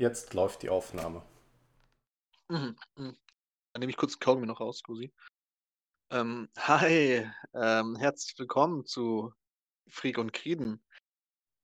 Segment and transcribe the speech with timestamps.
[0.00, 1.22] jetzt läuft die Aufnahme.
[2.48, 2.76] Mhm.
[2.96, 3.16] mhm.
[3.72, 5.12] Dann nehme ich kurz Kaugummi noch raus, Gusi.
[6.10, 9.32] Ähm, hi, ähm, herzlich willkommen zu
[9.92, 10.82] Krieg und Krieden,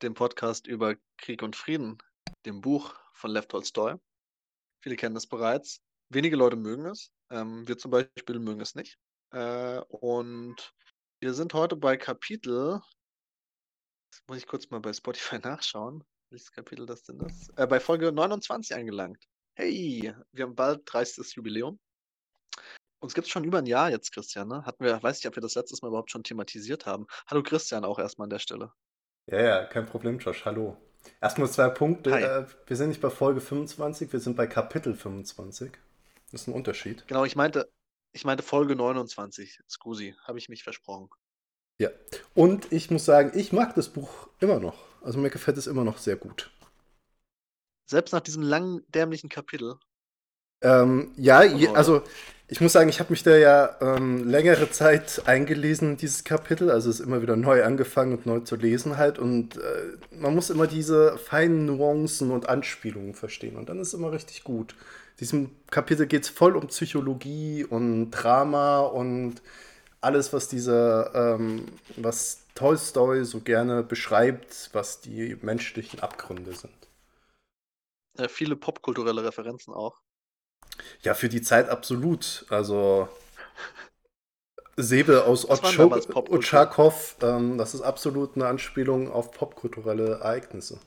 [0.03, 1.99] dem Podcast über Krieg und Frieden,
[2.45, 3.97] dem Buch von Lev Tolstoy.
[4.83, 5.81] Viele kennen es bereits.
[6.11, 7.11] Wenige Leute mögen es.
[7.31, 8.99] Ähm, wir zum Beispiel mögen es nicht.
[9.33, 10.75] Äh, und
[11.21, 12.83] wir sind heute bei Kapitel.
[14.13, 16.05] Das muss ich kurz mal bei Spotify nachschauen.
[16.31, 17.53] Welches Kapitel das denn ist?
[17.57, 19.25] Äh, bei Folge 29 angelangt.
[19.55, 21.37] Hey, wir haben bald 30.
[21.37, 21.79] Jubiläum.
[22.99, 24.49] Uns gibt es schon über ein Jahr jetzt, Christian.
[24.49, 24.65] Ne?
[24.65, 27.07] Hatten wir, weiß nicht, ob wir das letztes Mal überhaupt schon thematisiert haben.
[27.29, 28.73] Hallo Christian, auch erstmal an der Stelle.
[29.27, 30.45] Ja, ja, kein Problem, Josh.
[30.45, 30.77] Hallo.
[31.21, 32.11] Erstmal zwei Punkte.
[32.11, 35.73] Äh, wir sind nicht bei Folge 25, wir sind bei Kapitel 25.
[36.33, 37.07] Das ist ein Unterschied.
[37.07, 37.71] Genau, ich meinte,
[38.13, 39.61] ich meinte Folge 29.
[39.69, 41.09] Scusi, habe ich mich versprochen.
[41.79, 41.91] Ja.
[42.35, 44.77] Und ich muss sagen, ich mag das Buch immer noch.
[45.03, 46.51] Also mir gefällt es immer noch sehr gut.
[47.87, 49.77] Selbst nach diesem langen, dämlichen Kapitel.
[50.63, 52.03] Ähm, ja, je, also
[52.49, 56.71] ich muss sagen, ich habe mich da ja ähm, längere Zeit eingelesen in dieses Kapitel,
[56.71, 59.61] also es ist immer wieder neu angefangen und neu zu lesen halt und äh,
[60.13, 64.45] man muss immer diese feinen Nuancen und Anspielungen verstehen und dann ist es immer richtig
[64.45, 64.73] gut.
[64.73, 69.43] In diesem Kapitel geht es voll um Psychologie und Drama und
[70.01, 71.67] alles, was diese, ähm,
[71.97, 76.73] was Tolstoy so gerne beschreibt, was die menschlichen Abgründe sind.
[78.19, 80.03] Ja, viele popkulturelle Referenzen auch.
[81.03, 82.45] Ja, für die Zeit absolut.
[82.51, 83.09] Also
[84.79, 90.79] Säbel aus Otschakov, ähm, das ist absolut eine Anspielung auf popkulturelle Ereignisse.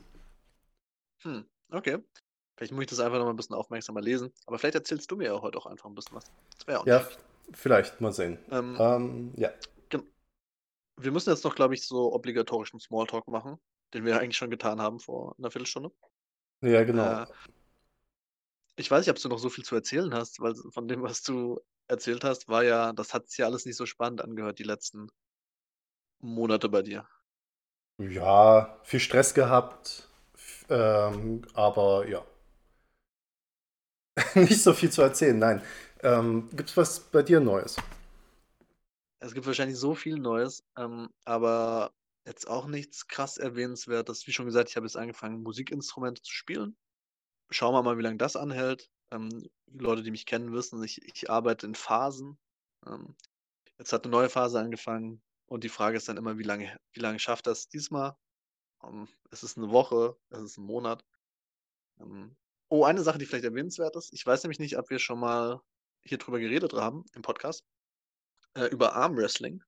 [1.24, 2.04] Hm, okay.
[2.58, 4.34] Vielleicht muss ich das einfach noch mal ein bisschen aufmerksamer lesen.
[4.46, 6.26] Aber vielleicht erzählst du mir ja heute auch einfach ein bisschen was.
[6.58, 7.20] Das wäre auch Ja, nicht.
[7.54, 8.40] Vielleicht, mal sehen.
[8.52, 9.52] Ähm, ähm, ja.
[10.98, 13.58] Wir müssen jetzt noch, glaube ich, so obligatorischen Smalltalk machen,
[13.94, 15.92] den wir eigentlich schon getan haben vor einer Viertelstunde.
[16.62, 17.24] Ja, genau.
[17.24, 17.28] Äh,
[18.76, 21.22] ich weiß nicht, ob du noch so viel zu erzählen hast, weil von dem, was
[21.24, 24.64] du erzählt hast, war ja, das hat sich ja alles nicht so spannend angehört, die
[24.64, 25.10] letzten
[26.20, 27.08] Monate bei dir.
[27.98, 30.08] Ja, viel Stress gehabt,
[30.70, 32.26] ähm, aber ja.
[34.36, 35.62] nicht so viel zu erzählen, nein.
[36.02, 37.76] Ähm, Gibt es was bei dir Neues?
[39.20, 41.92] Es gibt wahrscheinlich so viel Neues, ähm, aber
[42.26, 44.26] jetzt auch nichts krass erwähnenswertes.
[44.28, 46.78] Wie schon gesagt, ich habe jetzt angefangen, Musikinstrumente zu spielen.
[47.50, 48.90] Schauen wir mal, wie lange das anhält.
[49.12, 52.38] Ähm, Leute, die mich kennen, wissen, ich, ich arbeite in Phasen.
[52.86, 53.16] Ähm,
[53.78, 57.00] jetzt hat eine neue Phase angefangen und die Frage ist dann immer, wie lange, wie
[57.00, 58.16] lange schafft das diesmal?
[58.84, 61.04] Ähm, es ist eine Woche, es ist ein Monat.
[62.00, 62.38] Ähm,
[62.70, 64.14] oh, eine Sache, die vielleicht erwähnenswert ist.
[64.14, 65.62] Ich weiß nämlich nicht, ob wir schon mal
[66.04, 67.64] hier drüber geredet haben im Podcast
[68.56, 69.64] äh, über Armwrestling.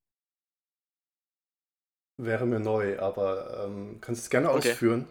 [2.18, 4.72] Wäre mir neu, aber ähm, kannst du es gerne okay.
[4.72, 5.08] ausführen?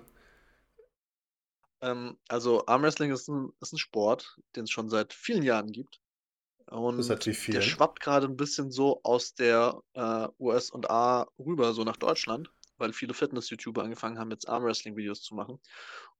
[1.80, 6.00] Ähm, also Armwrestling ist ein, ist ein Sport, den es schon seit vielen Jahren gibt.
[6.66, 11.82] Und der schwappt gerade ein bisschen so aus der äh, US und A rüber, so
[11.82, 15.58] nach Deutschland, weil viele Fitness-YouTuber angefangen haben, jetzt Armwrestling-Videos zu machen.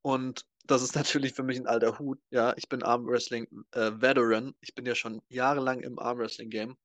[0.03, 2.21] Und das ist natürlich für mich ein alter Hut.
[2.31, 4.49] Ja, ich bin Armwrestling-Veteran.
[4.49, 6.77] Äh, ich bin ja schon jahrelang im Armwrestling-Game.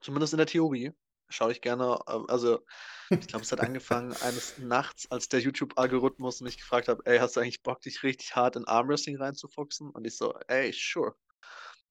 [0.00, 0.92] Zumindest in der Theorie.
[1.28, 1.98] Schaue ich gerne.
[2.06, 2.64] Äh, also,
[3.10, 7.36] ich glaube, es hat angefangen eines Nachts, als der YouTube-Algorithmus mich gefragt hat: Ey, hast
[7.36, 9.90] du eigentlich Bock, dich richtig hart in Armwrestling reinzufuchsen?
[9.90, 11.16] Und ich so: Ey, sure.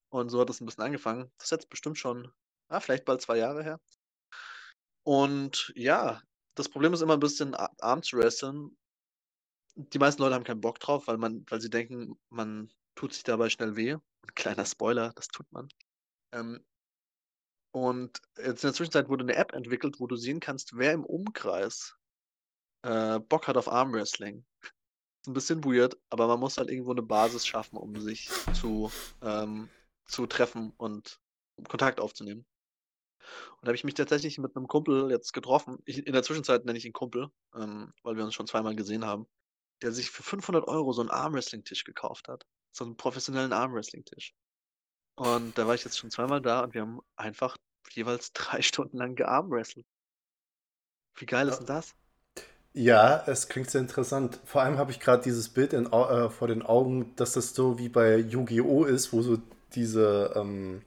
[0.10, 1.32] Und so hat es ein bisschen angefangen.
[1.38, 2.32] Das ist jetzt bestimmt schon,
[2.70, 3.82] ah, vielleicht bald zwei Jahre her.
[5.04, 6.22] Und ja,
[6.56, 8.78] das Problem ist immer ein bisschen Arm zu wresteln.
[9.76, 13.24] Die meisten Leute haben keinen Bock drauf, weil man, weil sie denken, man tut sich
[13.24, 13.94] dabei schnell weh.
[13.94, 14.02] Ein
[14.36, 15.68] kleiner Spoiler, das tut man.
[16.32, 16.66] Ähm,
[17.72, 21.04] und jetzt in der Zwischenzeit wurde eine App entwickelt, wo du sehen kannst, wer im
[21.04, 21.98] Umkreis
[22.84, 24.46] äh, Bock hat auf Armwrestling.
[24.62, 28.92] Ist ein bisschen weird, aber man muss halt irgendwo eine Basis schaffen, um sich zu,
[29.22, 29.70] ähm,
[30.06, 31.20] zu treffen und
[31.68, 32.46] Kontakt aufzunehmen.
[33.58, 35.80] Und da habe ich mich tatsächlich mit einem Kumpel jetzt getroffen.
[35.86, 39.04] Ich, in der Zwischenzeit nenne ich ihn Kumpel, ähm, weil wir uns schon zweimal gesehen
[39.04, 39.28] haben,
[39.82, 42.46] der sich für 500 Euro so einen Armwrestling-Tisch gekauft hat.
[42.72, 44.34] So einen professionellen Armwrestling-Tisch.
[45.16, 47.58] Und da war ich jetzt schon zweimal da und wir haben einfach
[47.92, 49.86] jeweils drei Stunden lang gearmwrestelt.
[51.18, 51.96] Wie geil ist denn das?
[52.74, 54.38] Ja, es klingt sehr interessant.
[54.44, 57.80] Vor allem habe ich gerade dieses Bild in, äh, vor den Augen, dass das so
[57.80, 58.84] wie bei Yu-Gi-Oh!
[58.84, 59.38] ist, wo so
[59.74, 60.82] diese ähm,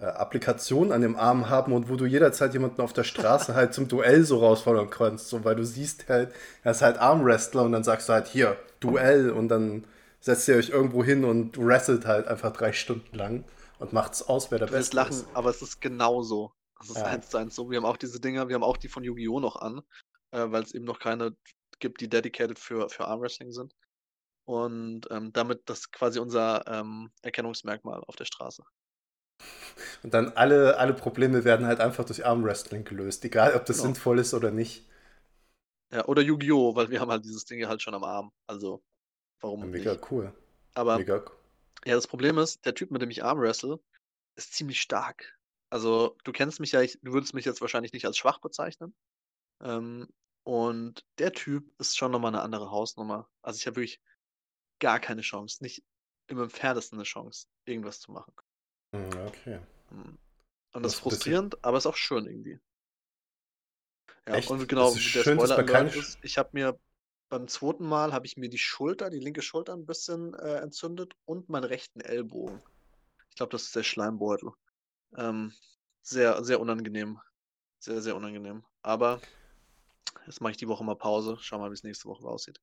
[0.00, 3.74] äh, Applikationen an dem Arm haben und wo du jederzeit jemanden auf der Straße halt
[3.74, 5.28] zum Duell so rausfordern kannst.
[5.28, 6.32] So, weil du siehst halt,
[6.62, 9.84] er ist halt Armwrestler und dann sagst du halt, hier, Duell und dann
[10.20, 13.44] setzt ihr euch irgendwo hin und wrestelt halt einfach drei Stunden lang
[13.78, 15.28] und macht's aus, wer der du Beste lachen, ist.
[15.34, 16.52] aber es ist genauso.
[16.82, 17.04] Es ist ja.
[17.04, 17.70] eins zu eins so.
[17.70, 19.40] Wir haben auch diese Dinger, wir haben auch die von Yu-Gi-Oh!
[19.40, 19.82] noch an,
[20.32, 21.36] äh, weil es eben noch keine
[21.78, 23.74] gibt, die dedicated für, für Armwrestling sind.
[24.44, 28.64] und ähm, damit das quasi unser ähm, Erkennungsmerkmal auf der Straße.
[30.02, 33.88] Und dann alle, alle Probleme werden halt einfach durch Armwrestling gelöst, egal ob das genau.
[33.88, 34.86] sinnvoll ist oder nicht.
[35.92, 38.32] Ja, oder Yu-Gi-Oh!, weil wir haben halt dieses Ding halt schon am Arm.
[38.46, 38.82] Also,
[39.40, 40.10] warum ja, Mega nicht?
[40.10, 40.32] cool.
[40.74, 41.24] Aber, Mega.
[41.84, 43.80] ja, das Problem ist, der Typ, mit dem ich Armwrestle,
[44.36, 45.38] ist ziemlich stark.
[45.68, 48.94] Also, du kennst mich ja, ich, du würdest mich jetzt wahrscheinlich nicht als schwach bezeichnen.
[49.62, 50.08] Ähm,
[50.44, 53.28] und der Typ ist schon nochmal eine andere Hausnummer.
[53.42, 54.00] Also, ich habe wirklich
[54.78, 55.84] gar keine Chance, nicht
[56.28, 58.32] im entferntesten eine Chance, irgendwas zu machen.
[58.92, 59.60] Hm, okay.
[59.90, 60.18] Hm.
[60.72, 61.64] Und das, das ist frustrierend, bisschen...
[61.64, 62.60] aber ist auch schön irgendwie.
[64.26, 64.50] Ja, Echt?
[64.50, 65.90] und genau, der schön, Spoiler keine...
[65.90, 66.78] ist, ich habe mir
[67.28, 71.14] beim zweiten Mal habe ich mir die Schulter, die linke Schulter ein bisschen äh, entzündet
[71.24, 72.60] und meinen rechten Ellbogen.
[73.28, 74.50] Ich glaube, das ist der Schleimbeutel.
[75.16, 75.52] Ähm,
[76.02, 77.20] sehr, sehr unangenehm.
[77.78, 78.64] Sehr, sehr unangenehm.
[78.82, 79.20] Aber
[80.26, 81.38] jetzt mache ich die Woche mal Pause.
[81.40, 82.60] Schau mal, wie es nächste Woche aussieht.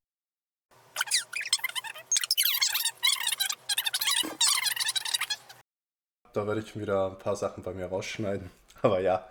[6.32, 8.50] Da werde ich wieder ein paar Sachen bei mir rausschneiden.
[8.82, 9.28] Aber ja.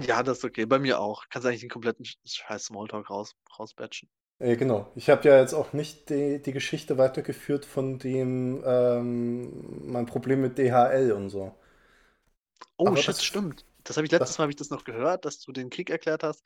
[0.00, 0.66] Ja, das ist okay.
[0.66, 1.24] Bei mir auch.
[1.28, 4.08] Kannst eigentlich den kompletten scheiß Smalltalk raus, rausbatchen.
[4.38, 4.90] Äh, genau.
[4.94, 10.42] Ich habe ja jetzt auch nicht die, die Geschichte weitergeführt von dem ähm, mein Problem
[10.42, 11.54] mit DHL und so.
[12.76, 13.64] Oh, Aber shit, das, stimmt.
[13.84, 15.90] Das habe ich letztes das, Mal habe ich das noch gehört, dass du den Krieg
[15.90, 16.42] erklärt hast.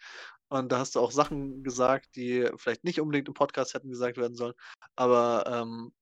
[0.49, 4.17] Und da hast du auch Sachen gesagt, die vielleicht nicht unbedingt im Podcast hätten gesagt
[4.17, 4.55] werden sollen.
[4.95, 5.93] Aber ähm,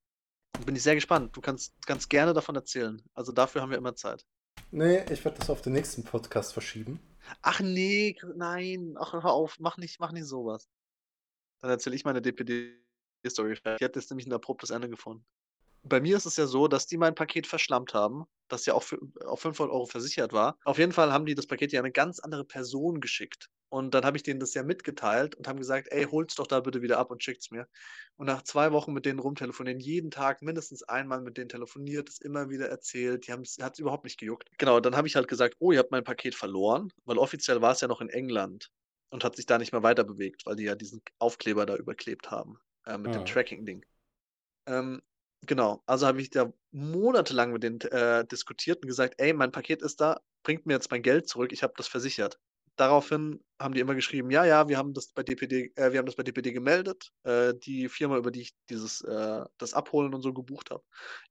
[0.64, 1.36] bin ich sehr gespannt.
[1.36, 3.02] Du kannst, kannst gerne davon erzählen.
[3.14, 4.26] Also dafür haben wir immer Zeit.
[4.70, 7.00] Nee, ich werde das auf den nächsten Podcast verschieben.
[7.42, 8.96] Ach nee, nein.
[8.98, 10.68] Ach, hör auf, mach nicht, mach nicht sowas.
[11.60, 13.58] Dann erzähle ich meine DPD-Story.
[13.80, 15.24] Die hat jetzt nämlich ein abruptes Ende gefunden.
[15.82, 18.82] Bei mir ist es ja so, dass die mein Paket verschlammt haben, das ja auch
[18.82, 20.58] für, auf 500 Euro versichert war.
[20.64, 23.48] Auf jeden Fall haben die das Paket ja eine ganz andere Person geschickt.
[23.70, 26.60] Und dann habe ich denen das ja mitgeteilt und haben gesagt, ey, holt's doch da
[26.60, 27.68] bitte wieder ab und schickt's mir.
[28.16, 32.18] Und nach zwei Wochen mit denen rumtelefonieren, jeden Tag mindestens einmal mit denen telefoniert, es
[32.20, 34.48] immer wieder erzählt, die hat es überhaupt nicht gejuckt.
[34.58, 37.72] Genau, dann habe ich halt gesagt, oh, ihr habt mein Paket verloren, weil offiziell war
[37.72, 38.70] es ja noch in England
[39.10, 42.30] und hat sich da nicht mehr weiter bewegt, weil die ja diesen Aufkleber da überklebt
[42.30, 43.20] haben äh, mit ja.
[43.20, 43.84] dem Tracking-Ding.
[44.66, 45.02] Ähm,
[45.46, 49.82] genau, also habe ich da monatelang mit denen äh, diskutiert und gesagt, ey, mein Paket
[49.82, 52.38] ist da, bringt mir jetzt mein Geld zurück, ich habe das versichert
[52.80, 56.06] daraufhin haben die immer geschrieben, ja, ja, wir haben das bei DPD, äh, wir haben
[56.06, 60.22] das bei DPD gemeldet, äh, die Firma, über die ich dieses, äh, das Abholen und
[60.22, 60.82] so gebucht habe.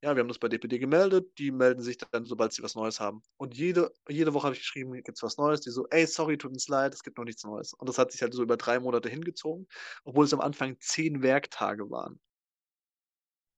[0.01, 2.99] Ja, wir haben das bei DPD gemeldet, die melden sich dann, sobald sie was Neues
[2.99, 3.21] haben.
[3.37, 6.37] Und jede, jede Woche habe ich geschrieben, gibt es was Neues, die so, ey, sorry,
[6.37, 7.73] tut uns leid, es gibt noch nichts Neues.
[7.73, 9.67] Und das hat sich halt so über drei Monate hingezogen,
[10.03, 12.19] obwohl es am Anfang zehn Werktage waren.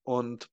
[0.04, 0.50] Und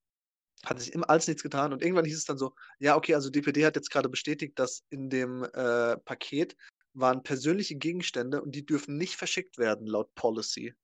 [0.65, 3.31] hat sich immer alles nichts getan und irgendwann hieß es dann so, ja, okay, also
[3.31, 6.57] DPD hat jetzt gerade bestätigt, dass in dem äh, Paket
[6.97, 10.75] waren persönliche Gegenstände und die dürfen nicht verschickt werden, laut Policy.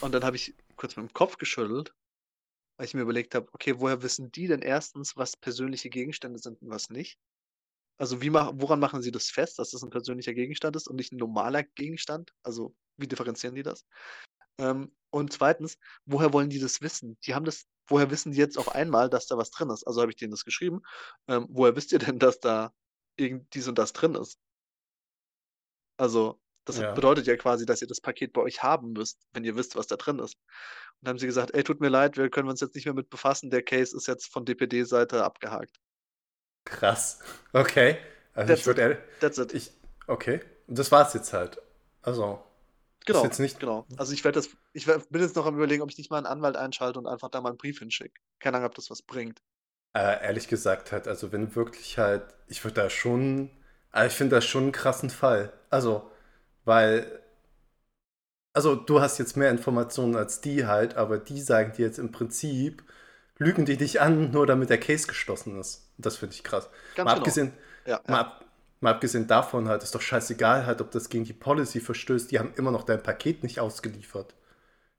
[0.00, 1.94] Und dann habe ich kurz mit dem Kopf geschüttelt,
[2.76, 6.60] weil ich mir überlegt habe, okay, woher wissen die denn erstens, was persönliche Gegenstände sind
[6.60, 7.18] und was nicht?
[7.98, 10.96] Also wie mach, woran machen sie das fest, dass das ein persönlicher Gegenstand ist und
[10.96, 12.32] nicht ein normaler Gegenstand?
[12.44, 13.86] Also wie differenzieren die das?
[14.58, 17.18] Ähm, und zweitens, woher wollen die das wissen?
[17.24, 19.84] Die haben das, woher wissen die jetzt auf einmal, dass da was drin ist?
[19.84, 20.82] Also habe ich denen das geschrieben.
[21.28, 22.72] Ähm, woher wisst ihr denn, dass da
[23.16, 24.38] irgend dies und das drin ist?
[25.98, 26.92] Also, das ja.
[26.92, 29.86] bedeutet ja quasi, dass ihr das Paket bei euch haben müsst, wenn ihr wisst, was
[29.86, 30.34] da drin ist.
[30.34, 32.94] Und dann haben sie gesagt, ey, tut mir leid, wir können uns jetzt nicht mehr
[32.94, 35.76] mit befassen, der Case ist jetzt von DPD-Seite abgehakt.
[36.64, 37.20] Krass.
[37.52, 37.98] Okay.
[38.34, 39.54] Also That's ich würde That's it.
[39.54, 39.72] Ich,
[40.06, 40.40] okay.
[40.66, 41.60] Das war's jetzt halt.
[42.02, 42.42] Also.
[43.06, 43.24] Genau.
[43.24, 43.58] Jetzt nicht...
[43.58, 43.86] Genau.
[43.96, 46.26] Also ich werde das, ich bin jetzt noch am überlegen, ob ich nicht mal einen
[46.26, 48.20] Anwalt einschalte und einfach da mal einen Brief hinschicke.
[48.38, 49.40] Keine Ahnung, ob das was bringt.
[49.94, 53.50] Äh, ehrlich gesagt halt, also wenn wirklich halt, ich würde da schon
[53.90, 55.52] aber ich finde das schon einen krassen Fall.
[55.70, 56.10] Also,
[56.64, 57.20] weil.
[58.54, 62.10] Also, du hast jetzt mehr Informationen als die halt, aber die sagen dir jetzt im
[62.10, 62.82] Prinzip,
[63.38, 65.90] lügen die dich an, nur damit der Case geschlossen ist.
[65.96, 66.68] Das finde ich krass.
[66.94, 67.20] Ganz mal, genau.
[67.20, 67.52] abgesehen,
[67.86, 68.44] ja, mal, ab,
[68.80, 72.38] mal abgesehen davon halt, ist doch scheißegal halt, ob das gegen die Policy verstößt, die
[72.38, 74.34] haben immer noch dein Paket nicht ausgeliefert.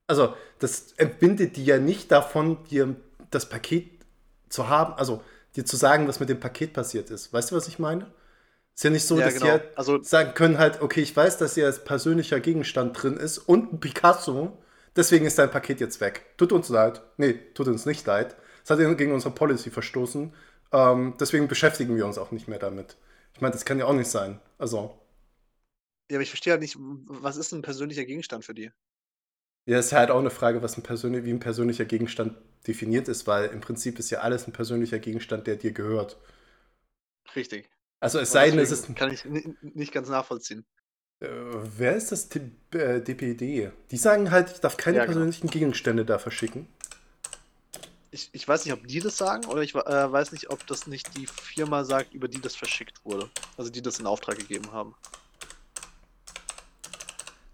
[0.07, 2.95] Also, das entbindet die ja nicht davon, dir
[3.31, 4.05] das Paket
[4.49, 5.23] zu haben, also
[5.55, 7.31] dir zu sagen, was mit dem Paket passiert ist.
[7.33, 8.11] Weißt du, was ich meine?
[8.79, 9.45] Ist ja nicht so, ja, dass genau.
[9.45, 13.17] die halt also, sagen können halt, okay, ich weiß, dass hier als persönlicher Gegenstand drin
[13.17, 14.57] ist und ein Picasso,
[14.95, 16.25] deswegen ist dein Paket jetzt weg.
[16.37, 17.01] Tut uns leid.
[17.17, 18.37] Nee, tut uns nicht leid.
[18.63, 20.33] Es hat gegen unsere Policy verstoßen.
[20.71, 22.95] Ähm, deswegen beschäftigen wir uns auch nicht mehr damit.
[23.33, 24.39] Ich meine, das kann ja auch nicht sein.
[24.57, 24.97] Also.
[26.09, 28.71] Ja, aber ich verstehe halt nicht, was ist ein persönlicher Gegenstand für die?
[29.65, 33.27] Ja, ist halt auch eine Frage, was ein persönlich, wie ein persönlicher Gegenstand definiert ist,
[33.27, 36.15] weil im Prinzip ist ja alles ein persönlicher Gegenstand, der dir gehört.
[37.35, 37.69] Richtig.
[37.99, 38.95] Also es sei denn, es ist.
[38.95, 39.25] Kann ich
[39.61, 40.65] nicht ganz nachvollziehen.
[41.21, 41.27] Äh,
[41.77, 43.63] wer ist das DPD?
[43.65, 45.19] Äh, Die sagen halt, ich darf keine ja, genau.
[45.19, 46.67] persönlichen Gegenstände da verschicken.
[48.11, 50.87] ich, ich weiß nicht, ob die das sagen oder ich äh, weiß nicht, ob das
[50.87, 53.31] nicht die Firma sagt, über die das verschickt wurde.
[53.57, 54.95] Also die das in Auftrag gegeben haben.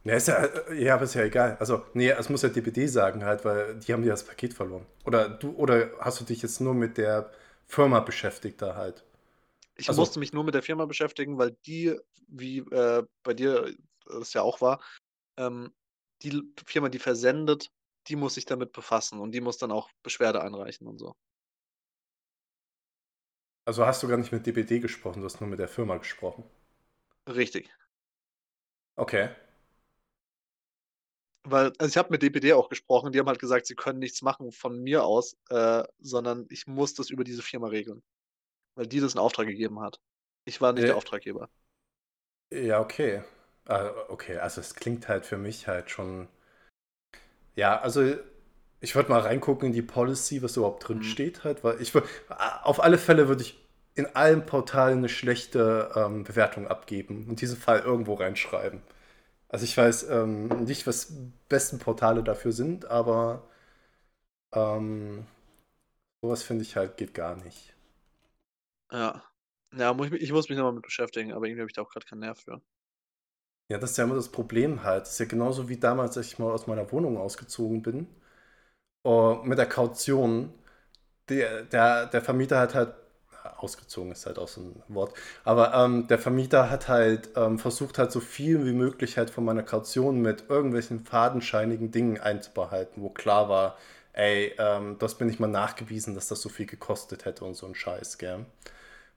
[0.04, 1.58] Ja, ist ja, äh, ja, aber ist ja egal.
[1.60, 4.86] Also, nee, es muss ja DPD sagen halt, weil die haben ja das Paket verloren.
[5.04, 7.32] Oder du, oder hast du dich jetzt nur mit der
[7.68, 9.04] Firma beschäftigt da halt?
[9.78, 13.76] Ich also, musste mich nur mit der Firma beschäftigen, weil die, wie äh, bei dir
[14.06, 14.82] das ja auch war,
[15.38, 15.74] ähm,
[16.22, 17.72] die Firma, die versendet,
[18.08, 21.16] die muss sich damit befassen und die muss dann auch Beschwerde einreichen und so.
[23.66, 26.44] Also hast du gar nicht mit DPD gesprochen, du hast nur mit der Firma gesprochen.
[27.28, 27.70] Richtig.
[28.96, 29.36] Okay.
[31.44, 34.22] Weil, also ich habe mit DPD auch gesprochen, die haben halt gesagt, sie können nichts
[34.22, 38.04] machen von mir aus, äh, sondern ich muss das über diese Firma regeln.
[38.76, 40.00] Weil die das in Auftrag gegeben hat.
[40.46, 41.50] Ich war nicht äh, der Auftraggeber.
[42.52, 43.24] Ja, okay.
[43.68, 46.28] Uh, okay, also es klingt halt für mich halt schon.
[47.56, 48.16] Ja, also
[48.82, 51.04] ich würde mal reingucken in die Policy, was überhaupt drin mhm.
[51.04, 51.94] steht halt, weil ich
[52.64, 53.58] auf alle Fälle würde ich
[53.96, 58.82] in allen Portalen eine schlechte ähm, Bewertung abgeben und diesen Fall irgendwo reinschreiben.
[59.50, 61.14] Also ich weiß ähm, nicht, was
[61.50, 63.48] besten Portale dafür sind, aber
[64.54, 65.28] ähm,
[66.22, 67.75] sowas finde ich halt geht gar nicht.
[68.96, 69.22] Ja.
[69.74, 71.90] Ja, muss ich, ich muss mich nochmal mit beschäftigen, aber irgendwie habe ich da auch
[71.90, 72.62] gerade keinen Nerv für.
[73.70, 75.04] Ja, das ist ja immer das Problem halt.
[75.04, 78.08] Das ist ja genauso wie damals, als ich mal aus meiner Wohnung ausgezogen bin.
[79.06, 80.54] Uh, mit der Kaution.
[81.30, 82.94] Der, der, der Vermieter hat halt,
[83.58, 87.98] ausgezogen ist halt auch so ein Wort, aber ähm, der Vermieter hat halt ähm, versucht
[88.00, 93.10] halt so viel wie möglich halt von meiner Kaution mit irgendwelchen fadenscheinigen Dingen einzubehalten, wo
[93.10, 93.78] klar war,
[94.14, 97.68] ey, ähm, das bin ich mal nachgewiesen, dass das so viel gekostet hätte und so
[97.68, 98.46] ein Scheiß, gell.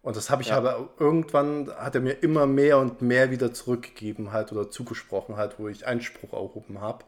[0.03, 0.57] Und das habe ich ja.
[0.57, 5.59] aber irgendwann hat er mir immer mehr und mehr wieder zurückgegeben halt oder zugesprochen halt,
[5.59, 7.05] wo ich Einspruch erhoben habe.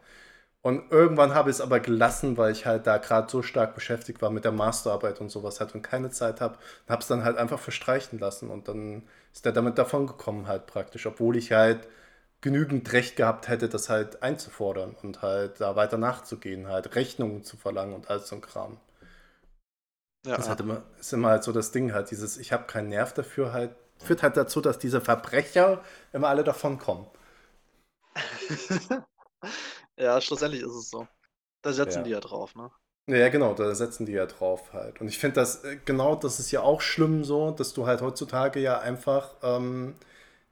[0.63, 4.21] Und irgendwann habe ich es aber gelassen, weil ich halt da gerade so stark beschäftigt
[4.21, 6.57] war mit der Masterarbeit und sowas halt und keine Zeit habe.
[6.87, 10.47] Und habe es dann halt einfach verstreichen lassen und dann ist er damit davon gekommen
[10.49, 11.89] halt praktisch, obwohl ich halt
[12.43, 17.57] genügend Recht gehabt hätte, das halt einzufordern und halt da weiter nachzugehen, halt Rechnungen zu
[17.57, 18.79] verlangen und all so ein Kram.
[20.27, 22.89] Ja, das halt immer, ist immer halt so das Ding halt, dieses ich habe keinen
[22.91, 27.07] Nerv dafür halt, führt halt dazu, dass diese Verbrecher immer alle davon kommen.
[29.97, 31.07] ja, schlussendlich ist es so.
[31.63, 32.03] Da setzen ja.
[32.05, 32.71] die ja drauf, ne?
[33.07, 35.01] Ja, genau, da setzen die ja drauf halt.
[35.01, 38.03] Und ich finde das, äh, genau, das ist ja auch schlimm so, dass du halt
[38.03, 39.95] heutzutage ja einfach ähm,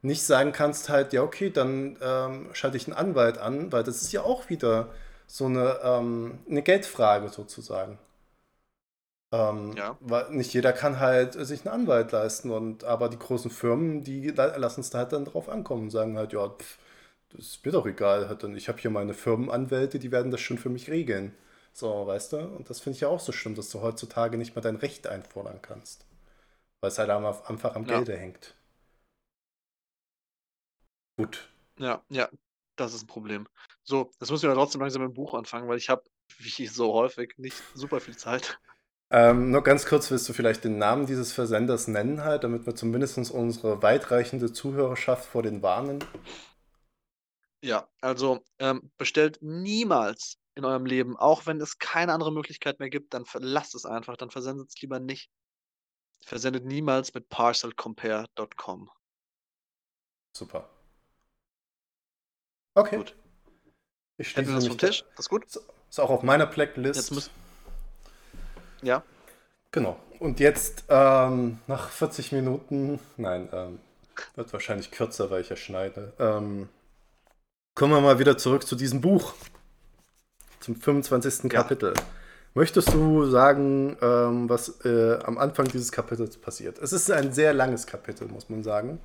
[0.01, 4.01] nicht sagen kannst halt, ja, okay, dann ähm, schalte ich einen Anwalt an, weil das
[4.01, 4.89] ist ja auch wieder
[5.27, 7.99] so eine, ähm, eine Geldfrage sozusagen.
[9.31, 9.97] Ähm, ja.
[9.99, 14.29] Weil nicht jeder kann halt sich einen Anwalt leisten und aber die großen Firmen, die
[14.29, 16.79] lassen es da halt dann drauf ankommen und sagen halt, ja, pff,
[17.29, 20.57] das ist mir doch egal, halt, ich habe hier meine Firmenanwälte, die werden das schon
[20.57, 21.35] für mich regeln.
[21.73, 22.37] So, weißt du?
[22.39, 25.05] Und das finde ich ja auch so schlimm, dass du heutzutage nicht mehr dein Recht
[25.07, 26.05] einfordern kannst.
[26.81, 27.95] Weil es halt einfach am ja.
[27.97, 28.55] Gelde hängt.
[31.17, 31.49] Gut.
[31.77, 32.29] Ja, ja,
[32.75, 33.47] das ist ein Problem.
[33.83, 36.03] So, jetzt müssen wir trotzdem langsam mit dem Buch anfangen, weil ich habe,
[36.39, 38.59] wie so häufig, nicht super viel Zeit.
[39.11, 42.75] Ähm, nur ganz kurz, willst du vielleicht den Namen dieses Versenders nennen, halt, damit wir
[42.75, 46.03] zumindest unsere weitreichende Zuhörerschaft vor den warnen?
[47.61, 52.89] Ja, also ähm, bestellt niemals in eurem Leben, auch wenn es keine andere Möglichkeit mehr
[52.89, 55.31] gibt, dann lasst es einfach, dann versendet es lieber nicht.
[56.23, 58.89] Versendet niemals mit parcelcompare.com.
[60.35, 60.69] Super.
[62.75, 62.97] Okay.
[62.97, 63.15] Gut.
[64.17, 65.03] Ich Hätten wir das vom Tisch?
[65.15, 65.45] Das ist gut?
[65.45, 66.99] Ist auch auf meiner Blacklist.
[66.99, 67.31] Jetzt muss,
[68.81, 69.03] ja.
[69.71, 69.99] Genau.
[70.19, 73.79] Und jetzt ähm, nach 40 Minuten, nein, ähm,
[74.35, 76.67] wird wahrscheinlich kürzer, weil ich ja schneide, ähm,
[77.75, 79.33] kommen wir mal wieder zurück zu diesem Buch.
[80.59, 81.43] Zum 25.
[81.43, 81.61] Ja.
[81.61, 81.93] Kapitel.
[82.53, 86.79] Möchtest du sagen, ähm, was äh, am Anfang dieses Kapitels passiert?
[86.79, 88.99] Es ist ein sehr langes Kapitel, muss man sagen.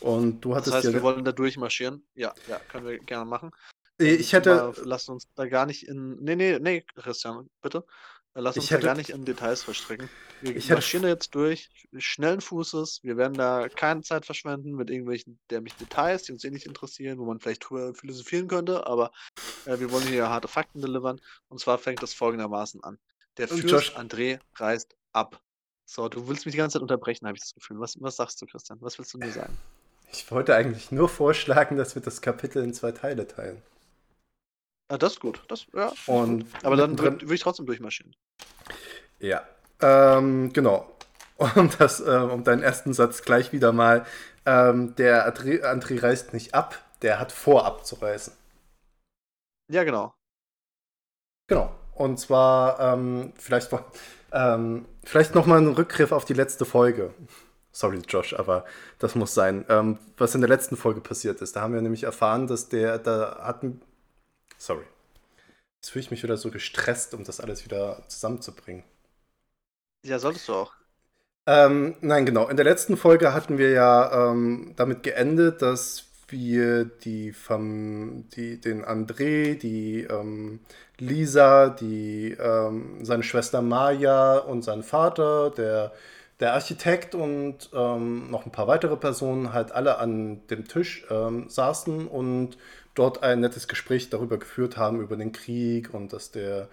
[0.00, 2.06] Und du hattest das heißt, wir wollen da durchmarschieren.
[2.14, 3.50] Ja, ja, können wir gerne machen.
[3.98, 4.72] Ich hätte.
[4.84, 6.16] Lass uns da gar nicht in.
[6.22, 7.84] Nee, nee, nee, Christian, bitte.
[8.34, 10.10] Lass uns ich da gar nicht in Details verstricken.
[10.40, 13.00] Wir ich marschieren jetzt durch, schnellen Fußes.
[13.04, 17.18] Wir werden da keine Zeit verschwenden mit irgendwelchen dämlichen Details, die uns eh nicht interessieren,
[17.18, 19.12] wo man vielleicht philosophieren könnte, aber
[19.66, 21.20] äh, wir wollen hier harte Fakten delivern.
[21.48, 22.98] Und zwar fängt das folgendermaßen an.
[23.36, 23.96] Der Fürst Josh.
[23.96, 25.40] André reist ab.
[25.86, 27.78] So, du willst mich die ganze Zeit unterbrechen, habe ich das Gefühl.
[27.78, 28.78] Was, was sagst du, Christian?
[28.80, 29.56] Was willst du mir sagen?
[30.12, 33.62] Ich wollte eigentlich nur vorschlagen, dass wir das Kapitel in zwei Teile teilen.
[34.88, 35.42] Ah, das ist gut.
[35.48, 38.14] Das, ja, und Aber dann würde ich trotzdem durchmarschieren.
[39.18, 39.42] Ja,
[39.80, 40.90] ähm, genau.
[41.56, 44.06] Um, das, äh, um deinen ersten Satz gleich wieder mal.
[44.46, 48.34] Ähm, der André reist nicht ab, der hat vor abzureisen.
[49.68, 50.14] Ja, genau.
[51.48, 51.74] Genau.
[51.94, 53.70] Und zwar ähm, vielleicht,
[54.32, 57.12] ähm, vielleicht nochmal ein Rückgriff auf die letzte Folge.
[57.72, 58.64] Sorry, Josh, aber
[58.98, 59.64] das muss sein.
[59.68, 61.56] Ähm, was in der letzten Folge passiert ist.
[61.56, 63.80] Da haben wir nämlich erfahren, dass der, da hatten.
[64.64, 64.84] Sorry.
[65.76, 68.82] Jetzt fühle ich mich wieder so gestresst, um das alles wieder zusammenzubringen.
[70.02, 70.72] Ja, solltest du auch.
[71.46, 72.48] Ähm, nein, genau.
[72.48, 78.58] In der letzten Folge hatten wir ja ähm, damit geendet, dass wir die, Fam die
[78.58, 80.60] den André, die ähm,
[80.98, 85.92] Lisa, die ähm, seine Schwester Maya und sein Vater, der,
[86.40, 91.50] der Architekt und ähm, noch ein paar weitere Personen halt alle an dem Tisch ähm,
[91.50, 92.56] saßen und
[92.94, 96.68] dort ein nettes Gespräch darüber geführt haben, über den Krieg und dass der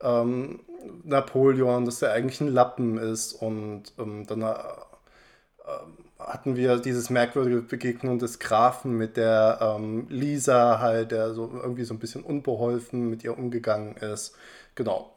[0.00, 0.60] ähm,
[1.04, 4.54] Napoleon, dass der eigentlich ein Lappen ist und ähm, dann äh,
[6.18, 11.84] hatten wir dieses merkwürdige Begegnung des Grafen mit der ähm, Lisa halt, der so irgendwie
[11.84, 14.34] so ein bisschen unbeholfen mit ihr umgegangen ist.
[14.74, 15.12] Genau.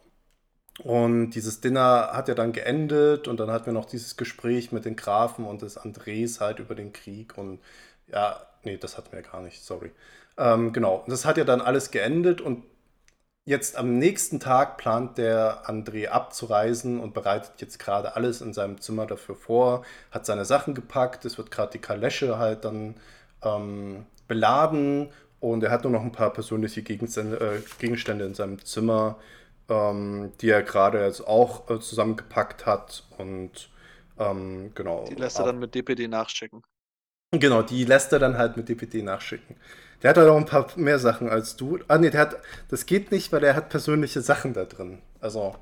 [0.83, 4.85] Und dieses Dinner hat ja dann geendet und dann hatten wir noch dieses Gespräch mit
[4.85, 7.59] den Grafen und des Andres halt über den Krieg und
[8.07, 9.91] ja, nee, das hatten wir gar nicht, sorry.
[10.37, 12.63] Ähm, genau, das hat ja dann alles geendet und
[13.49, 18.79] Jetzt am nächsten Tag plant der André abzureisen und bereitet jetzt gerade alles in seinem
[18.79, 22.93] Zimmer dafür vor, hat seine Sachen gepackt, es wird gerade die Kalesche halt dann
[23.43, 28.63] ähm, beladen und er hat nur noch ein paar persönliche Gegenstände, äh, Gegenstände in seinem
[28.63, 29.17] Zimmer,
[29.67, 33.71] ähm, die er gerade jetzt auch äh, zusammengepackt hat und
[34.19, 35.05] ähm, genau.
[35.09, 36.61] Die lässt er dann mit DPD nachschicken.
[37.31, 39.55] Genau, die lässt er dann halt mit DPD nachschicken.
[40.01, 41.79] Der hat da noch ein paar mehr Sachen als du.
[41.87, 42.41] Ah, nee, der hat.
[42.69, 45.01] Das geht nicht, weil er hat persönliche Sachen da drin.
[45.19, 45.55] Also.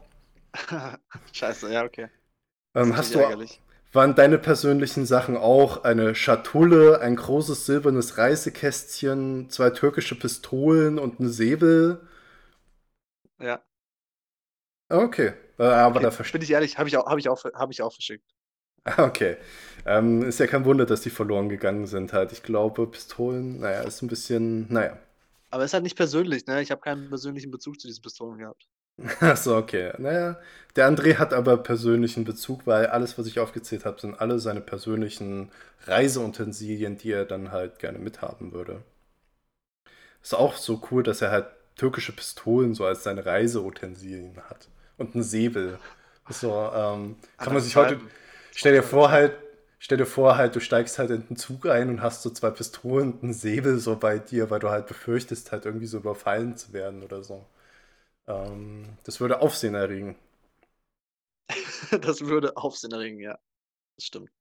[1.34, 2.08] Scheiße, ja, okay.
[2.76, 3.20] Ähm, hast du.
[3.20, 3.62] Ärgerlich.
[3.94, 11.20] Waren deine persönlichen Sachen auch eine Schatulle, ein großes silbernes Reisekästchen, zwei türkische Pistolen und
[11.20, 12.02] ein Säbel?
[13.40, 13.62] Ja.
[14.90, 15.34] Okay.
[15.58, 16.04] Aber okay.
[16.04, 18.37] da verstehe Bin ich ehrlich, habe ich, auch, hab ich, auch, hab ich auch verschickt.
[18.98, 19.38] Okay.
[19.86, 22.32] Ähm, ist ja kein Wunder, dass die verloren gegangen sind halt.
[22.34, 24.98] Ich glaube, Pistolen, naja, ist ein bisschen, naja.
[25.50, 26.62] Aber ist halt nicht persönlich, ne?
[26.62, 28.68] Ich habe keinen persönlichen Bezug zu diesen Pistolen gehabt.
[29.22, 29.94] Achso, okay.
[29.98, 30.40] Naja,
[30.76, 34.62] der André hat aber persönlichen Bezug, weil alles, was ich aufgezählt habe, sind alle seine
[34.62, 35.52] persönlichen
[35.86, 38.84] Reiseutensilien, die er dann halt gerne mithaben würde.
[40.22, 41.46] Ist auch so cool, dass er halt
[41.78, 44.68] türkische Pistolen so als seine Reiseutensilien hat.
[44.98, 45.80] Und einen Säbel.
[46.30, 48.02] So, ähm, kann man sich heute.
[48.60, 49.34] Stell dir vor halt,
[49.80, 52.50] stell dir vor halt, du steigst halt in den Zug ein und hast so zwei
[52.52, 56.58] Pistolen und einen Säbel so bei dir, weil du halt befürchtest, halt irgendwie so überfallen
[56.58, 57.46] zu werden oder so.
[58.28, 60.18] Ähm, das würde Aufsehen erregen.
[62.02, 63.38] das würde Aufsehen erregen, ja.
[63.98, 64.32] Das stimmt.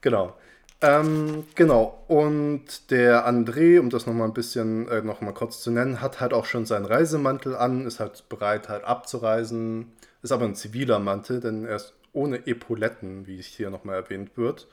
[0.00, 0.34] Genau.
[0.82, 2.04] Ähm, genau.
[2.08, 6.32] Und der André, um das nochmal ein bisschen, äh, nochmal kurz zu nennen, hat halt
[6.32, 9.92] auch schon seinen Reisemantel an, ist halt bereit, halt abzureisen.
[10.22, 14.36] Ist aber ein ziviler Mantel, denn er ist ohne Epauletten, wie es hier nochmal erwähnt
[14.36, 14.68] wird.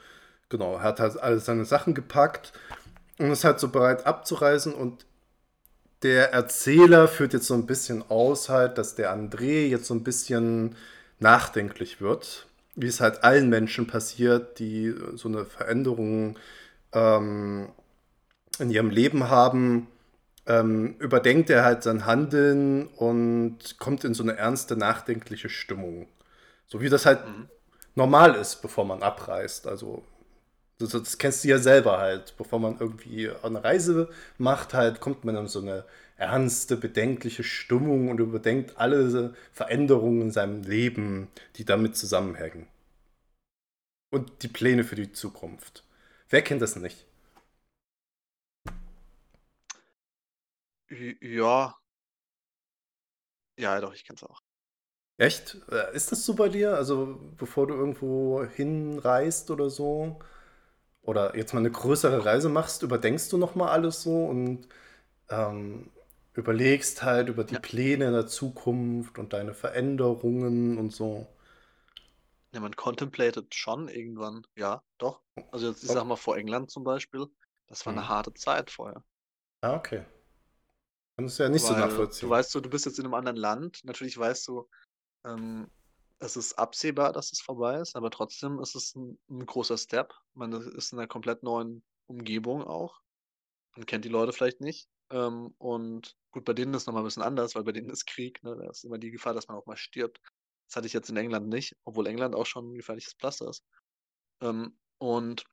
[0.50, 2.54] Genau, er hat halt alle seine Sachen gepackt
[3.18, 5.06] und ist halt so bereit abzureisen und
[6.04, 10.04] der Erzähler führt jetzt so ein bisschen aus, halt, dass der André jetzt so ein
[10.04, 10.76] bisschen
[11.20, 16.38] nachdenklich wird, wie es halt allen Menschen passiert, die so eine Veränderung
[16.94, 17.70] ähm,
[18.60, 19.88] in ihrem Leben haben.
[20.46, 26.08] Ähm, überdenkt er halt sein Handeln und kommt in so eine ernste, nachdenkliche Stimmung.
[26.68, 27.50] So wie das halt mhm.
[27.96, 29.68] normal ist, bevor man abreist.
[29.68, 30.04] Also,
[30.80, 32.36] das, das, kennst du ja selber halt.
[32.38, 35.86] Bevor man irgendwie eine Reise macht, halt, kommt man in so eine
[36.18, 42.68] ernste, bedenkliche Stimmung und überdenkt alle Veränderungen in seinem Leben, die damit zusammenhängen.
[44.10, 45.84] Und die Pläne für die Zukunft.
[46.30, 47.06] Wer kennt das nicht?
[51.22, 51.78] Ja.
[53.58, 54.42] Ja, doch, ich kenn's auch.
[55.18, 55.58] Echt?
[55.72, 56.76] Äh, ist das so bei dir?
[56.76, 60.20] Also, bevor du irgendwo hinreist oder so?
[61.04, 64.68] Oder jetzt mal eine größere Reise machst, überdenkst du nochmal alles so und
[65.30, 65.92] ähm,
[66.36, 67.60] überlegst halt über die Ja.
[67.60, 71.28] Pläne in der Zukunft und deine Veränderungen und so.
[72.52, 74.46] Ja, man contemplated schon irgendwann.
[74.58, 75.22] Ja, doch.
[75.50, 77.26] Also jetzt, ich sag mal, vor England zum Beispiel,
[77.68, 78.10] das war eine Mhm.
[78.10, 79.02] harte Zeit vorher.
[79.62, 80.04] Ah, okay.
[81.16, 83.38] Kann es ja nicht so Weil du weißt so, du bist jetzt in einem anderen
[83.38, 83.84] Land.
[83.84, 84.70] Natürlich weißt du,
[85.26, 85.70] ähm,
[86.20, 90.14] es ist absehbar, dass es vorbei ist, aber trotzdem ist es ein, ein großer Step.
[90.34, 93.02] Man ist in einer komplett neuen Umgebung auch.
[93.76, 94.90] Man kennt die Leute vielleicht nicht.
[95.12, 98.08] Ähm, und gut, bei denen ist es nochmal ein bisschen anders, weil bei denen ist
[98.08, 98.44] Krieg.
[98.44, 98.56] Ne?
[98.58, 100.20] Da ist immer die Gefahr, dass man auch mal stirbt.
[100.68, 103.64] Das hatte ich jetzt in England nicht, obwohl England auch schon ein gefährliches Pflaster ist.
[104.42, 105.46] Ähm, und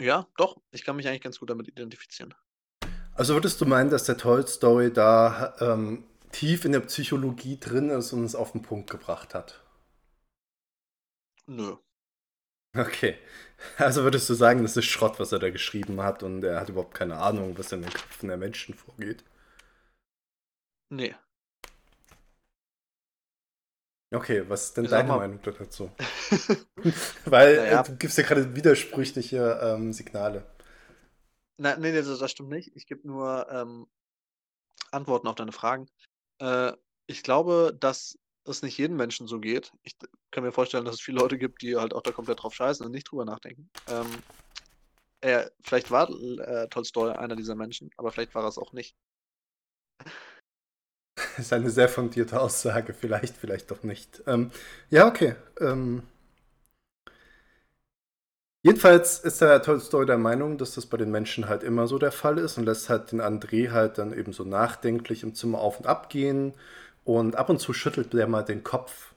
[0.00, 2.34] ja, doch, ich kann mich eigentlich ganz gut damit identifizieren.
[3.14, 7.90] Also würdest du meinen, dass der Toy Story da ähm, tief in der Psychologie drin
[7.90, 9.62] ist und es auf den Punkt gebracht hat.
[11.46, 11.76] Nö.
[12.76, 13.16] Okay.
[13.76, 16.68] Also würdest du sagen, das ist Schrott, was er da geschrieben hat und er hat
[16.68, 19.24] überhaupt keine Ahnung, was in den Köpfen der Menschen vorgeht?
[20.90, 21.14] Nee.
[24.10, 25.90] Okay, was ist denn ich deine Meinung dazu?
[27.26, 27.82] Weil naja.
[27.82, 30.46] du gibst ja gerade widersprüchliche ähm, Signale.
[31.58, 32.74] Nein, nee, das, das stimmt nicht.
[32.74, 33.86] Ich gebe nur ähm,
[34.92, 35.88] Antworten auf deine Fragen.
[36.40, 36.72] Äh,
[37.06, 39.72] ich glaube, dass es nicht jedem Menschen so geht.
[39.82, 39.96] Ich
[40.30, 42.84] kann mir vorstellen, dass es viele Leute gibt, die halt auch da komplett drauf scheißen
[42.84, 43.70] und nicht drüber nachdenken.
[43.88, 44.06] Ähm,
[45.20, 48.94] er, vielleicht war äh, Tolstoi einer dieser Menschen, aber vielleicht war er es auch nicht.
[51.16, 52.94] Das ist eine sehr fundierte Aussage.
[52.94, 54.22] Vielleicht, vielleicht doch nicht.
[54.26, 54.50] Ähm,
[54.90, 55.34] ja, okay.
[55.60, 56.02] Ähm,
[58.68, 62.12] jedenfalls ist der Tolstoi der Meinung, dass das bei den Menschen halt immer so der
[62.12, 65.78] Fall ist und lässt halt den André halt dann eben so nachdenklich im Zimmer auf
[65.78, 66.54] und ab gehen
[67.04, 69.12] und ab und zu schüttelt der mal den Kopf.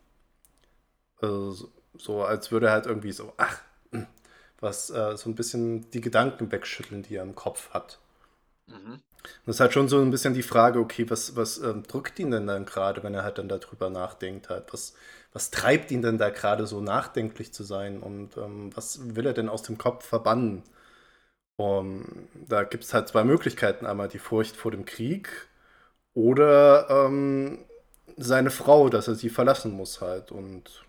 [1.22, 3.60] Also, so als würde er halt irgendwie so, ach,
[3.92, 4.08] hm,
[4.60, 8.00] was äh, so ein bisschen die Gedanken wegschütteln, die er im Kopf hat.
[8.68, 9.02] Mhm.
[9.46, 12.32] Das ist halt schon so ein bisschen die Frage, okay, was, was ähm, drückt ihn
[12.32, 14.74] denn dann gerade, wenn er halt dann darüber nachdenkt halt?
[14.74, 14.94] Was,
[15.34, 19.34] was treibt ihn denn da gerade so nachdenklich zu sein und ähm, was will er
[19.34, 20.64] denn aus dem Kopf verbannen?
[21.58, 23.86] Um, da gibt es halt zwei Möglichkeiten.
[23.86, 25.30] Einmal die Furcht vor dem Krieg
[26.14, 27.60] oder ähm,
[28.18, 30.84] seine Frau, dass er sie verlassen muss halt und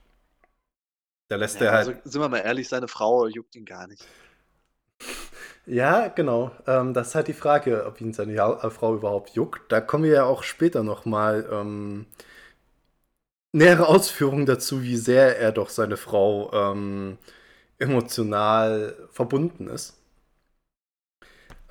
[1.29, 1.89] da lässt ja, er halt.
[1.89, 4.05] Also, sind wir mal ehrlich, seine Frau juckt ihn gar nicht.
[5.67, 6.51] Ja, genau.
[6.67, 9.71] Ähm, das ist halt die Frage, ob ihn seine ja Frau überhaupt juckt.
[9.71, 12.07] Da kommen wir ja auch später nochmal ähm,
[13.53, 17.19] nähere Ausführungen dazu, wie sehr er doch seine Frau ähm,
[17.79, 19.95] emotional verbunden ist.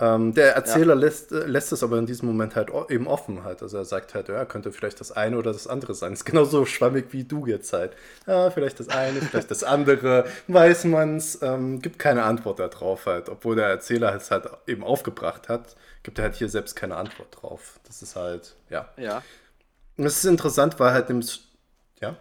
[0.01, 0.99] Ähm, der Erzähler ja.
[0.99, 3.61] lässt, äh, lässt es aber in diesem Moment halt eben offen halt.
[3.61, 6.13] Also er sagt halt, ja, könnte vielleicht das eine oder das andere sein.
[6.13, 7.93] Ist genauso schwammig wie du jetzt halt.
[8.25, 10.25] Ja, vielleicht das eine, vielleicht das andere.
[10.47, 11.39] Weiß man's.
[11.43, 13.29] Ähm, gibt keine Antwort darauf halt.
[13.29, 17.37] Obwohl der Erzähler es halt eben aufgebracht hat, gibt er halt hier selbst keine Antwort
[17.39, 17.79] drauf.
[17.85, 18.89] Das ist halt, ja.
[18.97, 19.21] Ja.
[19.97, 21.21] Und das ist interessant, weil halt im,
[22.01, 22.17] ja.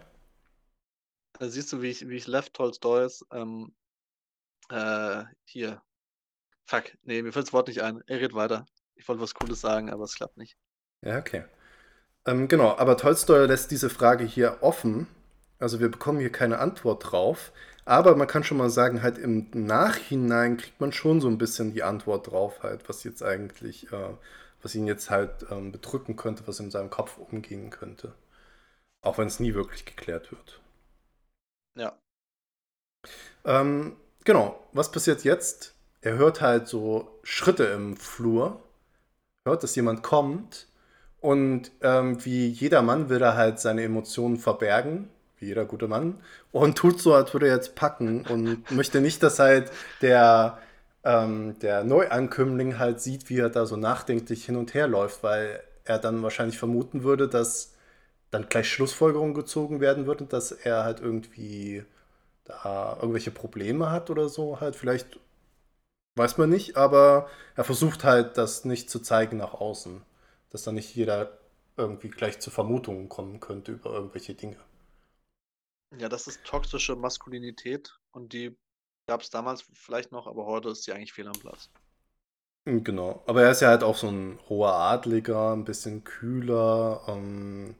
[1.39, 3.73] Da siehst du, wie ich, wie ich Lev Tolstoy's ähm,
[4.69, 5.81] äh, hier
[6.71, 8.01] Fuck, nee, mir fällt das Wort nicht ein.
[8.07, 8.65] Er redet weiter.
[8.95, 10.55] Ich wollte was Cooles sagen, aber es klappt nicht.
[11.01, 11.43] Ja, okay.
[12.25, 15.07] Ähm, genau, aber Tolstoy lässt diese Frage hier offen.
[15.59, 17.51] Also wir bekommen hier keine Antwort drauf.
[17.83, 21.73] Aber man kann schon mal sagen, halt im Nachhinein kriegt man schon so ein bisschen
[21.73, 24.15] die Antwort drauf, halt, was jetzt eigentlich, äh,
[24.61, 28.13] was ihn jetzt halt ähm, bedrücken könnte, was in seinem Kopf umgehen könnte.
[29.01, 30.61] Auch wenn es nie wirklich geklärt wird.
[31.75, 31.97] Ja.
[33.45, 35.73] Ähm, genau, was passiert jetzt?
[36.01, 38.61] er hört halt so Schritte im Flur,
[39.45, 40.67] hört, dass jemand kommt.
[41.19, 46.15] Und ähm, wie jeder Mann will er halt seine Emotionen verbergen, wie jeder gute Mann,
[46.51, 48.25] und tut so, als würde er jetzt packen.
[48.25, 50.57] Und möchte nicht, dass halt der,
[51.03, 55.61] ähm, der Neuankömmling halt sieht, wie er da so nachdenklich hin und her läuft, weil
[55.85, 57.73] er dann wahrscheinlich vermuten würde, dass
[58.31, 61.83] dann gleich Schlussfolgerungen gezogen werden würden, dass er halt irgendwie
[62.45, 65.19] da irgendwelche Probleme hat oder so, halt vielleicht
[66.15, 70.01] Weiß man nicht, aber er versucht halt, das nicht zu zeigen nach außen.
[70.49, 71.37] Dass da nicht jeder
[71.77, 74.55] irgendwie gleich zu Vermutungen kommen könnte über irgendwelche Dinge.
[75.97, 78.57] Ja, das ist toxische Maskulinität und die
[79.07, 81.69] gab es damals vielleicht noch, aber heute ist sie eigentlich fehl am Platz.
[82.65, 87.01] Hm, genau, aber er ist ja halt auch so ein hoher Adliger, ein bisschen kühler,
[87.07, 87.75] ähm,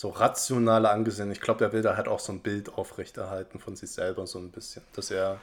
[0.00, 1.30] so rationaler angesehen.
[1.30, 4.38] Ich glaube, er will da halt auch so ein Bild aufrechterhalten von sich selber so
[4.38, 5.38] ein bisschen, dass er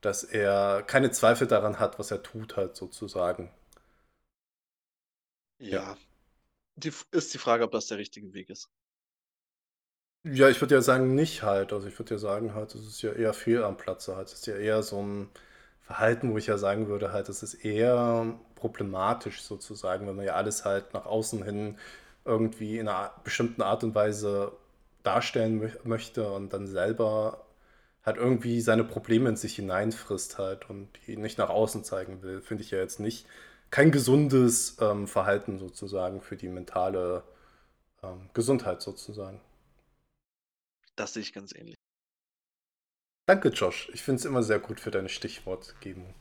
[0.00, 3.50] dass er keine Zweifel daran hat, was er tut, halt sozusagen.
[5.58, 5.96] Ja.
[6.74, 8.68] Die, ist die Frage, ob das der richtige Weg ist.
[10.24, 11.72] Ja, ich würde ja sagen, nicht halt.
[11.72, 14.16] Also ich würde ja sagen, halt, es ist ja eher fehl am Platze.
[14.16, 14.26] Halt.
[14.28, 15.30] Es ist ja eher so ein
[15.80, 20.34] Verhalten, wo ich ja sagen würde, halt, es ist eher problematisch sozusagen, wenn man ja
[20.34, 21.78] alles halt nach außen hin
[22.26, 24.52] irgendwie in einer bestimmten Art und Weise
[25.02, 27.46] darstellen möchte und dann selber
[28.04, 32.40] halt irgendwie seine Probleme in sich hineinfrisst halt und die nicht nach außen zeigen will,
[32.40, 33.26] finde ich ja jetzt nicht
[33.70, 37.24] kein gesundes ähm, Verhalten sozusagen für die mentale
[38.02, 39.40] ähm, Gesundheit sozusagen.
[40.94, 41.74] Das sehe ich ganz ähnlich.
[43.28, 43.90] Danke, Josh.
[43.92, 46.14] Ich finde es immer sehr gut für deine Stichwortgebung.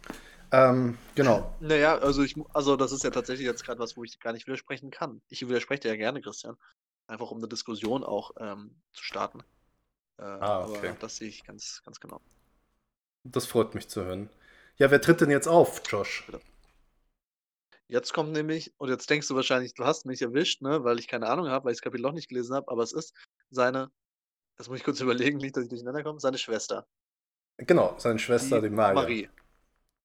[0.55, 1.53] Ähm, genau.
[1.59, 4.47] Naja, also ich, also das ist ja tatsächlich jetzt gerade was, wo ich gar nicht
[4.47, 5.21] widersprechen kann.
[5.27, 6.55] Ich widerspreche dir ja gerne, Christian.
[7.07, 9.41] Einfach um eine Diskussion auch ähm, zu starten.
[10.17, 10.89] Äh, ah, okay.
[10.89, 12.21] Aber das sehe ich ganz, ganz genau.
[13.25, 14.29] Das freut mich zu hören.
[14.77, 16.23] Ja, wer tritt denn jetzt auf, Josh?
[17.87, 21.07] Jetzt kommt nämlich, und jetzt denkst du wahrscheinlich, du hast mich erwischt, ne, weil ich
[21.07, 23.13] keine Ahnung habe, weil ich das Kapitel auch nicht gelesen habe, aber es ist
[23.49, 23.91] seine,
[24.55, 26.87] das muss ich kurz überlegen, nicht, dass ich durcheinander komme, seine Schwester.
[27.57, 28.93] Genau, seine Schwester, die, die Maya.
[28.93, 29.29] Marie.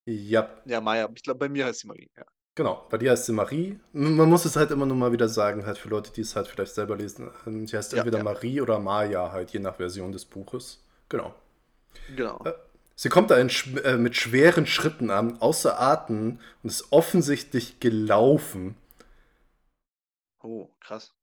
[0.07, 0.51] Ja.
[0.65, 1.09] Ja, Maya.
[1.15, 2.25] Ich glaube, bei mir heißt sie Marie, ja.
[2.57, 3.79] Genau, bei dir heißt sie Marie.
[3.93, 6.49] Man muss es halt immer nur mal wieder sagen, halt für Leute, die es halt
[6.49, 7.31] vielleicht selber lesen.
[7.47, 8.25] Ähm, sie heißt ja, entweder ja.
[8.25, 10.83] Marie oder Maya, halt je nach Version des Buches.
[11.09, 11.35] Genau.
[12.17, 12.43] Genau.
[12.45, 12.55] Äh,
[12.97, 13.51] sie kommt da in,
[13.85, 18.75] äh, mit schweren Schritten an, außer Atem und ist offensichtlich gelaufen.
[20.43, 21.15] Oh, krass.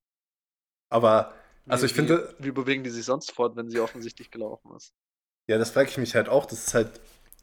[0.89, 1.33] Aber,
[1.67, 2.35] also wie, ich finde.
[2.39, 4.93] Wie bewegen die sich sonst fort, wenn sie offensichtlich gelaufen ist?
[5.47, 6.45] Ja, das frage ich mich halt auch.
[6.45, 6.99] Das ist halt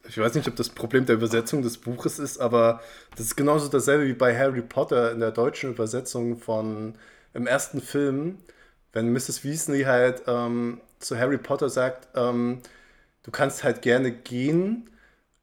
[0.09, 2.81] ich weiß nicht, ob das Problem der Übersetzung des Buches ist, aber
[3.13, 6.95] das ist genauso dasselbe wie bei Harry Potter in der deutschen Übersetzung von
[7.33, 8.39] im ersten Film,
[8.93, 9.45] wenn Mrs.
[9.45, 12.61] Weasley halt ähm, zu Harry Potter sagt, ähm,
[13.23, 14.91] du kannst halt gerne gehen,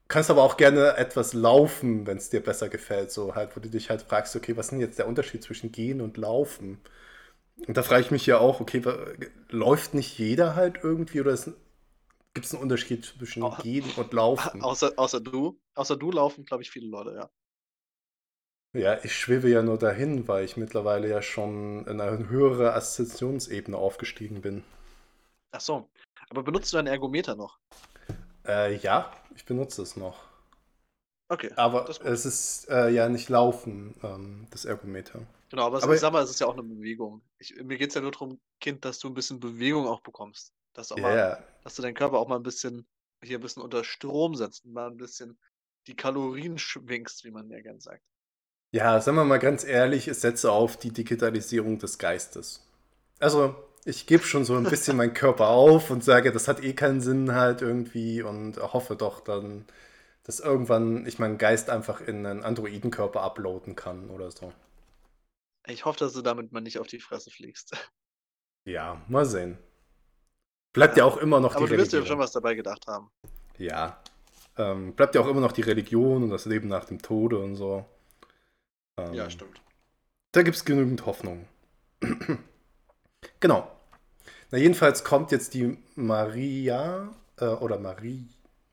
[0.08, 3.68] kannst aber auch gerne etwas laufen, wenn es dir besser gefällt, so halt, wo du
[3.68, 6.78] dich halt fragst, okay, was ist denn jetzt der Unterschied zwischen gehen und laufen?
[7.66, 8.82] Und da frage ich mich ja auch, okay,
[9.50, 11.52] läuft nicht jeder halt irgendwie oder ist
[12.34, 13.56] Gibt es einen Unterschied zwischen oh.
[13.62, 14.62] Gehen und Laufen?
[14.62, 15.60] Außer, außer du.
[15.74, 17.30] Außer du laufen, glaube ich, viele Leute, ja.
[18.74, 23.76] Ja, ich schwebe ja nur dahin, weil ich mittlerweile ja schon in eine höhere Assoziationsebene
[23.76, 24.64] aufgestiegen bin.
[25.50, 25.90] Ach so.
[26.30, 27.58] Aber benutzt du deinen Ergometer noch?
[28.46, 30.24] Äh, ja, ich benutze es noch.
[31.28, 31.50] Okay.
[31.56, 35.20] Aber es ist äh, ja nicht Laufen, ähm, das Ergometer.
[35.50, 37.20] Genau, aber, aber ich sag mal, es ist ja auch eine Bewegung.
[37.38, 40.54] Ich, mir geht es ja nur darum, Kind, dass du ein bisschen Bewegung auch bekommst.
[40.72, 41.06] Dass, auch yeah.
[41.06, 42.86] mal, dass du deinen Körper auch mal ein bisschen
[43.22, 45.38] hier ein bisschen unter Strom setzt und mal ein bisschen
[45.86, 48.02] die Kalorien schwingst, wie man ja gern sagt.
[48.72, 52.66] Ja, sagen wir mal ganz ehrlich, ich setze auf die Digitalisierung des Geistes.
[53.18, 53.54] Also,
[53.84, 57.00] ich gebe schon so ein bisschen meinen Körper auf und sage, das hat eh keinen
[57.00, 59.66] Sinn halt irgendwie und hoffe doch dann,
[60.24, 64.52] dass irgendwann ich meinen Geist einfach in einen Androidenkörper uploaden kann oder so.
[65.66, 67.76] Ich hoffe, dass du damit mal nicht auf die Fresse fliegst.
[68.64, 69.58] Ja, mal sehen.
[70.72, 71.74] Bleibt ja, auch immer noch aber die Religion.
[71.74, 73.10] Aber du wirst ja schon was dabei gedacht haben.
[73.58, 74.02] Ja.
[74.56, 77.56] Ähm, bleibt ja auch immer noch die Religion und das Leben nach dem Tode und
[77.56, 77.84] so.
[78.98, 79.60] Ähm, ja, stimmt.
[80.32, 81.46] Da gibt es genügend Hoffnung.
[83.40, 83.70] genau.
[84.50, 88.28] Na, jedenfalls kommt jetzt die Maria äh, oder Marie,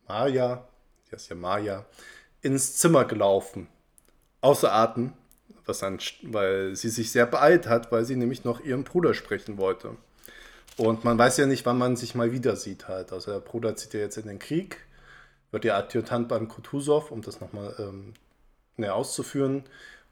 [0.07, 0.67] Maja,
[1.07, 1.85] die heißt ja Maja,
[2.41, 3.67] ins Zimmer gelaufen.
[4.41, 5.13] Außer Atem,
[5.65, 9.57] was dann, weil sie sich sehr beeilt hat, weil sie nämlich noch ihrem Bruder sprechen
[9.57, 9.97] wollte.
[10.79, 13.11] Und man weiß ja nicht, wann man sich mal wieder sieht halt.
[13.11, 14.77] Also der Bruder zieht ja jetzt in den Krieg,
[15.51, 18.13] wird ja Adjutant beim Kutuzov, um das nochmal ähm,
[18.77, 19.65] näher auszuführen.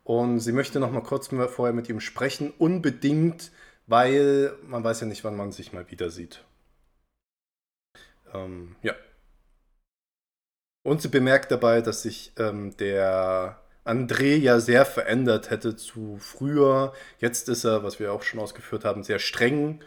[0.03, 3.51] Und sie möchte nochmal kurz vorher mit ihm sprechen, unbedingt,
[3.87, 6.43] weil man weiß ja nicht, wann man sich mal wieder sieht.
[8.33, 8.93] Ähm, ja.
[10.83, 16.91] Und sie bemerkt dabei, dass sich ähm, der André ja sehr verändert hätte zu früher.
[17.19, 19.81] Jetzt ist er, was wir auch schon ausgeführt haben, sehr streng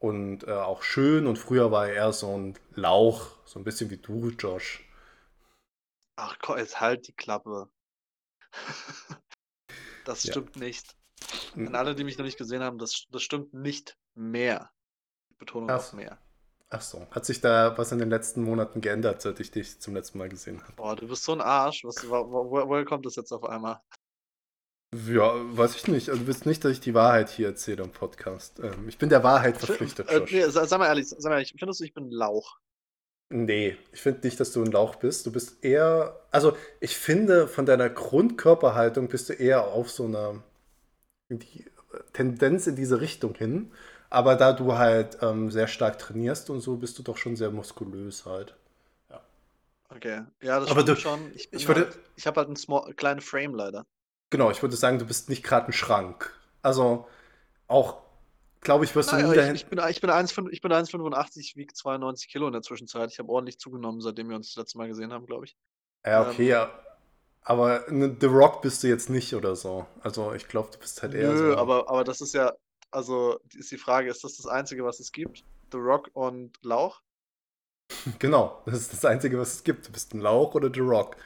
[0.00, 1.28] und äh, auch schön.
[1.28, 4.84] Und früher war er eher so ein Lauch, so ein bisschen wie du, Josh.
[6.16, 7.68] Ach komm, jetzt halt die Klappe.
[10.04, 10.64] das stimmt ja.
[10.64, 10.96] nicht.
[11.54, 14.70] An alle, die mich noch nicht gesehen haben, das, das stimmt nicht mehr.
[15.38, 16.18] Betonung auf mehr.
[16.70, 17.06] Ach so.
[17.10, 20.28] Hat sich da was in den letzten Monaten geändert, seit ich dich zum letzten Mal
[20.28, 20.72] gesehen habe?
[20.74, 21.84] Boah, du bist so ein Arsch.
[21.84, 23.80] Was, wo, wo, woher kommt das jetzt auf einmal?
[24.92, 26.08] Ja, weiß ich nicht.
[26.08, 28.58] Also, du willst nicht, dass ich die Wahrheit hier erzähle im Podcast.
[28.58, 31.80] Ähm, ich bin der Wahrheit verpflichtet, äh, nee, sag, mal ehrlich, sag mal ehrlich, findest
[31.80, 32.58] du, ich bin ein Lauch?
[33.32, 35.24] Nee, ich finde nicht, dass du ein Lauch bist.
[35.24, 40.42] Du bist eher, also ich finde, von deiner Grundkörperhaltung bist du eher auf so einer
[41.28, 41.64] die
[42.12, 43.70] Tendenz in diese Richtung hin.
[44.08, 47.52] Aber da du halt ähm, sehr stark trainierst und so, bist du doch schon sehr
[47.52, 48.56] muskulös halt.
[49.08, 49.20] Ja.
[49.90, 51.32] Okay, ja, das aber stimmt du, schon.
[51.36, 53.86] Ich, ich, halt, ich habe halt einen small, kleinen Frame leider.
[54.30, 56.32] Genau, ich würde sagen, du bist nicht gerade ein Schrank.
[56.62, 57.06] Also
[57.66, 58.02] auch,
[58.60, 59.54] glaube ich, wirst naja, du nie dahin.
[59.54, 63.10] Ich, ich bin, ich bin 1,85, wiege 92 Kilo in der Zwischenzeit.
[63.10, 65.56] Ich habe ordentlich zugenommen, seitdem wir uns das letzte Mal gesehen haben, glaube ich.
[66.06, 66.70] Ja, okay, ähm, ja.
[67.42, 69.86] Aber ne, The Rock bist du jetzt nicht oder so.
[70.02, 71.58] Also ich glaube, du bist halt eher Nö, so.
[71.58, 72.52] aber, aber das ist ja,
[72.90, 75.44] also ist die Frage, ist das das Einzige, was es gibt?
[75.72, 77.00] The Rock und Lauch?
[78.18, 79.88] genau, das ist das Einzige, was es gibt.
[79.88, 81.16] Du bist ein Lauch oder The Rock.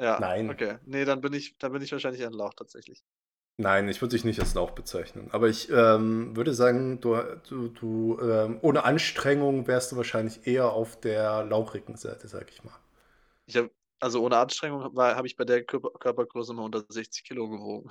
[0.00, 0.50] Ja, Nein.
[0.50, 0.78] okay.
[0.86, 3.04] Nee, dann bin ich, dann bin ich wahrscheinlich ein Lauch tatsächlich.
[3.56, 5.28] Nein, ich würde dich nicht als Lauch bezeichnen.
[5.30, 7.14] Aber ich ähm, würde sagen, du,
[7.48, 12.64] du, du ähm, ohne Anstrengung wärst du wahrscheinlich eher auf der lauchigen Seite, sag ich
[12.64, 12.74] mal.
[13.46, 17.48] Ich hab, also ohne Anstrengung habe ich bei der Körper, Körpergröße mal unter 60 Kilo
[17.48, 17.90] gewogen.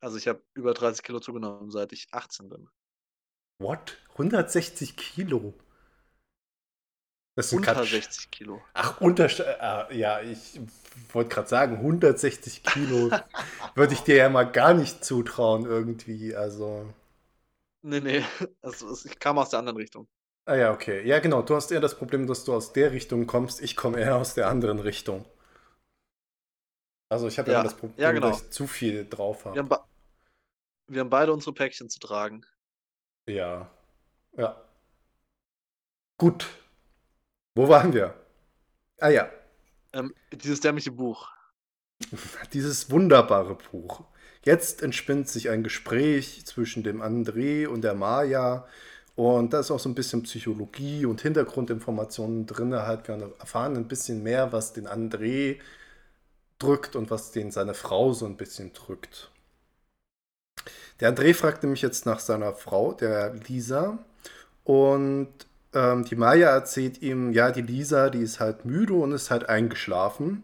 [0.00, 2.68] Also ich habe über 30 Kilo zugenommen, seit ich 18 bin.
[3.58, 3.98] What?
[4.12, 5.54] 160 Kilo?
[7.34, 8.62] Das unter grad, 60 Kilo.
[8.74, 9.26] Ach, unter.
[9.26, 10.60] Äh, ja, ich
[11.12, 13.10] wollte gerade sagen, 160 Kilo
[13.74, 16.36] würde ich dir ja mal gar nicht zutrauen, irgendwie.
[16.36, 16.92] Also.
[17.82, 18.24] Nee, nee.
[18.62, 20.06] Also, ich kam aus der anderen Richtung.
[20.44, 21.06] Ah ja, okay.
[21.06, 21.42] Ja, genau.
[21.42, 23.62] Du hast eher das Problem, dass du aus der Richtung kommst.
[23.62, 25.24] Ich komme eher aus der anderen Richtung.
[27.08, 28.30] Also ich habe ja, immer das Problem, ja, genau.
[28.30, 29.54] dass ich zu viel drauf habe.
[29.54, 29.84] Wir,
[30.88, 32.44] wir haben beide unsere Päckchen zu tragen.
[33.26, 33.70] Ja.
[34.36, 34.64] Ja.
[36.16, 36.46] Gut.
[37.54, 38.14] Wo waren wir?
[38.98, 39.30] Ah ja.
[39.92, 41.28] Ähm, dieses dämliche Buch.
[42.52, 44.04] Dieses wunderbare Buch.
[44.44, 48.66] Jetzt entspinnt sich ein Gespräch zwischen dem André und der Maya.
[49.14, 52.74] Und da ist auch so ein bisschen Psychologie und Hintergrundinformationen drin.
[52.74, 55.60] Halt, wir erfahren ein bisschen mehr, was den André
[56.58, 59.30] drückt und was den seine Frau so ein bisschen drückt.
[61.00, 63.98] Der André fragt nämlich jetzt nach seiner Frau, der Lisa.
[64.64, 65.28] Und
[65.74, 69.48] ähm, die Maya erzählt ihm, ja, die Lisa, die ist halt müde und ist halt
[69.48, 70.42] eingeschlafen.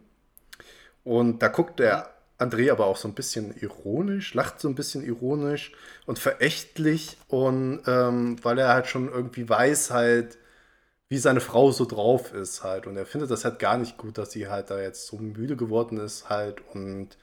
[1.05, 5.05] Und da guckt der André aber auch so ein bisschen ironisch, lacht so ein bisschen
[5.05, 5.73] ironisch
[6.07, 7.19] und verächtlich.
[7.29, 10.39] Und ähm, weil er halt schon irgendwie weiß halt,
[11.09, 12.87] wie seine Frau so drauf ist halt.
[12.87, 15.57] Und er findet das halt gar nicht gut, dass sie halt da jetzt so müde
[15.57, 17.17] geworden ist halt und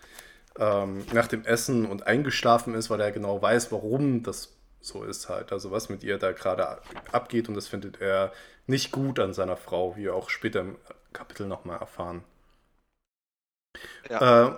[0.58, 4.55] ähm, nach dem Essen und eingeschlafen ist, weil er genau weiß, warum das
[4.86, 5.52] so ist halt.
[5.52, 6.80] Also was mit ihr da gerade
[7.12, 8.32] abgeht und das findet er
[8.68, 10.78] nicht gut an seiner Frau, wie wir auch später im
[11.14, 12.24] Kapitel nochmal erfahren.
[14.10, 14.48] Ja.
[14.48, 14.56] Äh,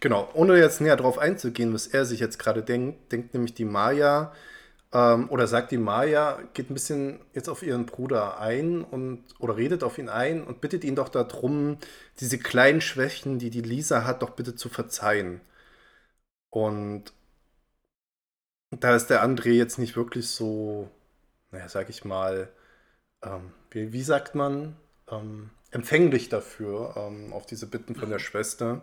[0.00, 3.64] genau, ohne jetzt näher darauf einzugehen, was er sich jetzt gerade denkt, denkt nämlich die
[3.64, 4.32] Maya,
[4.92, 9.56] ähm, oder sagt die Maya, geht ein bisschen jetzt auf ihren Bruder ein und oder
[9.56, 11.78] redet auf ihn ein und bittet ihn doch darum,
[12.20, 15.40] diese kleinen Schwächen, die die Lisa hat, doch bitte zu verzeihen.
[16.50, 17.12] Und
[18.70, 20.88] da ist der André jetzt nicht wirklich so,
[21.50, 22.48] naja, sag ich mal,
[23.22, 24.76] ähm, wie, wie, sagt man,
[25.10, 28.24] ähm, empfänglich dafür, ähm, auf diese Bitten von der mhm.
[28.24, 28.82] Schwester.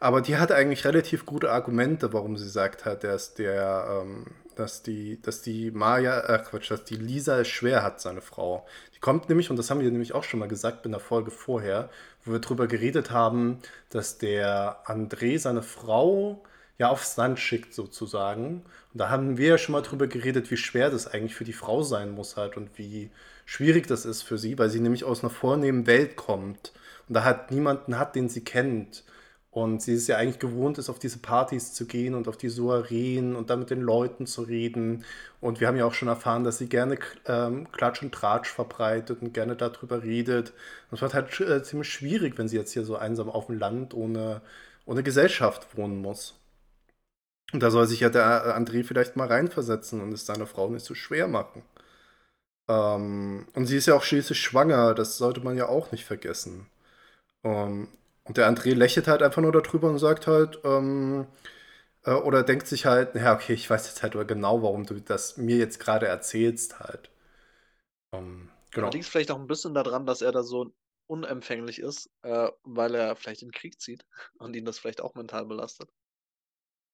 [0.00, 4.82] Aber die hat eigentlich relativ gute Argumente, warum sie sagt hat, dass der, ähm, dass
[4.82, 8.66] die, dass die Maya, äh Quatsch, dass die Lisa es schwer hat, seine Frau.
[8.94, 11.30] Die kommt nämlich, und das haben wir nämlich auch schon mal gesagt in der Folge
[11.32, 11.90] vorher,
[12.24, 13.58] wo wir darüber geredet haben,
[13.90, 16.42] dass der André seine Frau
[16.78, 18.62] ja aufs Land schickt sozusagen.
[18.92, 21.52] Und da haben wir ja schon mal drüber geredet, wie schwer das eigentlich für die
[21.52, 23.10] Frau sein muss halt und wie
[23.46, 26.72] schwierig das ist für sie, weil sie nämlich aus einer vornehmen Welt kommt
[27.08, 29.04] und da hat niemanden hat, den sie kennt.
[29.50, 32.50] Und sie ist ja eigentlich gewohnt, ist auf diese Partys zu gehen und auf die
[32.50, 35.04] Soireen und da mit den Leuten zu reden.
[35.40, 39.22] Und wir haben ja auch schon erfahren, dass sie gerne ähm, Klatsch und Tratsch verbreitet
[39.22, 40.52] und gerne darüber redet.
[40.90, 43.58] Und es wird halt äh, ziemlich schwierig, wenn sie jetzt hier so einsam auf dem
[43.58, 44.42] Land ohne,
[44.86, 46.37] ohne Gesellschaft wohnen muss.
[47.52, 50.84] Und da soll sich ja der André vielleicht mal reinversetzen und es seiner Frau nicht
[50.84, 51.62] so schwer machen.
[52.68, 56.66] Ähm, und sie ist ja auch schließlich schwanger, das sollte man ja auch nicht vergessen.
[57.44, 57.88] Ähm,
[58.24, 61.26] und der André lächelt halt einfach nur darüber und sagt halt, ähm,
[62.04, 65.38] äh, oder denkt sich halt, ja, okay, ich weiß jetzt halt genau, warum du das
[65.38, 67.10] mir jetzt gerade erzählst halt.
[68.12, 68.90] Ähm, genau.
[68.90, 70.72] Liegt vielleicht auch ein bisschen daran, dass er da so
[71.06, 74.04] unempfänglich ist, äh, weil er vielleicht in den Krieg zieht
[74.38, 75.90] und ihn das vielleicht auch mental belastet.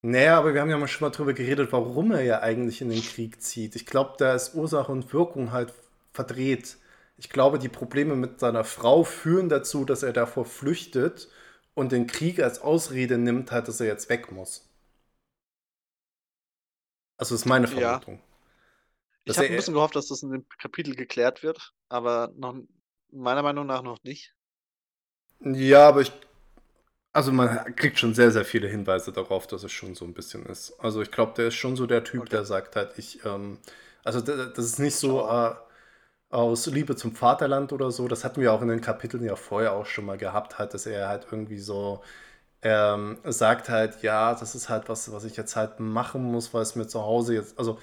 [0.07, 2.91] Naja, aber wir haben ja mal schon mal drüber geredet, warum er ja eigentlich in
[2.91, 3.75] den Krieg zieht.
[3.75, 5.73] Ich glaube, da ist Ursache und Wirkung halt
[6.13, 6.77] verdreht.
[7.17, 11.31] Ich glaube, die Probleme mit seiner Frau führen dazu, dass er davor flüchtet
[11.73, 14.69] und den Krieg als Ausrede nimmt, halt, dass er jetzt weg muss.
[17.17, 18.17] Also ist meine Vermutung.
[18.17, 18.21] Ja.
[19.25, 22.55] Ich habe ein bisschen gehofft, dass das in dem Kapitel geklärt wird, aber noch,
[23.11, 24.35] meiner Meinung nach noch nicht.
[25.41, 26.13] Ja, aber ich
[27.15, 30.45] also man kriegt schon sehr, sehr viele Hinweise darauf, dass es schon so ein bisschen
[30.47, 30.75] ist.
[30.81, 32.31] Also ich glaube, der ist schon so der Typ, okay.
[32.31, 33.59] der sagt halt, ich, ähm,
[34.05, 35.55] also das ist nicht so äh,
[36.31, 38.09] aus Liebe zum Vaterland oder so.
[38.09, 40.87] Das hatten wir auch in den Kapiteln ja vorher auch schon mal gehabt, halt, dass
[40.87, 42.03] er halt irgendwie so
[42.63, 46.63] ähm, sagt halt, ja, das ist halt was, was ich jetzt halt machen muss, weil
[46.63, 47.79] es mir zu Hause jetzt, also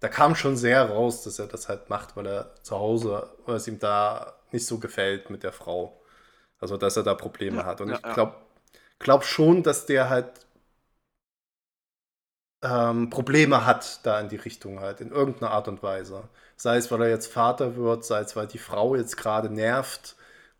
[0.00, 3.56] da kam schon sehr raus, dass er das halt macht, weil er zu Hause, weil
[3.56, 6.00] es ihm da nicht so gefällt mit der Frau.
[6.60, 7.80] Also dass er da Probleme ja, hat.
[7.80, 8.34] Und ja, ich glaube,
[8.98, 10.46] glaube schon, dass der halt
[12.62, 16.28] ähm, Probleme hat da in die Richtung halt, in irgendeiner Art und Weise.
[16.56, 20.16] Sei es, weil er jetzt Vater wird, sei es, weil die Frau jetzt gerade nervt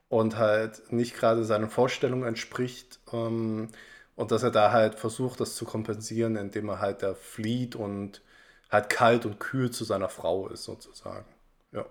[0.08, 3.00] und halt nicht gerade seinen Vorstellungen entspricht.
[3.12, 3.70] Ähm,
[4.16, 8.22] und dass er da halt versucht, das zu kompensieren, indem er halt da flieht und
[8.70, 11.26] halt kalt und kühl zu seiner Frau ist, sozusagen.
[11.72, 11.86] Ja.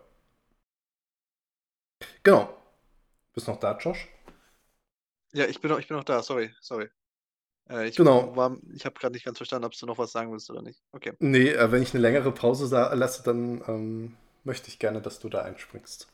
[2.23, 2.49] Genau.
[3.33, 4.07] Bist noch da, Josh?
[5.35, 6.89] Ja, ich bin noch, ich bin noch da, sorry, sorry.
[7.69, 8.33] Äh, ich Genau.
[8.73, 10.81] ich habe gerade nicht ganz verstanden, ob du noch was sagen willst oder nicht.
[10.93, 11.11] Okay.
[11.19, 15.27] Nee, äh, wenn ich eine längere Pause lasse, dann ähm, möchte ich gerne, dass du
[15.27, 16.07] da einspringst.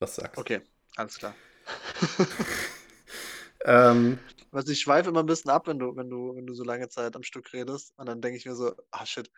[0.00, 0.38] was sagst.
[0.38, 0.62] Okay,
[0.96, 1.34] alles klar.
[3.64, 4.18] ähm,
[4.50, 6.88] Was ich schweife immer ein bisschen ab, wenn du, wenn du, wenn du so lange
[6.88, 7.92] Zeit am Stück redest.
[7.98, 9.30] Und dann denke ich mir so, ah shit,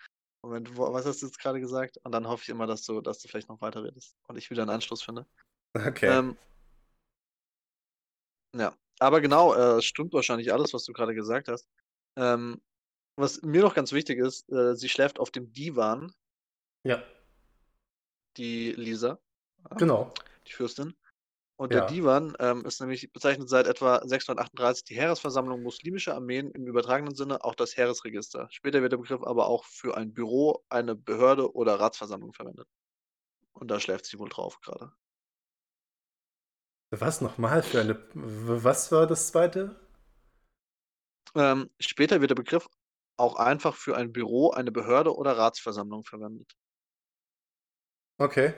[0.42, 1.98] Moment, wo, was hast du jetzt gerade gesagt?
[2.04, 4.50] Und dann hoffe ich immer, dass du, dass du vielleicht noch weiter redest und ich
[4.50, 5.26] wieder einen Anschluss finde.
[5.74, 6.06] Okay.
[6.06, 6.36] Ähm,
[8.54, 11.68] ja, aber genau, äh, stimmt wahrscheinlich alles, was du gerade gesagt hast.
[12.16, 12.60] Ähm,
[13.16, 16.12] was mir noch ganz wichtig ist, äh, sie schläft auf dem Divan.
[16.84, 17.02] Ja.
[18.36, 19.18] Die Lisa.
[19.76, 20.12] Genau.
[20.46, 20.94] Die Fürstin.
[21.60, 26.66] Und der Divan ähm, ist nämlich bezeichnet seit etwa 638 die Heeresversammlung muslimischer Armeen im
[26.66, 28.48] übertragenen Sinne auch das Heeresregister.
[28.50, 32.66] Später wird der Begriff aber auch für ein Büro, eine Behörde oder Ratsversammlung verwendet.
[33.52, 34.90] Und da schläft sie wohl drauf gerade.
[36.90, 37.98] Was nochmal für eine.
[38.14, 39.74] Was war das zweite?
[41.34, 42.68] Ähm, später wird der Begriff
[43.16, 46.56] auch einfach für ein Büro, eine Behörde oder Ratsversammlung verwendet.
[48.18, 48.54] Okay.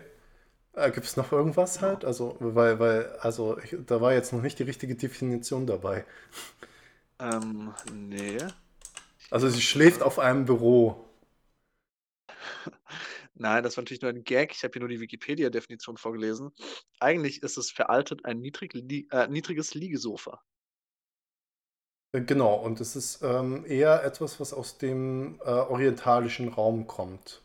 [0.74, 2.04] Äh, Gibt es noch irgendwas halt?
[2.04, 6.04] Also, weil, weil, also, ich, da war jetzt noch nicht die richtige Definition dabei.
[7.18, 8.38] Ähm, nee.
[9.30, 11.04] Also, sie schläft auf einem Büro.
[13.42, 14.52] Nein, das war natürlich nur ein Gag.
[14.52, 16.52] Ich habe hier nur die Wikipedia-Definition vorgelesen.
[17.00, 20.40] Eigentlich ist es veraltet ein niedrig, li äh, niedriges Liegesofa.
[22.12, 27.42] Äh, genau, und es ist ähm, eher etwas, was aus dem äh, orientalischen Raum kommt.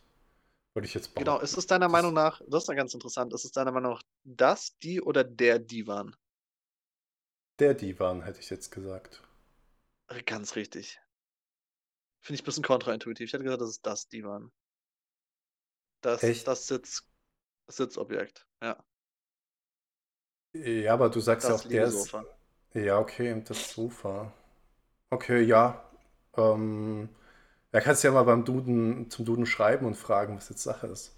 [0.75, 1.39] Würde ich jetzt genau, behaupten.
[1.39, 3.93] Genau, ist es deiner Meinung nach, das ist ja ganz interessant, ist es deiner Meinung
[3.93, 6.15] nach das, die oder der Divan?
[7.57, 9.23] Der Divan, hätte ich jetzt gesagt.
[10.27, 11.01] Ganz richtig.
[12.21, 13.25] Finde ich ein bisschen kontraintuitiv.
[13.25, 14.51] Ich hätte gesagt, das ist das Divan.
[16.07, 16.47] Das, Echt?
[16.47, 17.05] das Sitz,
[17.67, 18.81] Sitzobjekt, ja.
[20.53, 22.15] Ja, aber du sagst das ja auch, der ist.
[22.73, 24.31] Ja, okay, das Sofa.
[25.09, 25.83] Okay, ja.
[26.37, 27.09] Ähm,
[27.71, 30.87] da kannst du ja mal beim Duden zum Duden schreiben und fragen, was jetzt Sache
[30.87, 31.13] ist.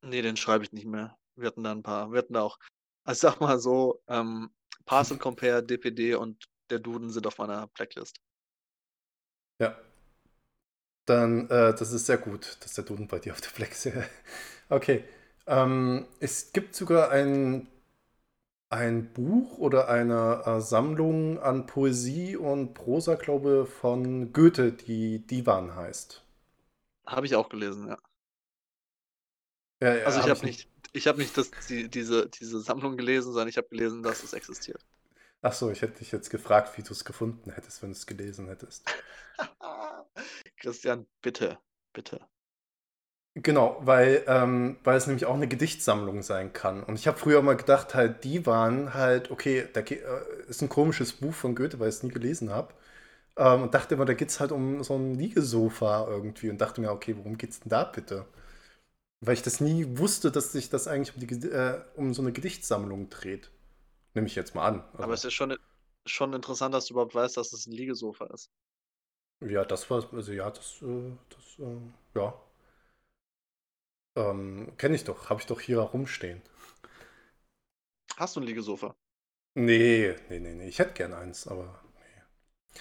[0.00, 1.18] Nee, den schreibe ich nicht mehr.
[1.34, 2.60] Wir hatten da ein paar, wir hatten da auch,
[3.02, 4.54] also sag mal so, ähm,
[4.84, 8.20] Parcel Compare, DPD und der Duden sind auf meiner Blacklist.
[9.58, 9.76] Ja.
[11.06, 13.96] Dann, äh, das ist sehr gut, dass der Duden bei dir auf der Blacklist ist.
[14.68, 15.04] okay.
[15.46, 17.66] Ähm, es gibt sogar ein
[18.72, 25.18] ein Buch oder eine äh, Sammlung an Poesie und Prosa, glaube ich, von Goethe, die
[25.18, 26.24] Divan heißt.
[27.06, 27.98] Habe ich auch gelesen, ja.
[29.82, 32.96] ja, ja also ich habe hab nicht, ich habe nicht das, die, diese, diese Sammlung
[32.96, 34.82] gelesen, sondern ich habe gelesen, dass es existiert.
[35.42, 38.06] Ach so, ich hätte dich jetzt gefragt, wie du es gefunden hättest, wenn du es
[38.06, 38.84] gelesen hättest.
[40.56, 41.58] Christian, bitte,
[41.92, 42.20] bitte.
[43.34, 46.82] Genau, weil, ähm, weil es nämlich auch eine Gedichtsammlung sein kann.
[46.82, 49.96] Und ich habe früher mal gedacht, halt, die waren halt, okay, da äh,
[50.48, 52.74] ist ein komisches Buch von Goethe, weil ich es nie gelesen habe.
[53.36, 56.50] Ähm, und dachte immer, da geht es halt um so ein Liegesofa irgendwie.
[56.50, 58.26] Und dachte mir, okay, worum geht's denn da bitte?
[59.20, 62.32] Weil ich das nie wusste, dass sich das eigentlich um, die, äh, um so eine
[62.32, 63.50] Gedichtsammlung dreht.
[64.14, 64.84] Nehme ich jetzt mal an.
[64.96, 65.54] Also, Aber es ist schon,
[66.06, 68.50] schon interessant, dass du überhaupt weißt, dass es ein Liegesofa ist.
[69.40, 72.34] Ja, das war, also ja, das, äh, das äh, ja.
[74.16, 76.40] Ähm, Kenne ich doch, habe ich doch hier rumstehen.
[78.16, 78.96] Hast du ein Liegesofa?
[79.54, 80.68] Nee, nee, nee, nee.
[80.68, 82.22] Ich hätte gern eins, aber nee.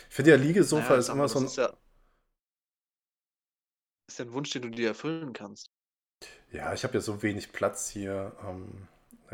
[0.09, 1.45] Ich finde ja, Liegesofa naja, ist immer so ein.
[1.45, 1.73] Ist ja,
[4.07, 5.71] ist ja ein Wunsch, den du dir erfüllen kannst.
[6.51, 8.33] Ja, ich habe ja so wenig Platz hier.
[8.47, 8.87] Ähm,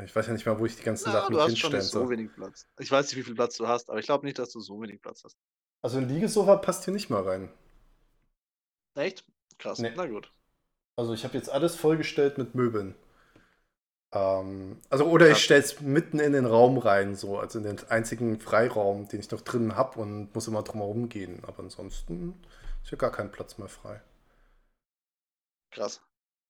[0.04, 1.84] ich weiß ja nicht mal, wo ich die ganzen Na, Sachen du hast schon nicht
[1.84, 2.68] so wenig Platz.
[2.80, 4.82] Ich weiß nicht, wie viel Platz du hast, aber ich glaube nicht, dass du so
[4.82, 5.38] wenig Platz hast.
[5.82, 7.50] Also ein Liegesofa passt hier nicht mal rein.
[8.96, 9.26] Echt?
[9.58, 9.80] Krass.
[9.80, 9.94] Nee.
[9.96, 10.32] Na gut.
[10.96, 12.96] Also ich habe jetzt alles vollgestellt mit Möbeln.
[14.14, 15.34] Ähm, also oder ja.
[15.34, 19.20] ich stelle es mitten in den Raum rein, so, also in den einzigen Freiraum, den
[19.20, 21.44] ich noch drin habe und muss immer drum herum gehen.
[21.46, 22.42] Aber ansonsten
[22.84, 24.02] ist hier gar kein Platz mehr frei.
[25.72, 26.02] Krass.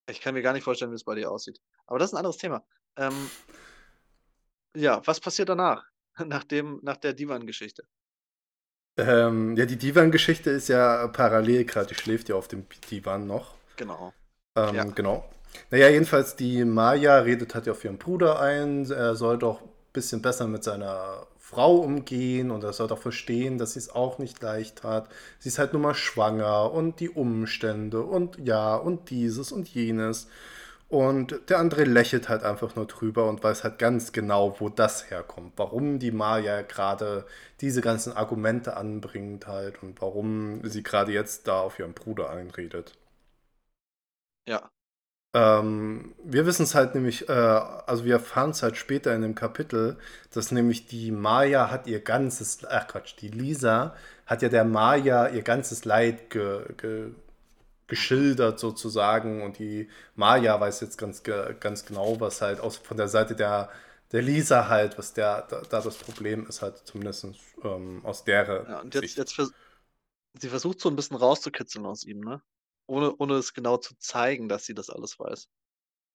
[0.10, 1.60] Ich kann mir gar nicht vorstellen, wie es bei dir aussieht.
[1.86, 2.64] Aber das ist ein anderes Thema.
[2.98, 3.30] Ähm,
[4.76, 5.86] ja, was passiert danach?
[6.26, 7.84] Nach, dem, nach der Divan-Geschichte?
[8.98, 11.90] Ähm, ja, die Divan-Geschichte ist ja parallel gerade.
[11.90, 13.54] Die schläft ja auf dem Divan noch.
[13.76, 14.14] Genau.
[14.56, 14.84] Ähm, ja.
[14.86, 15.30] Genau.
[15.70, 20.22] Naja, jedenfalls die Maya redet halt auf ihren Bruder ein, er soll doch ein bisschen
[20.22, 24.42] besser mit seiner Frau umgehen und er soll doch verstehen, dass sie es auch nicht
[24.42, 25.08] leicht hat.
[25.40, 30.28] Sie ist halt nur mal schwanger und die Umstände und ja und dieses und jenes.
[30.90, 35.10] Und der andere lächelt halt einfach nur drüber und weiß halt ganz genau, wo das
[35.10, 35.54] herkommt.
[35.58, 37.26] Warum die Maya gerade
[37.62, 42.94] diese ganzen Argumente anbringt halt und warum sie gerade jetzt da auf ihren Bruder einredet.
[44.48, 44.70] Ja.
[45.36, 49.36] Ähm, wir wissen es halt nämlich, äh, also wir erfahren es halt später in dem
[49.36, 49.98] Kapitel,
[50.34, 55.28] dass nämlich die Maya hat ihr ganzes, ach Quatsch, die Lisa hat ja der Maya
[55.30, 57.12] ihr ganzes Leid ge, ge,
[57.88, 63.08] geschildert sozusagen und die Maya weiß jetzt ganz, ganz genau, was halt aus, von der
[63.08, 63.70] Seite der,
[64.12, 67.26] der Lisa halt, was der, da, da das Problem ist, halt zumindest
[67.64, 69.52] ähm, aus der Ja, und jetzt, jetzt vers
[70.40, 72.42] sie versucht so ein bisschen rauszukitzeln aus ihm, ne?
[72.88, 75.50] Ohne, ohne es genau zu zeigen, dass sie das alles weiß.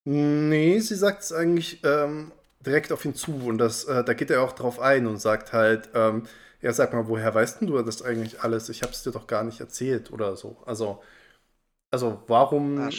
[0.05, 4.31] Nee, sie sagt es eigentlich ähm, direkt auf ihn zu und das, äh, da geht
[4.31, 6.25] er auch drauf ein und sagt halt, ähm,
[6.61, 8.69] ja, sag mal, woher weißt denn du das eigentlich alles?
[8.69, 10.57] Ich habe es dir doch gar nicht erzählt oder so.
[10.67, 11.01] Also,
[11.93, 12.91] also warum ah,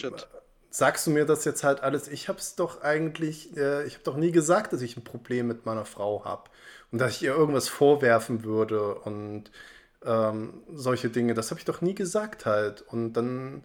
[0.69, 2.07] sagst du mir das jetzt halt alles?
[2.07, 5.47] Ich habe es doch eigentlich, äh, ich habe doch nie gesagt, dass ich ein Problem
[5.47, 6.49] mit meiner Frau habe
[6.91, 9.51] und dass ich ihr irgendwas vorwerfen würde und
[10.05, 11.33] ähm, solche Dinge.
[11.33, 12.81] Das habe ich doch nie gesagt halt.
[12.81, 13.63] Und dann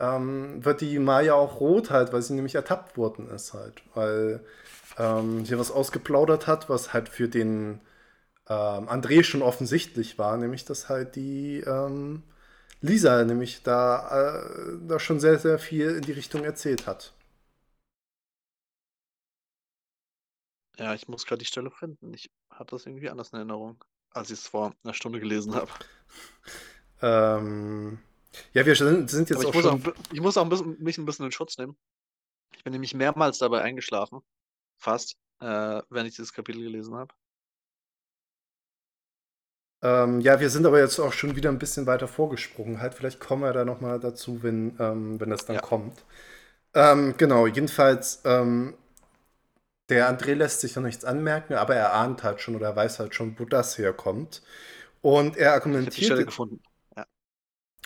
[0.00, 4.44] ähm, wird die Maya auch rot halt, weil sie nämlich ertappt worden ist halt, weil
[4.98, 7.80] ähm, hier was ausgeplaudert hat, was halt für den
[8.48, 12.22] ähm, André schon offensichtlich war, nämlich dass halt die ähm,
[12.82, 17.14] Lisa nämlich da, äh, da schon sehr, sehr viel in die Richtung erzählt hat.
[20.78, 22.12] Ja, ich muss gerade die Stelle finden.
[22.12, 25.70] Ich hatte das irgendwie anders in Erinnerung, als ich es vor einer Stunde gelesen habe.
[27.02, 27.98] ähm,
[28.52, 29.86] ja, wir sind, sind jetzt ich auch muss schon...
[29.86, 31.76] Auch, ich muss auch ein bisschen, mich ein bisschen in Schutz nehmen.
[32.56, 34.22] Ich bin nämlich mehrmals dabei eingeschlafen.
[34.76, 37.14] Fast, äh, wenn ich dieses Kapitel gelesen habe.
[39.82, 42.80] Ähm, ja, wir sind aber jetzt auch schon wieder ein bisschen weiter vorgesprungen.
[42.80, 45.62] Halt, vielleicht kommen wir da nochmal dazu, wenn, ähm, wenn das dann ja.
[45.62, 46.04] kommt.
[46.74, 48.74] Ähm, genau, jedenfalls, ähm,
[49.88, 53.14] der André lässt sich noch nichts anmerken, aber er ahnt halt schon oder weiß halt
[53.14, 54.42] schon, wo das herkommt.
[55.02, 56.32] Und er argumentiert.
[56.96, 57.06] Ja.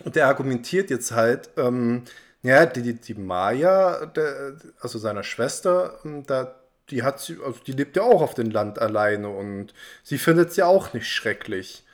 [0.04, 2.04] Und er argumentiert jetzt halt, ähm,
[2.42, 6.54] ja, die, die, Maya, der, also seiner Schwester, ähm, da
[6.90, 10.50] die hat sie, also die lebt ja auch auf dem Land alleine und sie findet
[10.50, 11.84] es ja auch nicht schrecklich.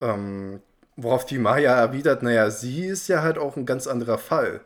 [0.00, 0.62] Ähm,
[0.96, 4.60] worauf die Maya erwidert, naja, sie ist ja halt auch ein ganz anderer Fall.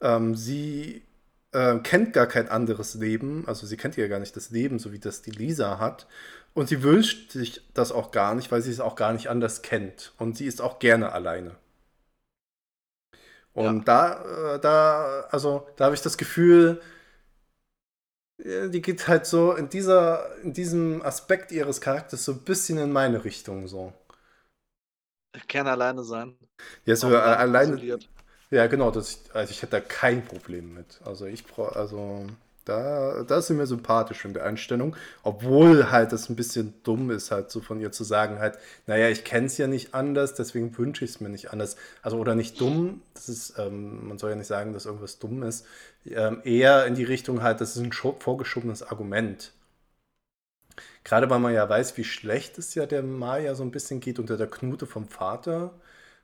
[0.00, 1.02] Ähm, sie
[1.52, 4.92] äh, kennt gar kein anderes Leben, also sie kennt ja gar nicht das Leben, so
[4.92, 6.06] wie das die Lisa hat.
[6.54, 9.62] Und sie wünscht sich das auch gar nicht, weil sie es auch gar nicht anders
[9.62, 10.12] kennt.
[10.18, 11.56] Und sie ist auch gerne alleine.
[13.54, 14.18] Und ja.
[14.22, 16.80] da, äh, da, also da habe ich das Gefühl,
[18.38, 22.92] die geht halt so in dieser, in diesem Aspekt ihres Charakters so ein bisschen in
[22.92, 23.92] meine Richtung so.
[25.36, 26.34] Ich kann alleine sein.
[26.84, 27.98] Ja, so äh, alleine.
[28.50, 31.00] Ja, genau, das, also ich hätte da kein Problem mit.
[31.04, 32.26] Also ich brauche, also
[32.64, 37.10] da, da ist sie mir sympathisch in der Einstellung, obwohl halt das ein bisschen dumm
[37.10, 40.34] ist, halt so von ihr zu sagen, halt, naja, ich kenne es ja nicht anders,
[40.34, 41.76] deswegen wünsche ich es mir nicht anders.
[42.02, 45.42] Also, oder nicht dumm, das ist, ähm, man soll ja nicht sagen, dass irgendwas dumm
[45.42, 45.66] ist,
[46.06, 49.52] ähm, eher in die Richtung halt, das ist ein vorgeschobenes Argument.
[51.06, 54.18] Gerade weil man ja weiß, wie schlecht es ja der Maya so ein bisschen geht
[54.18, 55.72] unter der Knute vom Vater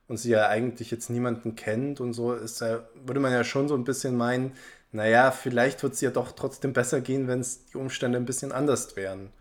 [0.08, 3.68] und sie ja eigentlich jetzt niemanden kennt und so, ist ja, würde man ja schon
[3.68, 4.54] so ein bisschen meinen,
[4.90, 8.50] naja, vielleicht wird es ja doch trotzdem besser gehen, wenn es die Umstände ein bisschen
[8.50, 9.32] anders wären.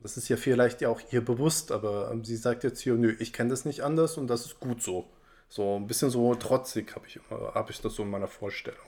[0.00, 3.16] Das ist ja vielleicht ja auch ihr bewusst, aber ähm, sie sagt jetzt hier, nö,
[3.18, 5.10] ich kenne das nicht anders und das ist gut so.
[5.48, 8.86] So ein bisschen so trotzig habe ich, hab ich das so in meiner Vorstellung.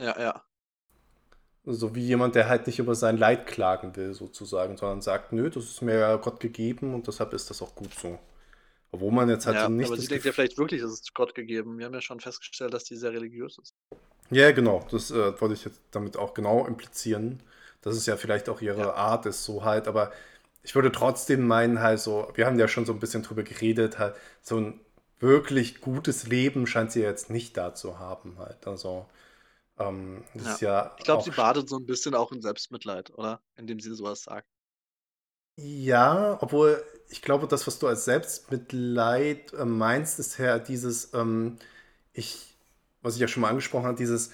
[0.00, 0.44] Ja, ja.
[1.66, 5.50] So wie jemand, der halt nicht über sein Leid klagen will, sozusagen, sondern sagt, nö,
[5.50, 8.18] das ist mir ja Gott gegeben und deshalb ist das auch gut so.
[8.92, 9.88] Obwohl man jetzt halt ja, nicht.
[9.88, 11.78] Aber sie denkt ja vielleicht wirklich, es ist Gott gegeben.
[11.78, 13.74] Wir haben ja schon festgestellt, dass die sehr religiös ist.
[14.30, 14.86] Ja, genau.
[14.90, 17.42] Das äh, wollte ich jetzt damit auch genau implizieren.
[17.82, 18.94] Dass es ja vielleicht auch ihre ja.
[18.94, 19.86] Art ist, so halt.
[19.86, 20.12] Aber
[20.62, 23.98] ich würde trotzdem meinen, halt so, wir haben ja schon so ein bisschen drüber geredet,
[23.98, 24.80] halt, so ein
[25.20, 28.66] wirklich gutes Leben scheint sie jetzt nicht da zu haben, halt.
[28.66, 29.06] Also,
[29.78, 30.68] ähm, das ja.
[30.68, 33.40] ja ich glaube, sie badet so ein bisschen auch in Selbstmitleid, oder?
[33.56, 34.48] Indem sie sowas sagt.
[35.56, 41.58] Ja, obwohl ich glaube, das, was du als Selbstmitleid äh, meinst, ist ja dieses, ähm,
[42.12, 42.56] ich
[43.06, 44.32] was ich ja schon mal angesprochen habe, dieses,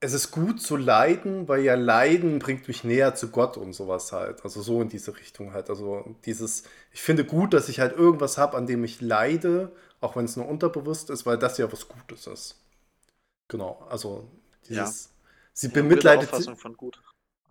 [0.00, 4.12] es ist gut zu leiden, weil ja Leiden bringt mich näher zu Gott und sowas
[4.12, 4.44] halt.
[4.44, 5.70] Also so in diese Richtung halt.
[5.70, 10.16] Also dieses, ich finde gut, dass ich halt irgendwas habe, an dem ich leide, auch
[10.16, 12.56] wenn es nur unterbewusst ist, weil das ja was Gutes ist.
[13.48, 14.28] Genau, also
[14.68, 15.10] dieses, ja.
[15.52, 16.46] sie ja, bemitleidet sich.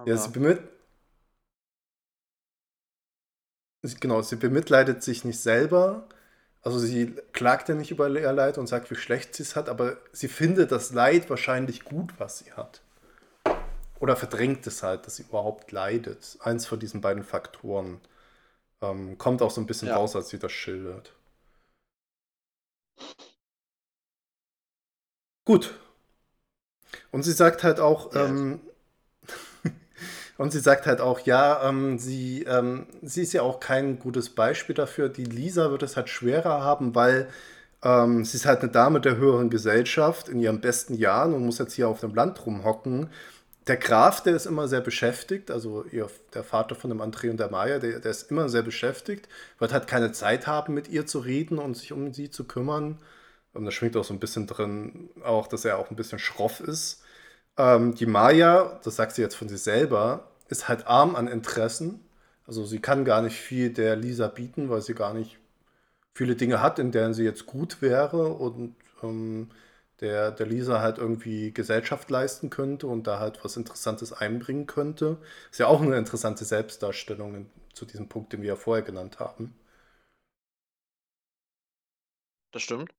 [0.05, 0.71] Ja, sie bemitleidet.
[3.99, 6.07] Genau, sie bemitleidet sich nicht selber,
[6.65, 9.69] also sie klagt ja nicht über ihr Leid und sagt, wie schlecht sie es hat,
[9.69, 12.81] aber sie findet das Leid wahrscheinlich gut, was sie hat.
[13.99, 16.37] Oder verdrängt es halt, dass sie überhaupt leidet.
[16.41, 18.01] Eins von diesen beiden Faktoren
[18.81, 19.95] ähm, kommt auch so ein bisschen ja.
[19.95, 21.13] raus, als sie das schildert.
[25.45, 25.79] Gut.
[27.15, 28.25] Und sie sagt halt auch, ja.
[28.25, 28.59] ähm,
[30.37, 34.29] und sie sagt halt auch, ja, ähm, sie, ähm, sie ist ja auch kein gutes
[34.31, 35.09] Beispiel dafür.
[35.09, 37.29] Die Lisa wird es halt schwerer haben, weil
[37.83, 41.59] Ähm, sie ist halt eine Dame der höheren Gesellschaft in ihren besten Jahren und muss
[41.59, 43.11] jetzt hier auf dem Land rumhocken.
[43.67, 47.39] Der Graf, der ist immer sehr beschäftigt, also ihr, der Vater von dem André und
[47.39, 51.05] der Maya, der, der ist immer sehr beschäftigt, wird halt keine Zeit haben, mit ihr
[51.07, 52.99] zu reden und sich um sie zu kümmern.
[53.53, 56.59] Und da schwingt auch so ein bisschen drin, auch, dass er auch ein bisschen schroff
[56.61, 57.03] ist.
[57.57, 62.01] Ähm, die Maya, das sagt sie jetzt von sich selber, ist halt arm an Interessen.
[62.47, 65.39] Also sie kann gar nicht viel der Lisa bieten, weil sie gar nicht
[66.13, 69.49] viele Dinge hat, in denen sie jetzt gut wäre und ähm,
[70.01, 75.17] der, der Lisa halt irgendwie Gesellschaft leisten könnte und da halt was Interessantes einbringen könnte.
[75.51, 79.19] Ist ja auch eine interessante Selbstdarstellung in, zu diesem Punkt, den wir ja vorher genannt
[79.19, 79.55] haben.
[82.51, 82.91] Das stimmt.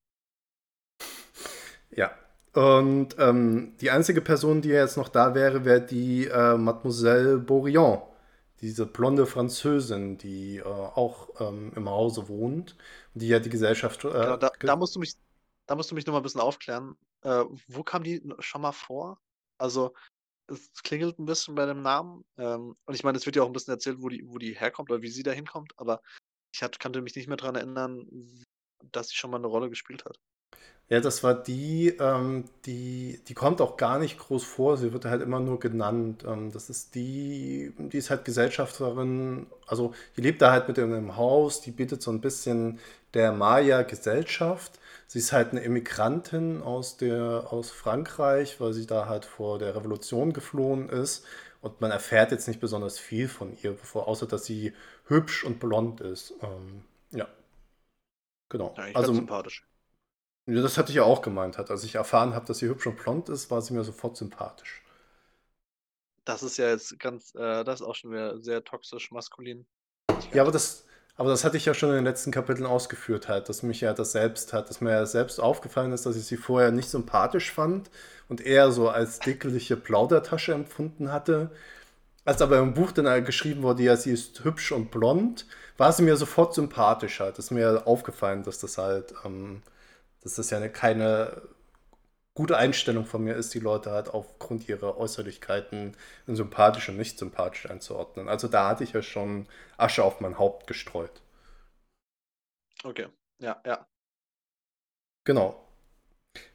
[1.90, 2.16] Ja.
[2.56, 8.00] Und ähm, die einzige Person, die jetzt noch da wäre, wäre die äh, Mademoiselle Bourillon,
[8.62, 12.74] diese blonde Französin, die äh, auch ähm, im Hause wohnt,
[13.12, 14.06] die ja die Gesellschaft.
[14.06, 15.16] Äh, genau, da, da, musst du mich,
[15.66, 16.96] da musst du mich noch mal ein bisschen aufklären.
[17.24, 19.20] Äh, wo kam die schon mal vor?
[19.58, 19.92] Also
[20.46, 22.24] es klingelt ein bisschen bei dem Namen.
[22.38, 24.58] Ähm, und ich meine, es wird ja auch ein bisschen erzählt, wo die, wo die
[24.58, 26.00] herkommt oder wie sie da hinkommt, aber
[26.54, 28.06] ich hat, kannte mich nicht mehr daran erinnern,
[28.92, 30.18] dass sie schon mal eine Rolle gespielt hat.
[30.88, 35.04] Ja, das war die, ähm, die, die kommt auch gar nicht groß vor, sie wird
[35.04, 36.24] halt immer nur genannt.
[36.24, 40.92] Ähm, das ist die, die ist halt Gesellschafterin, also die lebt da halt mit in
[40.92, 42.78] einem Haus, die bietet so ein bisschen
[43.14, 44.78] der Maya-Gesellschaft.
[45.08, 49.74] Sie ist halt eine Immigrantin aus, der, aus Frankreich, weil sie da halt vor der
[49.74, 51.24] Revolution geflohen ist.
[51.62, 54.72] Und man erfährt jetzt nicht besonders viel von ihr, bevor, außer dass sie
[55.06, 56.34] hübsch und blond ist.
[56.42, 57.26] Ähm, ja.
[58.48, 58.74] Genau.
[58.76, 59.64] Ja, also sympathisch.
[60.46, 61.58] Ja, das hatte ich ja auch gemeint.
[61.58, 64.82] Als ich erfahren habe, dass sie hübsch und blond ist, war sie mir sofort sympathisch.
[66.24, 69.66] Das ist ja jetzt ganz, äh, das ist auch schon wieder sehr toxisch maskulin.
[70.32, 70.84] Ja, aber das,
[71.16, 73.92] aber das hatte ich ja schon in den letzten Kapiteln ausgeführt, halt, dass mich ja
[73.94, 77.52] das selbst hat, dass mir ja selbst aufgefallen ist, dass ich sie vorher nicht sympathisch
[77.52, 77.90] fand
[78.28, 81.50] und eher so als dickelige Plaudertasche empfunden hatte.
[82.24, 85.46] Als aber im Buch dann geschrieben wurde, ja, sie ist hübsch und blond,
[85.78, 87.38] war sie mir sofort sympathisch halt.
[87.38, 89.62] Das ist mir aufgefallen, dass das halt ähm,
[90.26, 91.42] dass das ja keine
[92.34, 95.96] gute Einstellung von mir ist, die Leute halt aufgrund ihrer Äußerlichkeiten
[96.26, 98.28] in sympathisch und nicht sympathisch einzuordnen.
[98.28, 99.46] Also da hatte ich ja schon
[99.78, 101.22] Asche auf mein Haupt gestreut.
[102.84, 103.06] Okay,
[103.38, 103.86] ja, ja.
[105.24, 105.62] Genau.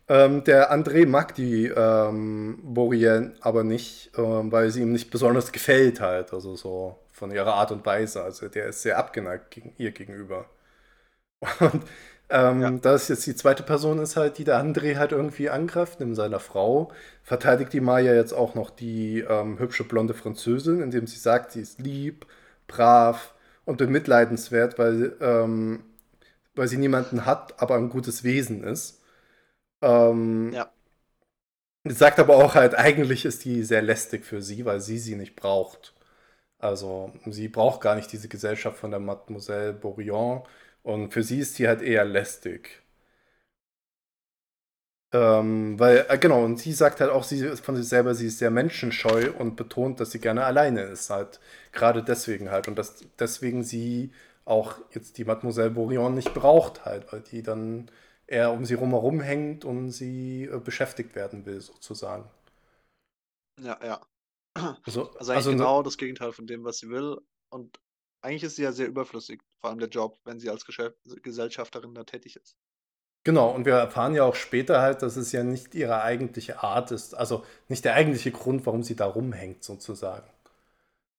[0.10, 5.52] Ähm, der André mag die ähm, Borien aber nicht, ähm, weil sie ihm nicht besonders
[5.54, 8.22] gefällt halt, also so von ihrer Art und Weise.
[8.24, 10.50] Also der ist sehr abgeneigt gegen, ihr gegenüber.
[11.60, 11.84] Und
[12.32, 12.72] ähm, ja.
[12.72, 16.16] Da es jetzt die zweite Person ist halt, die der André halt irgendwie angreift, neben
[16.16, 16.92] seiner Frau,
[17.24, 21.62] verteidigt die Maya jetzt auch noch die ähm, hübsche blonde Französin, indem sie sagt, sie
[21.62, 22.26] ist lieb,
[22.68, 23.34] brav
[23.66, 25.84] und bemitleidenswert, weil, ähm,
[26.56, 29.02] weil sie niemanden hat, aber ein gutes Wesen ist.
[29.82, 30.72] Ähm, ja.
[31.84, 35.16] Sie sagt aber auch halt, eigentlich ist die sehr lästig für sie, weil sie sie
[35.16, 35.94] nicht braucht.
[36.60, 40.44] Also sie braucht gar nicht diese Gesellschaft von der Mademoiselle Bourillon,
[40.84, 42.82] und für sie ist sie halt eher lästig.
[45.14, 48.40] Ähm, weil, äh, genau, und sie sagt halt auch sie von sich selber, sie ist
[48.40, 51.40] sehr menschenscheu und betont, dass sie gerne alleine ist, halt.
[51.74, 52.68] Gerade deswegen halt.
[52.70, 54.12] Und dass deswegen sie
[54.46, 57.92] auch jetzt die Mademoiselle Bourillon nicht braucht, halt, weil die dann
[58.28, 62.30] eher um sie rumherum hängt und sie äh, beschäftigt werden will, sozusagen.
[63.60, 64.02] Ja, ja.
[64.86, 67.18] Also, also eigentlich also, genau ne das Gegenteil von dem, was sie will.
[67.50, 67.80] Und
[68.22, 71.94] eigentlich ist sie ja sehr überflüssig, vor allem der Job, wenn sie als Geschäft Gesellschafterin
[71.94, 72.58] da tätig ist.
[73.24, 76.90] Genau, und wir erfahren ja auch später halt, dass es ja nicht ihre eigentliche Art
[76.90, 80.28] ist, also nicht der eigentliche Grund, warum sie da rumhängt, sozusagen.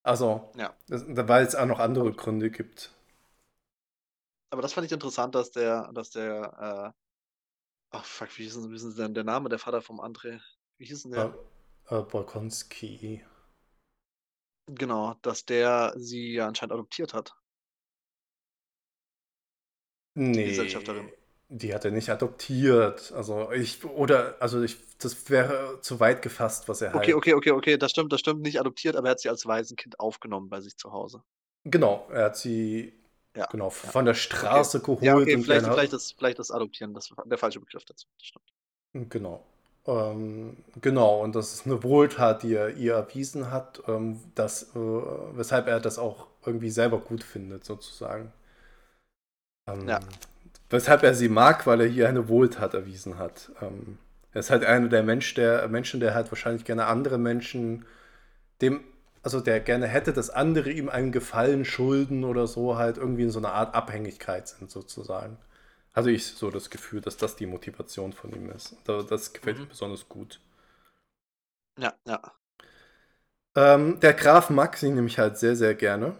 [0.02, 0.74] Also, ja.
[0.88, 2.90] weil es auch noch andere Gründe gibt.
[4.50, 7.00] Aber das fand ich interessant, dass der, dass der, äh,
[7.90, 10.40] ach fuck, wie hieß, denn, denn der Name der Vater vom André?
[10.78, 11.34] Wie hieß denn der?
[11.88, 13.24] Äh, äh, Bolkonski.
[14.66, 17.36] Genau, dass der sie ja anscheinend adoptiert hat.
[20.34, 21.10] Die Gesellschafterin.
[21.48, 23.12] die hat er nicht adoptiert.
[23.12, 27.14] Also ich, oder, also ich, das wäre zu weit gefasst, was er Okay, halt.
[27.14, 30.00] okay, okay, okay, das stimmt, das stimmt, nicht adoptiert, aber er hat sie als Waisenkind
[30.00, 31.22] aufgenommen bei sich zu Hause.
[31.64, 32.92] Genau, er hat sie
[33.34, 33.92] Ja, genau ja.
[33.92, 35.06] von der Straße Okay.
[35.06, 38.06] Ja, okay, vielleicht, vielleicht, ist, vielleicht das Adoptieren das der falsche Begriff dazu.
[38.18, 38.52] Das stimmt.
[38.94, 39.42] Genau.
[39.86, 44.78] Ähm, genau, und das ist eine Wohltat, die er ihr erwiesen hat, ähm, dass, äh,
[44.78, 48.32] weshalb er das auch irgendwie selber gut findet, sozusagen.
[49.66, 50.00] Ähm, ja.
[50.70, 53.50] Weshalb er sie mag, weil er hier eine Wohltat erwiesen hat.
[53.60, 53.98] Ähm,
[54.32, 57.84] er ist halt einer der, Mensch, der Menschen, der halt wahrscheinlich gerne andere Menschen,
[58.62, 58.82] dem,
[59.22, 63.30] also der gerne hätte, dass andere ihm einen Gefallen schulden oder so, halt irgendwie in
[63.30, 65.36] so einer Art Abhängigkeit sind, sozusagen.
[65.92, 68.76] Hatte ich so das Gefühl, dass das die Motivation von ihm ist.
[68.84, 69.64] Das gefällt mhm.
[69.64, 70.40] mir besonders gut.
[71.78, 72.20] Ja, ja.
[73.54, 76.14] Ähm, der Graf mag sie nämlich halt sehr, sehr gerne.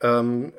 [0.00, 0.54] Ähm,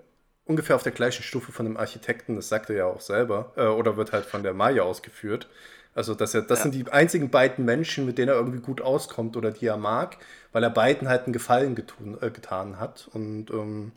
[0.49, 3.67] ungefähr auf der gleichen Stufe von dem Architekten, das sagt er ja auch selber, äh,
[3.67, 5.47] oder wird halt von der Maya ausgeführt.
[5.93, 6.63] Also, dass er, das ja.
[6.63, 10.17] sind die einzigen beiden Menschen, mit denen er irgendwie gut auskommt oder die er mag,
[10.51, 13.09] weil er beiden halt einen Gefallen getun, äh, getan hat.
[13.13, 13.91] Und ähm,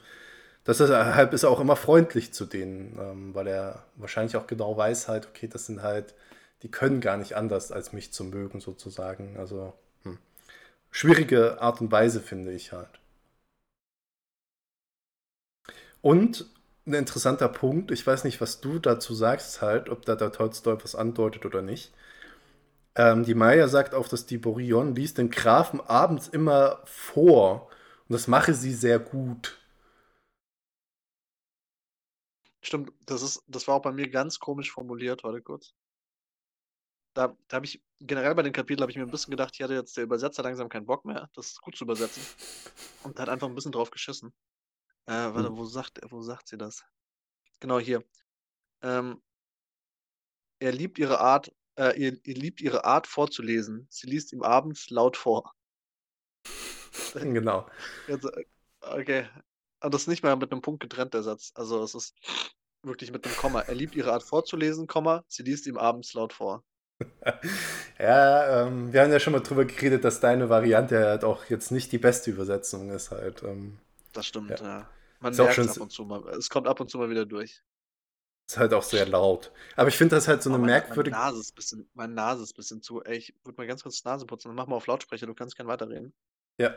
[0.66, 5.08] deshalb ist er auch immer freundlich zu denen, ähm, weil er wahrscheinlich auch genau weiß
[5.08, 6.14] halt, okay, das sind halt,
[6.62, 9.36] die können gar nicht anders, als mich zu mögen, sozusagen.
[9.38, 9.72] Also,
[10.02, 10.18] hm.
[10.90, 13.01] schwierige Art und Weise, finde ich halt.
[16.02, 16.46] Und
[16.86, 17.90] ein interessanter Punkt.
[17.92, 21.62] Ich weiß nicht, was du dazu sagst, halt, ob da der Tolstoi was andeutet oder
[21.62, 21.92] nicht.
[22.94, 27.70] Ähm, die Maya sagt auch, dass die Borion liest den Grafen abends immer vor.
[28.08, 29.58] Und das mache sie sehr gut.
[32.60, 35.74] Stimmt, das, ist, das war auch bei mir ganz komisch formuliert, heute kurz.
[37.14, 39.62] Da, da habe ich, generell bei dem Kapitel habe ich mir ein bisschen gedacht, ich
[39.62, 42.22] hatte jetzt der Übersetzer langsam keinen Bock mehr, das gut zu übersetzen.
[43.04, 44.32] Und hat einfach ein bisschen drauf geschissen.
[45.06, 45.56] Äh, warte, hm.
[45.56, 46.84] wo sagt, wo sagt sie das?
[47.60, 48.04] Genau hier.
[48.82, 49.22] Ähm,
[50.58, 53.86] er liebt ihre Art, äh, ihr, ihr liebt ihre Art vorzulesen.
[53.90, 55.52] Sie liest ihm abends laut vor.
[57.14, 57.66] Genau.
[58.08, 58.16] Äh,
[58.80, 59.28] okay.
[59.80, 61.52] Aber das ist nicht mal mit einem Punkt getrennt, der Satz.
[61.54, 62.14] Also es ist
[62.82, 63.60] wirklich mit einem Komma.
[63.60, 66.64] Er liebt ihre Art vorzulesen, Komma, sie liest ihm abends laut vor.
[67.98, 71.70] ja, ähm, wir haben ja schon mal drüber geredet, dass deine Variante halt auch jetzt
[71.72, 73.42] nicht die beste Übersetzung ist halt.
[73.42, 73.78] Ähm.
[74.12, 74.56] Das stimmt, ja.
[74.64, 74.90] ja.
[75.20, 76.26] Man merkt es ab und zu mal.
[76.30, 77.62] Es kommt ab und zu mal wieder durch.
[78.48, 79.52] Ist halt auch sehr laut.
[79.76, 81.16] Aber ich finde das halt so eine meine, merkwürdige.
[81.16, 83.02] Meine Nase, ist bisschen, meine Nase ist ein bisschen zu.
[83.02, 84.48] Ey, ich würde mal ganz kurz Nase putzen.
[84.48, 86.12] Dann mach mal auf Lautsprecher, du kannst gern weiterreden.
[86.58, 86.74] Ja.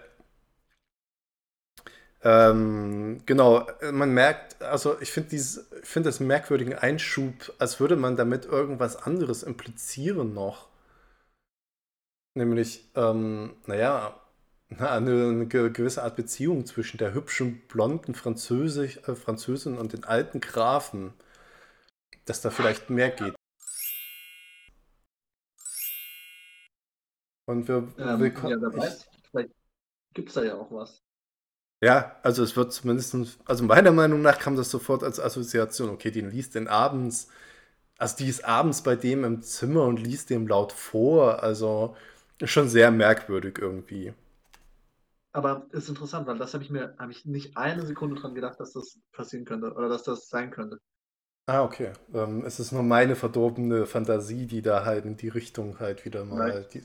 [2.22, 5.38] Ähm, genau, man merkt, also ich finde
[5.84, 10.70] find das merkwürdigen Einschub, als würde man damit irgendwas anderes implizieren noch.
[12.36, 14.20] Nämlich, ähm, naja,
[14.70, 21.14] eine, gewisse Art Beziehung zwischen der hübschen, blonden Französisch, äh, Französin und den alten Grafen,
[22.26, 23.36] dass da vielleicht mehr geht.
[27.48, 29.52] Und wir, ähm, wir ja, wer weiß, vielleicht
[30.14, 31.04] gibt es da ja auch was.
[31.84, 36.10] Ja, also es wird zumindest, also meiner Meinung nach kam das sofort als Assoziation, okay,
[36.10, 37.28] die liest den abends,
[37.98, 41.96] also die ist abends bei dem im Zimmer und liest dem laut vor, also
[42.44, 44.14] schon sehr merkwürdig irgendwie.
[45.36, 48.58] Aber ist interessant, weil das habe ich mir, habe ich nicht eine Sekunde dran gedacht,
[48.58, 50.80] dass das passieren könnte oder dass das sein könnte.
[51.46, 51.92] Ah, okay.
[52.14, 56.24] Ähm, es ist nur meine verdorbene Fantasie, die da halt in die Richtung halt wieder
[56.24, 56.52] mal.
[56.52, 56.74] Right.
[56.74, 56.84] Die...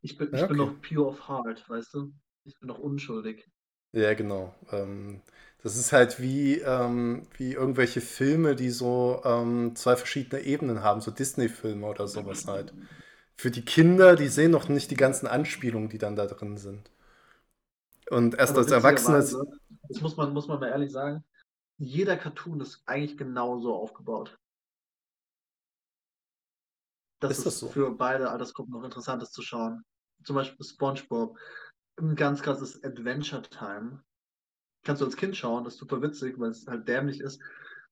[0.00, 0.46] Ich, bin, ich okay.
[0.46, 2.12] bin noch pure of heart, weißt du?
[2.44, 3.50] Ich bin noch unschuldig.
[3.90, 4.54] Ja, genau.
[4.70, 5.22] Ähm,
[5.60, 11.00] das ist halt wie, ähm, wie irgendwelche Filme, die so ähm, zwei verschiedene Ebenen haben,
[11.00, 12.72] so Disney-Filme oder sowas halt.
[13.34, 16.88] Für die Kinder, die sehen noch nicht die ganzen Anspielungen, die dann da drin sind.
[18.10, 19.18] Und erst als Erwachsener.
[19.88, 21.24] Das muss man, muss man mal ehrlich sagen.
[21.78, 24.38] Jeder Cartoon ist eigentlich genauso aufgebaut.
[27.20, 27.68] Das ist, ist das so?
[27.68, 29.84] für beide Altersgruppen noch interessant ist zu schauen.
[30.24, 31.38] Zum Beispiel SpongeBob.
[31.98, 34.02] Ein ganz krasses Adventure Time.
[34.84, 37.42] Kannst du als Kind schauen, das ist super witzig, weil es halt dämlich ist.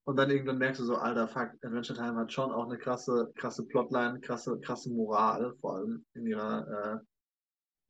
[0.04, 3.32] Und dann irgendwann merkst du so, alter Fuck, Adventure Time hat schon auch eine krasse,
[3.36, 7.02] krasse Plotline, krasse, krasse Moral, vor allem in ihrer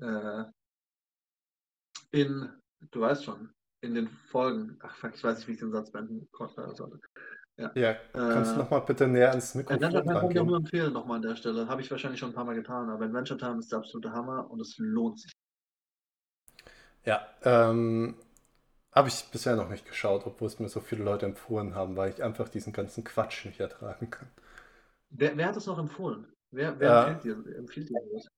[0.01, 0.45] äh, äh,
[2.15, 2.49] in,
[2.93, 3.51] du weißt schon,
[3.81, 7.01] in den Folgen, ach fuck, ich weiß nicht, wie ich den Satz beenden sollte.
[7.57, 10.57] Ja, ja kannst äh, du nochmal bitte näher ans Mikrofon Adventure Time kann ich nur
[10.57, 11.69] empfehlen, nochmal an der Stelle.
[11.69, 14.51] Habe ich wahrscheinlich schon ein paar Mal getan, aber Adventure Time ist der absolute Hammer
[14.51, 15.33] und es lohnt sich.
[17.05, 18.15] Ja, ähm,
[18.93, 22.11] habe ich bisher noch nicht geschaut, obwohl es mir so viele Leute empfohlen haben, weil
[22.11, 24.29] ich einfach diesen ganzen Quatsch nicht ertragen kann.
[25.11, 26.33] Wer, wer hat es noch empfohlen?
[26.53, 28.29] Wer, wer empfiehlt, dir, empfiehlt dir das?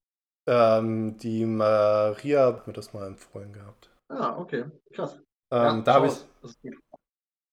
[0.47, 3.89] Ähm, die Maria hat mir das mal empfohlen gehabt.
[4.07, 4.65] Ah, okay.
[4.93, 5.15] Krass.
[5.51, 6.71] Ähm, ja, da habe ich.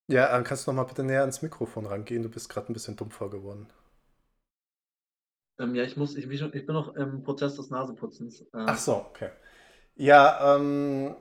[0.07, 2.23] Ja, dann kannst du noch mal bitte näher ans Mikrofon rangehen.
[2.23, 3.69] Du bist gerade ein bisschen dumpfer geworden.
[5.59, 8.41] Ähm, ja, ich muss, ich, ich, bin noch im Prozess des Naseputzens.
[8.55, 9.31] Ähm, Ach so, okay.
[9.97, 11.15] Ja, ähm,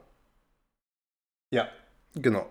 [1.51, 1.69] ja,
[2.15, 2.47] genau.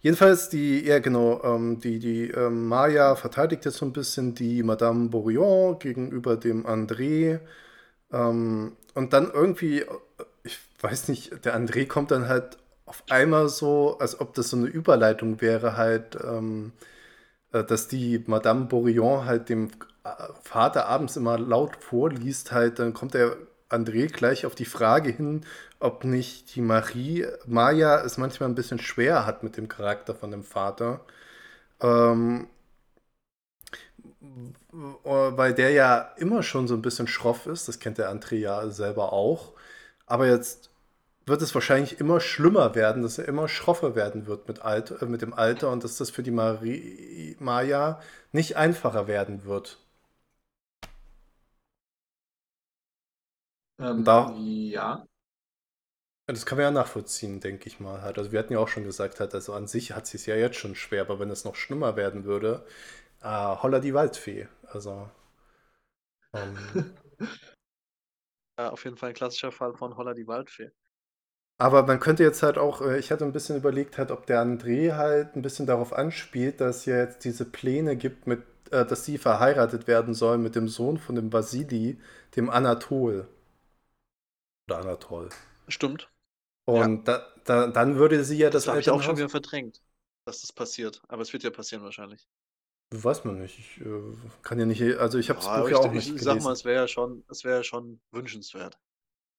[0.00, 4.62] Jedenfalls die, ja genau, ähm, die, die ähm, Maya verteidigt jetzt so ein bisschen die
[4.62, 7.40] Madame Bourillon gegenüber dem André.
[8.12, 9.86] Ähm, und dann irgendwie, äh,
[10.44, 14.56] ich weiß nicht, der André kommt dann halt auf einmal so, als ob das so
[14.56, 16.72] eine Überleitung wäre, halt, ähm,
[17.52, 19.70] äh, dass die Madame Bourillon halt dem
[20.04, 20.10] äh,
[20.42, 23.36] Vater abends immer laut vorliest, halt, dann kommt der
[23.72, 25.44] André gleich auf die Frage hin,
[25.80, 30.30] ob nicht die Marie, Maya es manchmal ein bisschen schwer hat mit dem Charakter von
[30.30, 31.00] dem Vater.
[31.82, 32.48] Ähm,
[34.72, 38.68] weil der ja immer schon so ein bisschen schroff ist, das kennt der André ja
[38.70, 39.52] selber auch.
[40.06, 40.70] Aber jetzt
[41.26, 45.06] wird es wahrscheinlich immer schlimmer werden, dass er immer schroffer werden wird mit, Alter, äh,
[45.06, 48.00] mit dem Alter und dass das für die Marie, Maya
[48.32, 49.78] nicht einfacher werden wird.
[53.78, 55.06] Ähm, da, ja.
[56.26, 58.02] Das kann man ja nachvollziehen, denke ich mal.
[58.02, 58.18] Halt.
[58.18, 60.36] Also wir hatten ja auch schon gesagt, halt, also an sich hat sie es ja
[60.36, 62.64] jetzt schon schwer, aber wenn es noch schlimmer werden würde,
[63.22, 64.48] äh, holla die Waldfee.
[64.64, 65.10] Also.
[66.34, 66.56] Ähm,
[68.58, 70.70] ja, auf jeden Fall ein klassischer Fall von Holla die Waldfee.
[71.58, 74.42] Aber man könnte jetzt halt auch, äh, ich hatte ein bisschen überlegt, halt, ob der
[74.42, 78.84] André halt ein bisschen darauf anspielt, dass es ja jetzt diese Pläne gibt, mit, äh,
[78.84, 82.00] dass sie verheiratet werden soll mit dem Sohn von dem Vasili,
[82.36, 83.28] dem Anatol.
[84.72, 85.28] Oder Anatol.
[85.68, 86.10] Stimmt.
[86.64, 87.18] Und ja.
[87.18, 88.64] da, da, dann würde sie ja das.
[88.64, 89.82] Das habe ich auch schon wieder verdrängt,
[90.24, 91.02] dass das passiert.
[91.08, 92.26] Aber es wird ja passieren wahrscheinlich.
[92.90, 93.58] Weiß man nicht.
[93.58, 94.82] Ich äh, kann ja nicht.
[94.98, 96.88] Also ich habe das Buch ja auch nicht ich, ich sag mal, es wäre ja
[96.88, 98.78] schon, es wäre ja schon wünschenswert.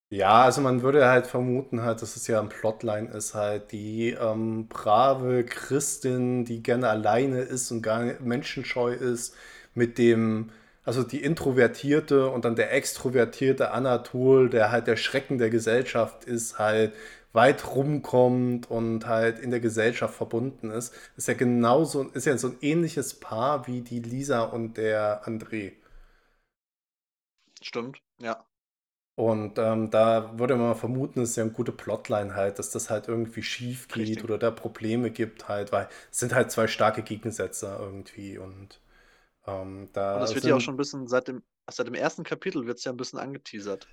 [0.09, 4.11] Ja, also man würde halt vermuten halt, dass es ja ein Plotline ist halt die
[4.11, 9.35] ähm, brave Christin, die gerne alleine ist und gar nicht menschenscheu ist,
[9.73, 10.51] mit dem,
[10.85, 16.59] also die introvertierte und dann der extrovertierte Anatol, der halt der Schrecken der Gesellschaft ist,
[16.59, 16.93] halt
[17.33, 22.49] weit rumkommt und halt in der Gesellschaft verbunden ist, ist ja genauso, ist ja so
[22.49, 25.73] ein ähnliches Paar wie die Lisa und der André.
[27.61, 28.45] Stimmt, ja.
[29.15, 32.89] Und ähm, da würde man vermuten, es ist ja eine gute Plotline halt, dass das
[32.89, 34.23] halt irgendwie schief geht Richtig.
[34.23, 38.79] oder da Probleme gibt halt, weil es sind halt zwei starke Gegensätze irgendwie und
[39.45, 40.15] ähm, da.
[40.15, 42.77] Und das wird ja auch schon ein bisschen seit dem, seit dem ersten Kapitel wird
[42.77, 43.87] es ja ein bisschen angeteasert.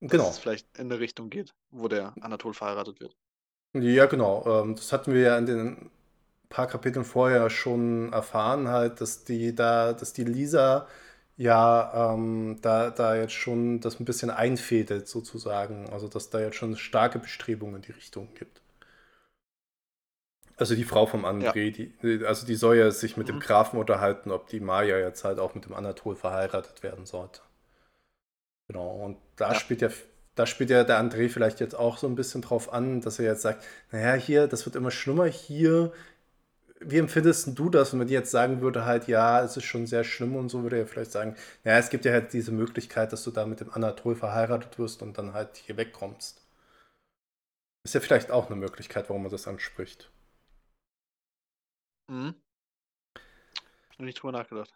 [0.00, 0.24] Genau.
[0.24, 3.16] Dass es vielleicht in eine Richtung geht, wo der Anatol verheiratet wird.
[3.72, 4.44] Ja, genau.
[4.46, 5.90] Ähm, das hatten wir ja in den
[6.48, 10.86] paar Kapiteln vorher schon erfahren, halt, dass die da, dass die Lisa
[11.36, 15.88] ja ähm, da, da jetzt schon das ein bisschen einfädelt sozusagen.
[15.90, 18.62] Also dass da jetzt schon starke Bestrebungen in die Richtung gibt.
[20.56, 21.90] Also die Frau vom André, ja.
[22.02, 23.32] die, also die soll ja sich mit mhm.
[23.32, 27.40] dem Grafen unterhalten, ob die Maya jetzt halt auch mit dem Anatol verheiratet werden sollte.
[28.68, 29.54] Genau, und da ja.
[29.54, 29.90] spielt ja
[30.36, 33.24] da spielt ja der André vielleicht jetzt auch so ein bisschen drauf an, dass er
[33.24, 35.92] jetzt sagt, naja, hier, das wird immer schlimmer hier,
[36.80, 37.92] wie empfindest du das?
[37.92, 40.62] Und wenn die jetzt sagen würde, halt, ja, es ist schon sehr schlimm und so,
[40.62, 41.34] würde er vielleicht sagen,
[41.64, 45.02] ja, es gibt ja halt diese Möglichkeit, dass du da mit dem Anatol verheiratet wirst
[45.02, 46.42] und dann halt hier wegkommst.
[47.84, 50.10] Ist ja vielleicht auch eine Möglichkeit, warum man das anspricht.
[52.08, 52.34] Mhm.
[53.90, 54.72] Hab nicht drüber nachgedacht.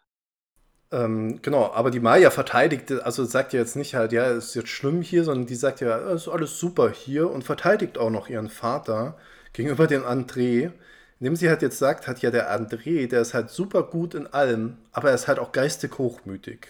[0.91, 4.55] Ähm, genau, aber die Maya verteidigt, also sagt ja jetzt nicht halt, ja, es ist
[4.55, 8.09] jetzt schlimm hier, sondern die sagt ja, es ist alles super hier und verteidigt auch
[8.09, 9.17] noch ihren Vater
[9.53, 10.73] gegenüber dem André
[11.21, 14.25] indem sie halt jetzt sagt, hat ja der André, der ist halt super gut in
[14.25, 16.69] allem, aber er ist halt auch geistig hochmütig.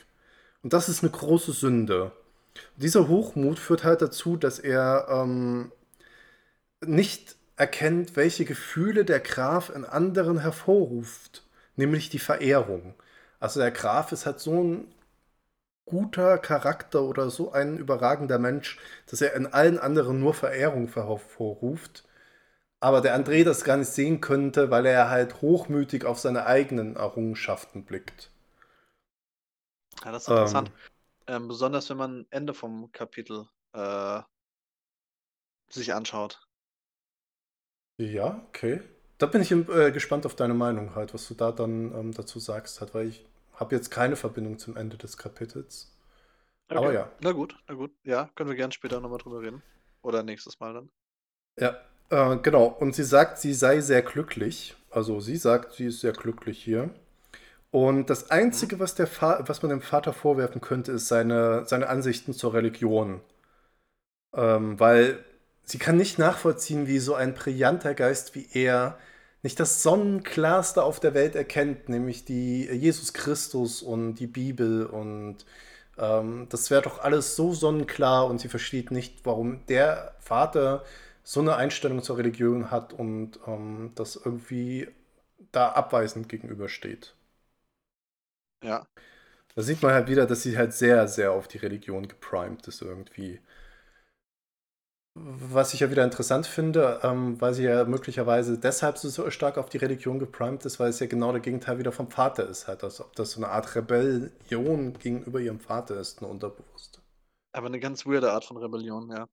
[0.62, 2.12] Und das ist eine große Sünde.
[2.76, 5.72] Und dieser Hochmut führt halt dazu, dass er ähm,
[6.86, 11.44] nicht erkennt, welche Gefühle der Graf in anderen hervorruft,
[11.78, 12.96] nämlich die Verehrung.
[13.40, 14.88] Also der Graf ist halt so ein
[15.86, 22.04] guter Charakter oder so ein überragender Mensch, dass er in allen anderen nur Verehrung hervorruft
[22.82, 26.96] aber der André das gar nicht sehen könnte, weil er halt hochmütig auf seine eigenen
[26.96, 28.30] Errungenschaften blickt.
[30.04, 30.70] Ja, das ist interessant.
[30.70, 30.74] Ähm,
[31.28, 34.22] ähm, besonders wenn man Ende vom Kapitel äh,
[35.70, 36.40] sich anschaut.
[38.02, 38.82] Ja, okay.
[39.20, 42.40] Da bin ich äh, gespannt auf deine Meinung halt, was du da dann ähm, dazu
[42.40, 43.24] sagst, halt, weil ich
[43.54, 45.96] habe jetzt keine Verbindung zum Ende des Kapitels.
[46.70, 46.80] Okay.
[46.80, 47.12] Aber ja.
[47.22, 47.92] Na gut, na gut.
[48.04, 49.62] Ja, können wir gerne später nochmal drüber reden.
[50.02, 50.90] Oder nächstes Mal dann.
[51.60, 51.78] Ja,
[52.10, 54.76] äh, genau, und sie sagt, sie sei sehr glücklich.
[54.90, 56.90] Also sie sagt, sie ist sehr glücklich hier.
[57.72, 62.34] Und das Einzige, was, der was man dem Vater vorwerfen könnte, ist seine, seine Ansichten
[62.34, 63.22] zur Religion.
[64.34, 65.24] Ähm, weil
[65.66, 68.98] sie kann nicht nachvollziehen, wie so ein brillanter Geist wie er
[69.44, 75.46] nicht das Sonnenklarste auf der Welt erkennt, nämlich die Jesus Christus und die Bibel und
[75.98, 80.84] ähm, das wäre doch alles so sonnenklar und sie versteht nicht, warum der Vater
[81.24, 84.90] so eine Einstellung zur Religion hat und ähm, das irgendwie
[85.52, 87.16] da abweisend gegenübersteht.
[88.64, 88.86] Ja.
[89.56, 92.82] Da sieht man halt wieder, dass sie halt sehr, sehr auf die Religion geprimed ist
[92.82, 93.40] irgendwie.
[95.14, 99.68] Was ich ja wieder interessant finde, ähm, weil sie ja möglicherweise deshalb so stark auf
[99.68, 102.82] die Religion geprimed ist, weil es ja genau der Gegenteil wieder vom Vater ist, halt,
[102.84, 107.02] als ob das so eine Art Rebellion gegenüber ihrem Vater ist, eine unterbewusste.
[107.52, 109.28] Aber eine ganz weirde Art von Rebellion, ja.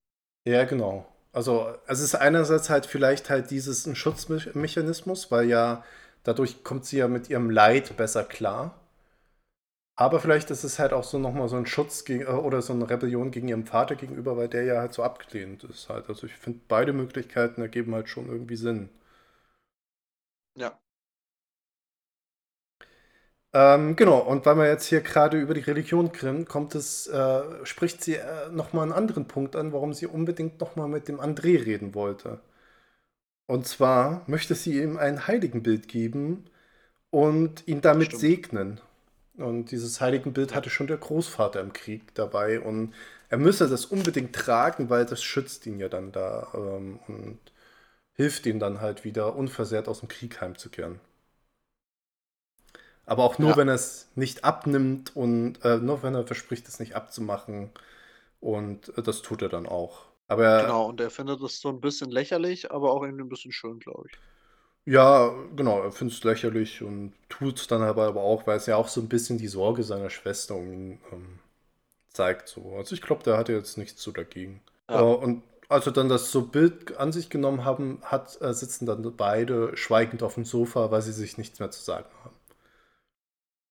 [0.45, 1.07] Ja, genau.
[1.33, 5.85] Also, es ist einerseits halt vielleicht halt dieses ein Schutzmechanismus, weil ja
[6.25, 8.78] dadurch kommt sie ja mit ihrem Leid besser klar.
[9.99, 12.73] Aber vielleicht ist es halt auch so nochmal so ein Schutz gegen, äh, oder so
[12.73, 16.09] eine Rebellion gegen ihrem Vater gegenüber, weil der ja halt so abgelehnt ist halt.
[16.09, 18.89] Also ich finde, beide Möglichkeiten ergeben halt schon irgendwie Sinn.
[20.55, 20.79] Ja.
[23.55, 27.43] Ähm, genau, und weil wir jetzt hier gerade über die Religion grillen, kommt es, äh,
[27.65, 31.65] spricht sie äh, nochmal einen anderen Punkt an, warum sie unbedingt nochmal mit dem André
[31.65, 32.41] reden wollte.
[33.47, 36.45] Und zwar möchte sie ihm ein Heiligenbild geben
[37.11, 38.19] und ihn damit Stimmt.
[38.19, 38.81] segnen.
[39.39, 42.95] Und dieses Heiligenbild hatte schon der Großvater im Krieg dabei und
[43.29, 47.39] er müsse das unbedingt tragen, weil das schützt ihn ja dann da ähm, und
[48.15, 51.01] hilft ihm dann halt wieder unversehrt aus dem Krieg heimzukehren.
[53.07, 53.57] Aber auch nur, ja.
[53.57, 57.71] wenn er es nicht abnimmt und äh, nur wenn er verspricht, es nicht abzumachen.
[58.41, 60.07] Und äh, das tut er dann auch.
[60.29, 63.29] Aber er, genau, und er findet es so ein bisschen lächerlich, aber auch irgendwie ein
[63.31, 64.19] bisschen schön, glaube ich.
[64.85, 68.77] Ja, genau, er findet es lächerlich und tut es dann aber auch, weil es ja
[68.77, 71.39] auch so ein bisschen die Sorge seiner Schwester um ihn ähm,
[72.09, 72.49] zeigt.
[72.49, 72.75] So.
[72.77, 74.63] Also ich glaube, der hatte jetzt nichts so dagegen.
[74.89, 75.01] Ja.
[75.01, 78.87] Äh, und als er dann das so Bild an sich genommen haben, hat, äh, sitzen
[78.87, 82.35] dann beide schweigend auf dem Sofa, weil sie sich nichts mehr zu sagen haben.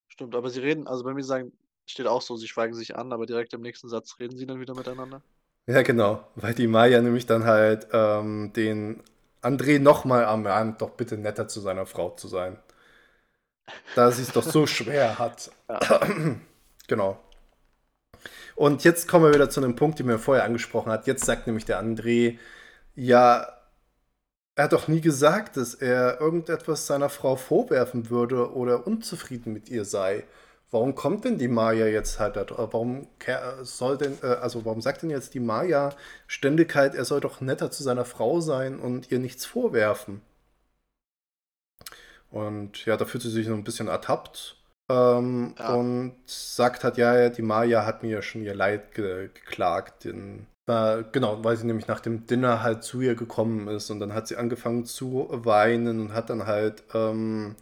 [0.08, 1.52] Stimmt, aber sie reden, also bei mir sagen,
[1.88, 4.60] steht auch so, sie schweigen sich an, aber direkt im nächsten Satz reden sie dann
[4.60, 5.22] wieder miteinander.
[5.68, 9.04] Ja, genau, weil die Maya nämlich dann halt ähm, den
[9.42, 12.58] André nochmal ermahnt, doch bitte netter zu seiner Frau zu sein.
[13.96, 15.52] Da sie es doch so schwer hat.
[15.70, 16.00] Ja.
[16.88, 17.20] genau.
[18.56, 21.06] Und jetzt kommen wir wieder zu einem Punkt, den wir vorher angesprochen hat.
[21.06, 22.40] Jetzt sagt nämlich der André,
[22.96, 23.48] ja,
[24.56, 29.70] er hat doch nie gesagt, dass er irgendetwas seiner Frau vorwerfen würde oder unzufrieden mit
[29.70, 30.24] ihr sei.
[30.70, 32.46] Warum kommt denn die Maya jetzt halt da?
[32.50, 33.08] Warum
[33.62, 35.96] soll denn, äh, also warum sagt denn jetzt die Maya
[36.28, 40.22] ständig halt, er soll doch netter zu seiner Frau sein und ihr nichts vorwerfen?
[42.30, 44.58] Und ja, da fühlt sie sich so ein bisschen ertappt
[44.90, 45.74] ähm, ja.
[45.74, 50.48] und sagt halt, ja, die Maya hat mir ja schon ihr Leid ge geklagt, den
[50.68, 54.14] äh, genau, weil sie nämlich nach dem Dinner halt zu ihr gekommen ist und dann
[54.14, 57.56] hat sie angefangen zu weinen und hat dann halt ähm,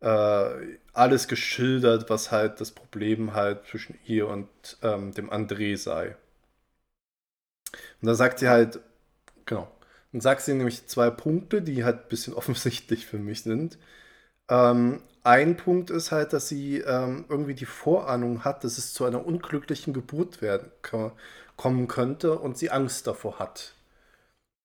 [0.00, 4.48] äh, alles geschildert, was halt das Problem halt zwischen ihr und
[4.82, 6.16] ähm, dem André sei.
[8.00, 8.80] Und dann sagt sie halt,
[9.46, 9.70] genau,
[10.12, 13.78] dann sagt sie nämlich zwei Punkte, die halt ein bisschen offensichtlich für mich sind.
[14.48, 19.04] Ähm, ein Punkt ist halt, dass sie ähm, irgendwie die Vorahnung hat, dass es zu
[19.04, 20.70] einer unglücklichen Geburt werden
[21.56, 23.74] kommen könnte und sie Angst davor hat.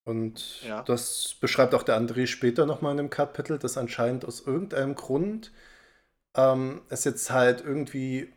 [0.03, 0.82] Und ja.
[0.84, 5.51] das beschreibt auch der André später nochmal in dem Kapitel, dass anscheinend aus irgendeinem Grund
[6.38, 8.29] ähm, es jetzt halt irgendwie,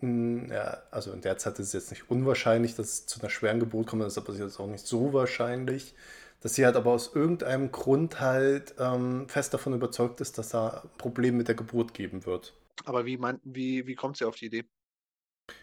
[0.00, 3.30] mh, ja, also in der Zeit ist es jetzt nicht unwahrscheinlich, dass es zu einer
[3.30, 5.94] schweren Geburt kommt, das ist aber jetzt auch nicht so wahrscheinlich,
[6.42, 10.82] dass sie halt aber aus irgendeinem Grund halt ähm, fest davon überzeugt ist, dass da
[10.84, 12.54] ein Problem mit der Geburt geben wird.
[12.86, 14.64] Aber wie, mein, wie, wie kommt sie auf die Idee?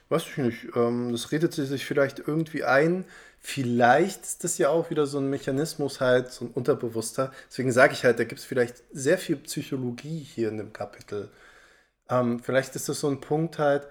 [0.10, 0.68] Weiß ich nicht.
[0.76, 3.06] Ähm, das redet sie sich vielleicht irgendwie ein.
[3.40, 7.32] Vielleicht ist das ja auch wieder so ein Mechanismus halt, so ein Unterbewusster.
[7.50, 11.30] Deswegen sage ich halt, da gibt es vielleicht sehr viel Psychologie hier in dem Kapitel.
[12.10, 13.88] Ähm, vielleicht ist das so ein Punkt halt,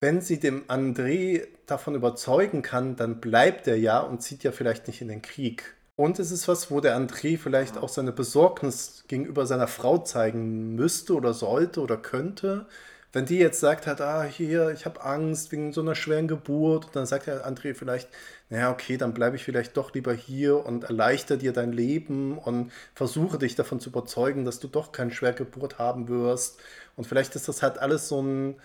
[0.00, 4.86] wenn sie dem André davon überzeugen kann, dann bleibt er ja und zieht ja vielleicht
[4.86, 5.74] nicht in den Krieg.
[5.96, 10.76] Und es ist was, wo der André vielleicht auch seine Besorgnis gegenüber seiner Frau zeigen
[10.76, 12.66] müsste oder sollte oder könnte
[13.12, 16.88] wenn die jetzt sagt hat, ah, hier, ich habe Angst wegen so einer schweren Geburt,
[16.92, 18.08] dann sagt der André vielleicht,
[18.50, 22.70] naja, okay, dann bleibe ich vielleicht doch lieber hier und erleichter dir dein Leben und
[22.94, 26.58] versuche dich davon zu überzeugen, dass du doch keine Schwergeburt haben wirst.
[26.98, 28.60] Und vielleicht ist das halt alles so ein,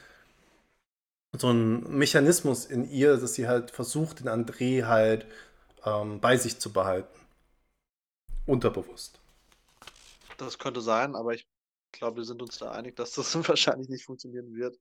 [1.38, 5.28] so ein Mechanismus in ihr, dass sie halt versucht, den André halt
[5.86, 7.16] ähm, bei sich zu behalten.
[8.48, 9.20] Unterbewusst.
[10.40, 11.46] Das könnte sein, aber ich
[11.92, 14.80] glaube, wir sind uns da einig, dass das wahrscheinlich nicht funktionieren wird.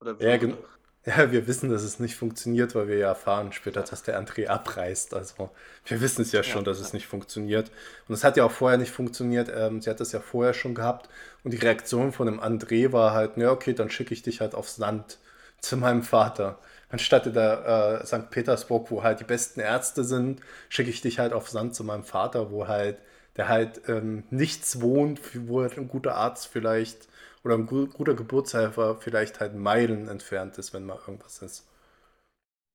[0.00, 0.56] Oder ja, genau.
[1.06, 4.46] Ja, wir wissen, dass es nicht funktioniert, weil wir ja erfahren später, dass der André
[4.46, 5.12] abreißt.
[5.12, 5.50] Also
[5.84, 6.86] wir wissen es ja schon, ja, dass ja.
[6.86, 7.70] es nicht funktioniert.
[8.08, 9.50] Und es hat ja auch vorher nicht funktioniert.
[9.54, 11.10] Ähm, sie hat es ja vorher schon gehabt.
[11.44, 14.54] Und die Reaktion von dem André war halt, ja, okay, dann schicke ich dich halt
[14.54, 15.18] aufs Land
[15.60, 16.58] zu meinem Vater.
[16.88, 18.30] Anstatt in der äh, St.
[18.30, 22.04] Petersburg, wo halt die besten Ärzte sind, schicke ich dich halt aufs Land zu meinem
[22.04, 22.98] Vater, wo halt
[23.36, 27.08] der halt ähm, nichts wohnt, wo halt ein guter Arzt vielleicht
[27.42, 31.66] oder ein guter Geburtshelfer vielleicht halt Meilen entfernt ist, wenn mal irgendwas ist.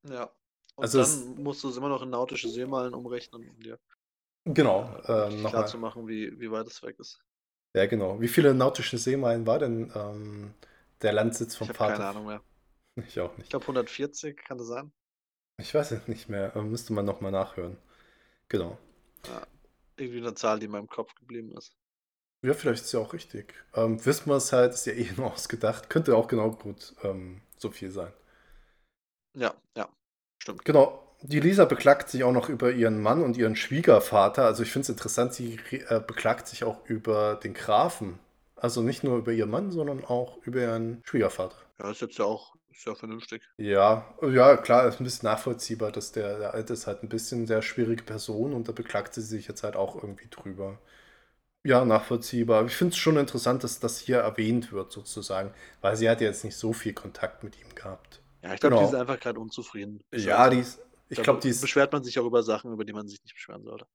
[0.03, 0.29] Ja.
[0.75, 3.79] Und also dann musst du es immer noch in nautische Seemeilen umrechnen, um dir
[4.45, 7.19] genau, äh, klar zu machen, wie, wie weit es weg ist.
[7.75, 8.19] Ja, genau.
[8.19, 10.53] Wie viele nautische Seemeilen war denn ähm,
[11.01, 11.93] der Landsitz vom ich Vater?
[11.93, 12.41] Keine Ahnung mehr.
[13.07, 13.45] Ich auch nicht.
[13.45, 14.91] Ich glaube 140, kann das sein?
[15.57, 17.77] Ich weiß es nicht mehr, müsste man nochmal nachhören.
[18.49, 18.77] Genau.
[19.25, 19.47] Ja
[19.99, 21.75] irgendwie eine Zahl, die in meinem Kopf geblieben ist.
[22.41, 23.53] Ja, vielleicht ist ja auch richtig.
[23.73, 25.89] Ähm, wissen wir es halt, ist ja eh nur ausgedacht.
[25.89, 28.13] Könnte auch genau gut ähm, so viel sein.
[29.33, 29.89] Ja, ja,
[30.39, 30.65] stimmt.
[30.65, 31.08] Genau.
[31.21, 34.45] Die Lisa beklagt sich auch noch über ihren Mann und ihren Schwiegervater.
[34.45, 35.59] Also ich finde es interessant, sie
[35.89, 38.19] äh, beklagt sich auch über den Grafen.
[38.55, 41.55] Also nicht nur über ihren Mann, sondern auch über ihren Schwiegervater.
[41.79, 42.55] Ja, ist jetzt ja auch
[42.85, 43.41] ja vernünftig.
[43.57, 47.47] Ja, ja, klar, ist ein bisschen nachvollziehbar, dass der, der Alte ist halt ein bisschen
[47.47, 50.79] sehr schwierige Person und da beklagt sie sich jetzt halt auch irgendwie drüber.
[51.63, 52.65] Ja, nachvollziehbar.
[52.65, 56.45] Ich finde es schon interessant, dass das hier erwähnt wird, sozusagen, weil sie hat jetzt
[56.45, 58.21] nicht so viel Kontakt mit ihm gehabt.
[58.41, 58.87] Ja, ich glaube, genau.
[58.87, 60.01] die ist einfach gerade unzufrieden.
[60.13, 60.79] Ja, die ist,
[61.09, 61.61] ich glaube, die ist.
[61.61, 63.85] Beschwert man sich auch über Sachen, über die man sich nicht beschweren sollte.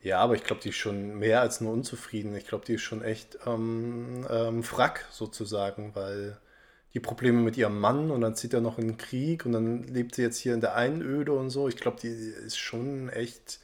[0.00, 2.34] Ja, aber ich glaube, die ist schon mehr als nur unzufrieden.
[2.36, 6.38] Ich glaube, die ist schon echt ähm, ähm, Frack sozusagen, weil
[6.94, 9.82] die Probleme mit ihrem Mann und dann zieht er noch in den Krieg und dann
[9.84, 11.68] lebt sie jetzt hier in der Einöde und so.
[11.68, 13.60] Ich glaube, die ist schon echt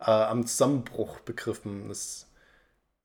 [0.00, 1.88] äh, am Zusammenbruch begriffen.
[1.88, 2.28] Das,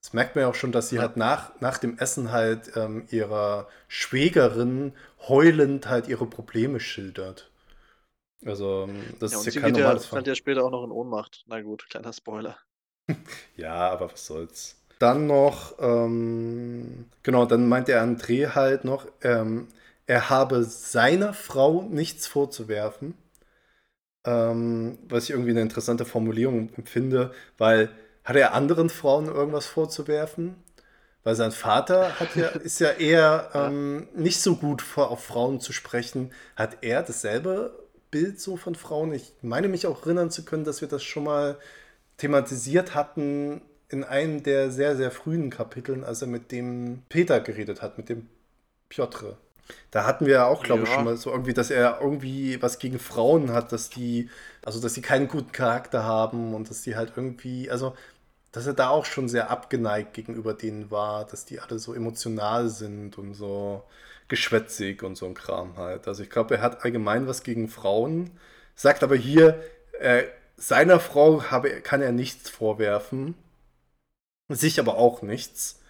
[0.02, 1.04] das, merkt man ja auch schon, dass sie ja.
[1.04, 4.94] halt nach, nach dem Essen halt ähm, ihrer Schwägerin
[5.28, 7.49] heulend halt ihre Probleme schildert.
[8.46, 11.44] Also, das ja, ist ja kein normales ja, fällt ja später auch noch in Ohnmacht.
[11.48, 12.58] Na gut, kleiner Spoiler.
[13.58, 14.76] ja, aber was soll's.
[15.00, 19.68] Dann noch, ähm, genau, dann meint der André halt noch, ähm,
[20.08, 23.14] er habe seiner Frau nichts vorzuwerfen.
[24.26, 27.90] Ähm, was ich irgendwie eine interessante Formulierung empfinde, weil
[28.26, 30.56] hat er anderen Frauen irgendwas vorzuwerfen?
[31.24, 35.74] Weil sein Vater hat ja, ist ja eher ähm, nicht so gut auf Frauen zu
[35.74, 36.32] sprechen.
[36.56, 37.79] Hat er dasselbe
[38.12, 39.14] Bild so von Frauen?
[39.14, 41.58] Ich meine mich auch erinnern zu können, dass wir das schon mal
[42.18, 47.82] thematisiert hatten in einem der sehr, sehr frühen Kapiteln, als er mit dem Peter geredet
[47.82, 48.28] hat, mit dem
[48.88, 49.38] Piotr.
[49.92, 50.88] Da hatten wir ja auch, glaube ja.
[50.88, 54.30] ich, schon mal so irgendwie, dass er irgendwie was gegen Frauen hat, dass die,
[54.64, 57.96] also dass sie keinen guten Charakter haben und dass die halt irgendwie, also
[58.52, 62.70] dass er da auch schon sehr abgeneigt gegenüber denen war, dass die alle so emotional
[62.70, 63.84] sind und so
[64.30, 66.08] geschwätzig und so ein Kram halt.
[66.08, 68.32] Also ich glaube, er hat allgemein was gegen Frauen,
[68.76, 69.62] sagt aber hier,
[70.00, 70.24] äh,
[70.56, 73.36] seiner Frau habe, kann er nichts vorwerfen,
[74.50, 75.82] sich aber auch nichts.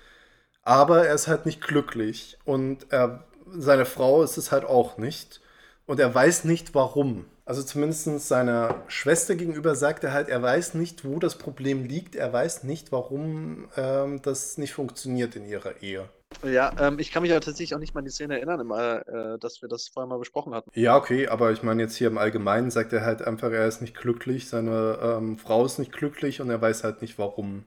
[0.63, 5.41] Aber er ist halt nicht glücklich und er, seine Frau ist es halt auch nicht
[5.85, 7.25] und er weiß nicht warum.
[7.45, 12.15] Also zumindest seiner Schwester gegenüber sagt er halt, er weiß nicht, wo das Problem liegt,
[12.15, 16.07] er weiß nicht, warum ähm, das nicht funktioniert in ihrer Ehe.
[16.43, 19.37] Ja, ähm, ich kann mich ja tatsächlich auch nicht mal an die Szene erinnern, äh,
[19.39, 20.71] dass wir das vorher mal besprochen hatten.
[20.73, 23.81] Ja, okay, aber ich meine jetzt hier im Allgemeinen sagt er halt einfach, er ist
[23.81, 27.65] nicht glücklich, seine ähm, Frau ist nicht glücklich und er weiß halt nicht warum.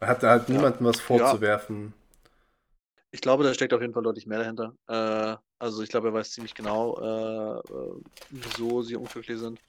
[0.00, 0.54] Er hat halt ja.
[0.54, 1.92] niemandem was vorzuwerfen.
[3.12, 4.74] Ich glaube, da steckt auf jeden Fall deutlich mehr dahinter.
[4.88, 9.60] Äh, also ich glaube, er weiß ziemlich genau, äh, äh, wieso sie unglücklich sind.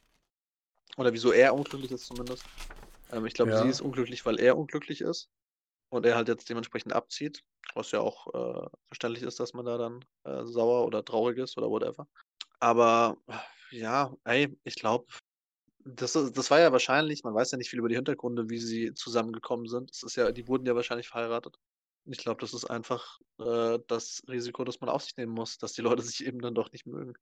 [0.96, 2.46] Oder wieso er unglücklich ist zumindest.
[3.12, 3.62] Ähm, ich glaube, ja.
[3.62, 5.30] sie ist unglücklich, weil er unglücklich ist.
[5.92, 7.44] Und er halt jetzt dementsprechend abzieht.
[7.76, 11.58] Was ja auch äh, verständlich ist, dass man da dann äh, sauer oder traurig ist
[11.58, 12.08] oder whatever.
[12.60, 13.18] Aber
[13.72, 15.08] ja, ey, ich glaube,
[15.86, 18.94] das, das war ja wahrscheinlich, man weiß ja nicht viel über die Hintergründe, wie sie
[18.94, 19.92] zusammengekommen sind.
[19.92, 21.58] Es ist ja, die wurden ja wahrscheinlich verheiratet.
[22.06, 25.74] Ich glaube, das ist einfach äh, das Risiko, das man auf sich nehmen muss, dass
[25.74, 27.14] die Leute sich eben dann doch nicht mögen.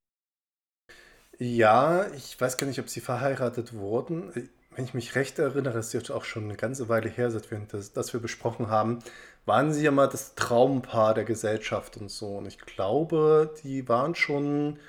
[1.39, 4.51] Ja, ich weiß gar nicht, ob sie verheiratet wurden.
[4.79, 7.59] Wenn ich mich recht erinnere, ist jetzt auch schon eine ganze Weile her, seit wir
[7.69, 8.99] das, das wir besprochen haben,
[9.45, 12.37] waren sie ja mal das Traumpaar der Gesellschaft und so.
[12.37, 14.79] Und ich glaube, die waren schon,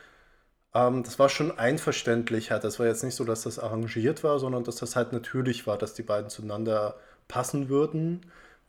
[0.75, 2.63] ähm, das war schon einverständlich halt.
[2.63, 5.77] Das war jetzt nicht so, dass das arrangiert war, sondern dass das halt natürlich war,
[5.77, 6.95] dass die beiden zueinander
[7.27, 8.21] passen würden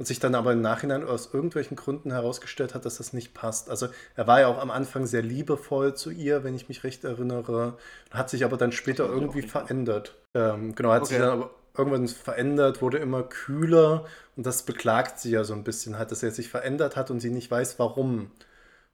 [0.01, 3.69] und sich dann aber im Nachhinein aus irgendwelchen Gründen herausgestellt hat, dass das nicht passt.
[3.69, 7.03] Also er war ja auch am Anfang sehr liebevoll zu ihr, wenn ich mich recht
[7.03, 7.77] erinnere,
[8.09, 10.15] hat sich aber dann später irgendwie verändert.
[10.33, 11.09] Ähm, genau, hat okay.
[11.09, 14.05] sich dann aber irgendwann verändert, wurde immer kühler
[14.35, 17.19] und das beklagt sie ja so ein bisschen halt, dass er sich verändert hat und
[17.19, 18.31] sie nicht weiß, warum.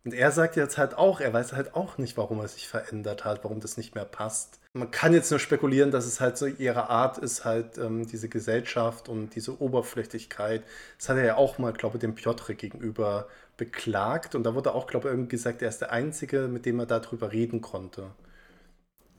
[0.08, 3.26] Und er sagt jetzt halt auch, er weiß halt auch nicht, warum er sich verändert
[3.26, 4.62] hat, warum das nicht mehr passt.
[4.72, 8.30] Man kann jetzt nur spekulieren, dass es halt so ihre Art ist, halt ähm, diese
[8.30, 10.64] Gesellschaft und diese Oberflächlichkeit.
[10.98, 13.28] Das hat er ja auch mal, glaube ich, dem Piotr gegenüber
[13.58, 14.34] beklagt.
[14.34, 16.86] Und da wurde auch, glaube ich, irgendwie gesagt, er ist der Einzige, mit dem er
[16.86, 18.12] darüber reden konnte.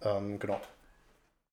[0.00, 0.58] Ähm, genau.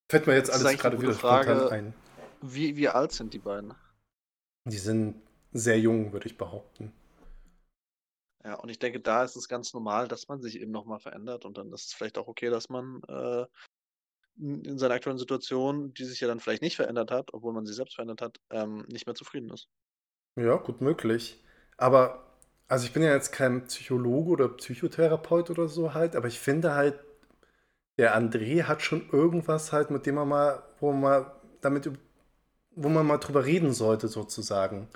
[0.10, 1.94] Fällt mir jetzt alles gerade wieder Frage, spontan ein.
[2.42, 3.74] Wie, wie alt sind die beiden?
[4.64, 5.16] Die sind
[5.52, 6.94] sehr jung, würde ich behaupten.
[8.46, 11.46] Ja, und ich denke, da ist es ganz normal, dass man sich eben nochmal verändert
[11.46, 13.46] und dann ist es vielleicht auch okay, dass man äh,
[14.38, 17.74] in seiner aktuellen Situation, die sich ja dann vielleicht nicht verändert hat, obwohl man sie
[17.74, 19.68] selbst verändert hat, ähm, nicht mehr zufrieden ist.
[20.36, 21.44] Ja, gut möglich.
[21.78, 22.24] Aber,
[22.68, 26.74] also ich bin ja jetzt kein Psychologe oder Psychotherapeut oder so halt, aber ich finde
[26.76, 27.00] halt,
[27.98, 31.32] der André hat schon irgendwas halt, mit dem man mal, wo man mal
[31.62, 31.90] damit,
[32.76, 34.90] wo man mal drüber reden sollte, sozusagen.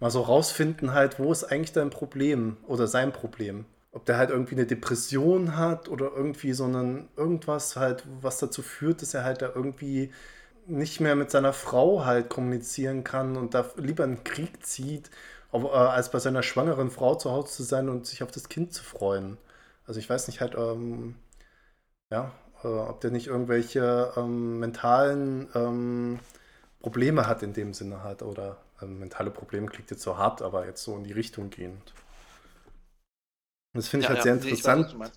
[0.00, 3.64] Mal so rausfinden halt, wo ist eigentlich dein Problem oder sein Problem.
[3.92, 8.62] Ob der halt irgendwie eine Depression hat oder irgendwie so ein irgendwas halt, was dazu
[8.62, 10.12] führt, dass er halt da irgendwie
[10.66, 15.10] nicht mehr mit seiner Frau halt kommunizieren kann und da lieber einen Krieg zieht,
[15.52, 18.72] äh, als bei seiner schwangeren Frau zu Hause zu sein und sich auf das Kind
[18.74, 19.38] zu freuen.
[19.86, 21.16] Also ich weiß nicht halt, ähm,
[22.10, 22.32] ja,
[22.64, 26.18] äh, ob der nicht irgendwelche ähm, mentalen ähm,
[26.80, 30.66] Probleme hat in dem Sinne halt oder ähm, mentale Probleme klingt jetzt so hart, aber
[30.66, 31.94] jetzt so in die Richtung gehend.
[33.72, 35.12] Das finde ich ja, halt ja, sehr interessant.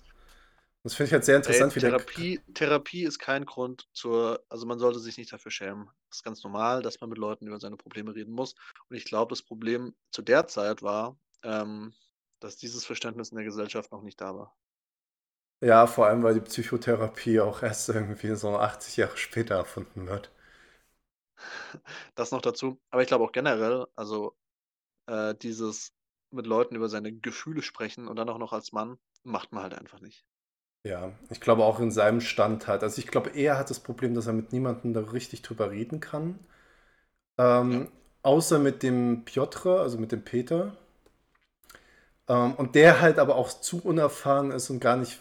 [0.82, 2.54] Das finde ich halt sehr interessant, wie Therapie, der...
[2.54, 5.90] Therapie ist kein Grund zur, also man sollte sich nicht dafür schämen.
[6.08, 8.54] Das ist ganz normal, dass man mit Leuten über seine Probleme reden muss.
[8.88, 11.92] Und ich glaube, das Problem zu der Zeit war, ähm,
[12.40, 14.56] dass dieses Verständnis in der Gesellschaft noch nicht da war.
[15.62, 20.30] Ja, vor allem, weil die Psychotherapie auch erst irgendwie so 80 Jahre später erfunden wird.
[22.14, 22.80] Das noch dazu.
[22.90, 24.36] Aber ich glaube auch generell, also
[25.06, 25.92] äh, dieses
[26.30, 29.74] mit Leuten über seine Gefühle sprechen und dann auch noch als Mann, macht man halt
[29.74, 30.24] einfach nicht.
[30.84, 32.82] Ja, ich glaube auch in seinem Stand halt.
[32.82, 36.00] Also ich glaube, er hat das Problem, dass er mit niemandem da richtig drüber reden
[36.00, 36.38] kann.
[37.38, 37.88] Ähm, ja.
[38.22, 40.76] Außer mit dem Piotr, also mit dem Peter.
[42.28, 45.20] Ähm, und der halt aber auch zu unerfahren ist und gar nicht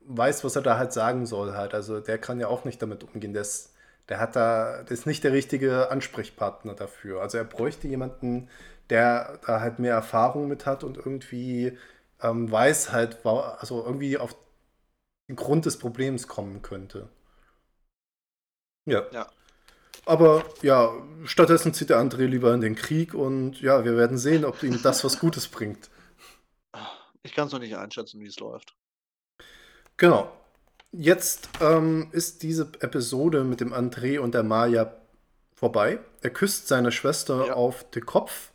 [0.00, 1.74] weiß, was er da halt sagen soll halt.
[1.74, 3.32] Also der kann ja auch nicht damit umgehen.
[3.32, 3.74] Der ist,
[4.08, 7.20] der hat da, der ist nicht der richtige Ansprechpartner dafür.
[7.20, 8.48] Also er bräuchte jemanden,
[8.90, 11.76] der da halt mehr Erfahrung mit hat und irgendwie
[12.22, 14.34] ähm, weiß halt, also irgendwie auf
[15.28, 17.08] den Grund des Problems kommen könnte.
[18.86, 19.06] Ja.
[19.12, 19.28] ja.
[20.06, 20.92] Aber ja,
[21.24, 24.80] stattdessen zieht der André lieber in den Krieg und ja, wir werden sehen, ob ihm
[24.82, 25.90] das was Gutes bringt.
[27.22, 28.74] Ich kann es noch nicht einschätzen, wie es läuft.
[29.98, 30.32] Genau.
[30.92, 34.94] Jetzt ähm, ist diese Episode mit dem André und der Maya
[35.54, 36.00] vorbei.
[36.22, 37.52] Er küsst seine Schwester ja.
[37.54, 38.52] auf den Kopf.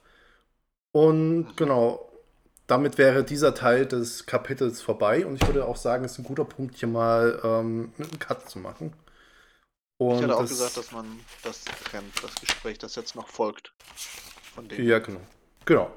[0.92, 2.10] Und genau,
[2.68, 6.24] damit wäre dieser Teil des Kapitels vorbei und ich würde auch sagen, es ist ein
[6.24, 8.94] guter Punkt, hier mal ähm, einen Cut zu machen.
[9.98, 13.28] Und ich hätte auch das, gesagt, dass man das trennt, das Gespräch, das jetzt noch
[13.28, 13.74] folgt.
[14.56, 14.88] Von denen.
[14.88, 15.22] Ja, genau.
[15.66, 15.92] Genau.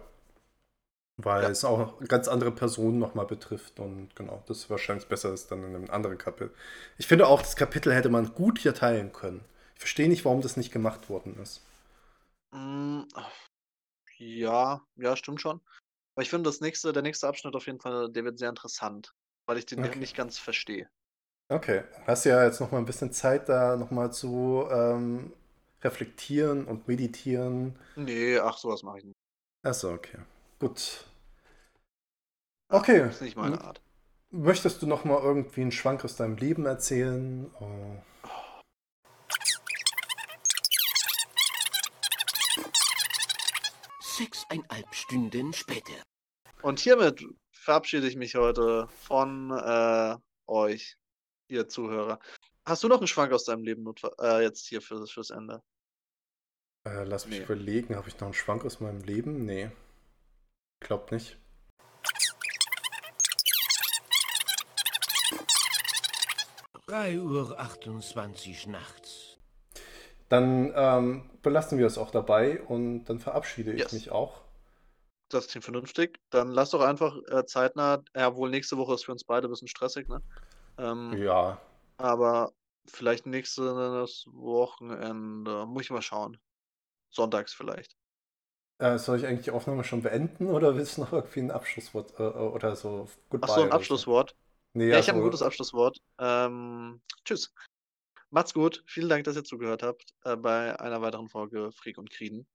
[1.18, 1.48] Weil ja.
[1.48, 5.74] es auch ganz andere Personen nochmal betrifft und genau, das wahrscheinlich besser ist dann in
[5.74, 6.52] einem anderen Kapitel.
[6.98, 9.42] Ich finde auch, das Kapitel hätte man gut hier teilen können.
[9.74, 11.64] Ich verstehe nicht, warum das nicht gemacht worden ist.
[12.52, 13.02] Mm,
[14.18, 15.60] ja, ja, stimmt schon.
[16.14, 19.14] Aber ich finde, das nächste, der nächste Abschnitt auf jeden Fall, der wird sehr interessant,
[19.46, 19.98] weil ich den okay.
[19.98, 20.88] nicht ganz verstehe.
[21.48, 25.32] Okay, hast ja jetzt noch mal ein bisschen Zeit, da noch mal zu ähm,
[25.82, 27.78] reflektieren und meditieren.
[27.94, 29.16] Nee, ach, sowas mache ich nicht.
[29.62, 30.18] Achso, okay.
[30.58, 31.04] Gut.
[32.68, 33.00] Okay.
[33.00, 33.80] Das ist nicht meine Art.
[34.30, 37.50] Möchtest du noch mal irgendwie einen Schwank aus deinem Leben erzählen?
[37.60, 37.96] Oh.
[44.16, 46.02] sechseinhalb Stunden später.
[46.62, 47.22] Und hiermit
[47.52, 50.16] verabschiede ich mich heute von äh,
[50.46, 50.96] euch,
[51.48, 52.18] ihr Zuhörer.
[52.64, 53.84] Hast du noch einen Schwank aus deinem Leben
[54.20, 55.62] äh, jetzt hier für, fürs Ende?
[56.84, 57.44] Äh, lass mich nee.
[57.44, 59.44] überlegen, habe ich noch einen Schwank aus meinem Leben?
[59.44, 59.70] Nee.
[60.80, 61.38] Glaubt nicht.
[66.86, 69.38] Drei Uhr achtundzwanzig nachts.
[70.28, 73.92] Dann ähm, belassen wir es auch dabei und dann verabschiede ich yes.
[73.92, 74.42] mich auch.
[75.28, 76.20] Das klingt vernünftig.
[76.30, 79.50] Dann lass doch einfach äh, zeitnah, ja wohl nächste Woche ist für uns beide ein
[79.50, 80.22] bisschen stressig, ne?
[80.78, 81.60] Ähm, ja.
[81.96, 82.52] Aber
[82.86, 83.64] vielleicht nächstes
[84.26, 86.38] Wochenende, muss ich mal schauen.
[87.10, 87.96] Sonntags vielleicht.
[88.78, 92.18] Äh, soll ich eigentlich die Aufnahme schon beenden oder willst du noch irgendwie ein Abschlusswort
[92.18, 93.08] äh, oder so?
[93.30, 94.36] Goodbye Ach so, ein Abschlusswort?
[94.74, 95.98] Nee, ja, ich habe ein gutes Abschlusswort.
[96.18, 97.54] Ähm, tschüss.
[98.28, 98.84] Macht's gut.
[98.86, 102.46] Vielen Dank, dass ihr zugehört habt äh, bei einer weiteren Folge Freak und Krieden.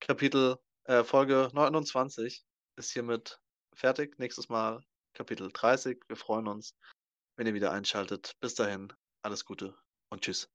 [0.00, 2.44] Kapitel, äh, Folge 29
[2.76, 3.40] ist hiermit
[3.74, 4.18] fertig.
[4.18, 4.84] Nächstes Mal
[5.14, 6.02] Kapitel 30.
[6.08, 6.74] Wir freuen uns,
[7.36, 8.36] wenn ihr wieder einschaltet.
[8.40, 8.92] Bis dahin,
[9.22, 9.74] alles Gute
[10.10, 10.50] und tschüss.